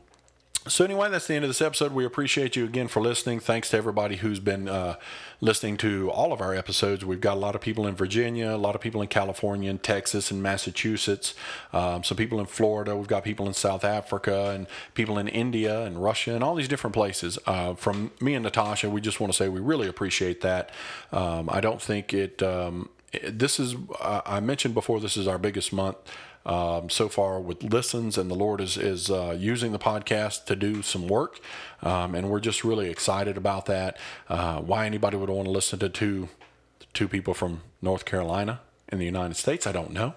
so 0.67 0.83
anyway, 0.83 1.09
that's 1.11 1.27
the 1.27 1.35
end 1.35 1.43
of 1.43 1.49
this 1.49 1.61
episode. 1.61 1.91
We 1.91 2.05
appreciate 2.05 2.55
you 2.55 2.65
again 2.65 2.87
for 2.87 2.99
listening. 2.99 3.39
Thanks 3.39 3.69
to 3.69 3.77
everybody 3.77 4.15
who's 4.15 4.39
been 4.39 4.67
uh, 4.67 4.95
listening 5.39 5.77
to 5.77 6.09
all 6.09 6.33
of 6.33 6.41
our 6.41 6.55
episodes. 6.55 7.05
We've 7.05 7.21
got 7.21 7.35
a 7.35 7.39
lot 7.39 7.53
of 7.53 7.61
people 7.61 7.85
in 7.85 7.95
Virginia, 7.95 8.49
a 8.49 8.57
lot 8.57 8.73
of 8.73 8.81
people 8.81 8.99
in 9.03 9.07
California, 9.07 9.69
and 9.69 9.81
Texas, 9.81 10.31
and 10.31 10.41
Massachusetts. 10.41 11.35
Um, 11.71 12.03
some 12.03 12.17
people 12.17 12.39
in 12.39 12.47
Florida. 12.47 12.95
We've 12.95 13.07
got 13.07 13.23
people 13.23 13.47
in 13.47 13.53
South 13.53 13.83
Africa, 13.83 14.51
and 14.55 14.65
people 14.95 15.19
in 15.19 15.27
India 15.27 15.83
and 15.83 16.01
Russia, 16.01 16.33
and 16.33 16.43
all 16.43 16.55
these 16.55 16.67
different 16.67 16.95
places. 16.95 17.37
Uh, 17.45 17.75
from 17.75 18.11
me 18.19 18.33
and 18.33 18.43
Natasha, 18.43 18.89
we 18.89 19.01
just 19.01 19.19
want 19.19 19.31
to 19.31 19.37
say 19.37 19.49
we 19.49 19.59
really 19.59 19.87
appreciate 19.87 20.41
that. 20.41 20.71
Um, 21.11 21.47
I 21.51 21.61
don't 21.61 21.81
think 21.81 22.11
it. 22.11 22.41
Um, 22.41 22.89
this 23.23 23.59
is. 23.59 23.75
I 24.01 24.39
mentioned 24.39 24.73
before. 24.73 24.99
This 24.99 25.15
is 25.15 25.27
our 25.27 25.37
biggest 25.37 25.71
month 25.71 25.97
um, 26.45 26.89
so 26.89 27.09
far 27.09 27.39
with 27.39 27.63
listens, 27.63 28.17
and 28.17 28.29
the 28.29 28.35
Lord 28.35 28.61
is 28.61 28.77
is 28.77 29.09
uh, 29.09 29.35
using 29.37 29.71
the 29.71 29.79
podcast 29.79 30.45
to 30.45 30.55
do 30.55 30.81
some 30.81 31.07
work, 31.07 31.39
um, 31.81 32.15
and 32.15 32.29
we're 32.29 32.39
just 32.39 32.63
really 32.63 32.89
excited 32.89 33.37
about 33.37 33.65
that. 33.65 33.97
Uh, 34.29 34.59
why 34.59 34.85
anybody 34.85 35.17
would 35.17 35.29
want 35.29 35.45
to 35.45 35.51
listen 35.51 35.79
to 35.79 35.89
two 35.89 36.29
two 36.93 37.07
people 37.07 37.33
from 37.33 37.61
North 37.81 38.05
Carolina 38.05 38.61
in 38.91 38.99
the 38.99 39.05
United 39.05 39.35
States, 39.35 39.67
I 39.67 39.71
don't 39.71 39.91
know. 39.91 40.13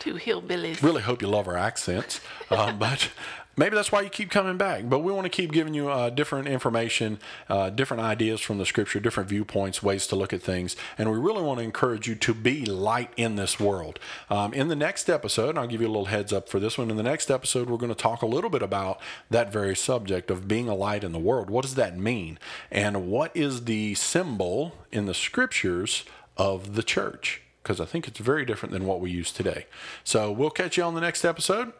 Two 0.00 0.14
hillbillies. 0.14 0.82
Really 0.82 1.02
hope 1.02 1.20
you 1.22 1.28
love 1.28 1.46
our 1.46 1.56
accents, 1.56 2.20
um, 2.50 2.78
but 2.78 3.10
maybe 3.56 3.74
that's 3.74 3.92
why 3.92 4.00
you 4.00 4.10
keep 4.10 4.30
coming 4.30 4.56
back. 4.56 4.88
But 4.88 5.00
we 5.00 5.12
want 5.12 5.24
to 5.24 5.30
keep 5.30 5.52
giving 5.52 5.74
you 5.74 5.88
uh, 5.88 6.10
different 6.10 6.48
information, 6.48 7.18
uh, 7.48 7.70
different 7.70 8.02
ideas 8.02 8.40
from 8.40 8.58
the 8.58 8.66
scripture, 8.66 9.00
different 9.00 9.28
viewpoints, 9.28 9.82
ways 9.82 10.06
to 10.08 10.16
look 10.16 10.32
at 10.32 10.42
things. 10.42 10.76
And 10.98 11.10
we 11.10 11.18
really 11.18 11.42
want 11.42 11.58
to 11.58 11.64
encourage 11.64 12.08
you 12.08 12.14
to 12.14 12.34
be 12.34 12.64
light 12.64 13.12
in 13.16 13.36
this 13.36 13.60
world. 13.60 13.98
Um, 14.28 14.52
in 14.54 14.68
the 14.68 14.76
next 14.76 15.08
episode, 15.08 15.58
I'll 15.58 15.66
give 15.66 15.80
you 15.80 15.86
a 15.86 15.88
little 15.88 16.06
heads 16.06 16.32
up 16.32 16.48
for 16.48 16.58
this 16.58 16.78
one. 16.78 16.90
In 16.90 16.96
the 16.96 17.02
next 17.02 17.30
episode, 17.30 17.68
we're 17.68 17.76
going 17.76 17.94
to 17.94 18.02
talk 18.02 18.22
a 18.22 18.26
little 18.26 18.50
bit 18.50 18.62
about 18.62 19.00
that 19.30 19.52
very 19.52 19.76
subject 19.76 20.30
of 20.30 20.48
being 20.48 20.68
a 20.68 20.74
light 20.74 21.04
in 21.04 21.12
the 21.12 21.18
world. 21.18 21.50
What 21.50 21.62
does 21.62 21.74
that 21.74 21.98
mean? 21.98 22.38
And 22.70 23.08
what 23.08 23.36
is 23.36 23.64
the 23.64 23.94
symbol 23.94 24.74
in 24.90 25.06
the 25.06 25.14
scriptures 25.14 26.04
of 26.36 26.74
the 26.74 26.82
church? 26.82 27.42
Because 27.62 27.80
I 27.80 27.84
think 27.84 28.08
it's 28.08 28.18
very 28.18 28.44
different 28.46 28.72
than 28.72 28.86
what 28.86 29.00
we 29.00 29.10
use 29.10 29.30
today. 29.30 29.66
So 30.02 30.32
we'll 30.32 30.50
catch 30.50 30.78
you 30.78 30.82
on 30.82 30.94
the 30.94 31.00
next 31.00 31.24
episode. 31.24 31.72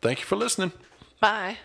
Thank 0.00 0.20
you 0.20 0.26
for 0.26 0.36
listening. 0.36 0.72
Bye. 1.20 1.58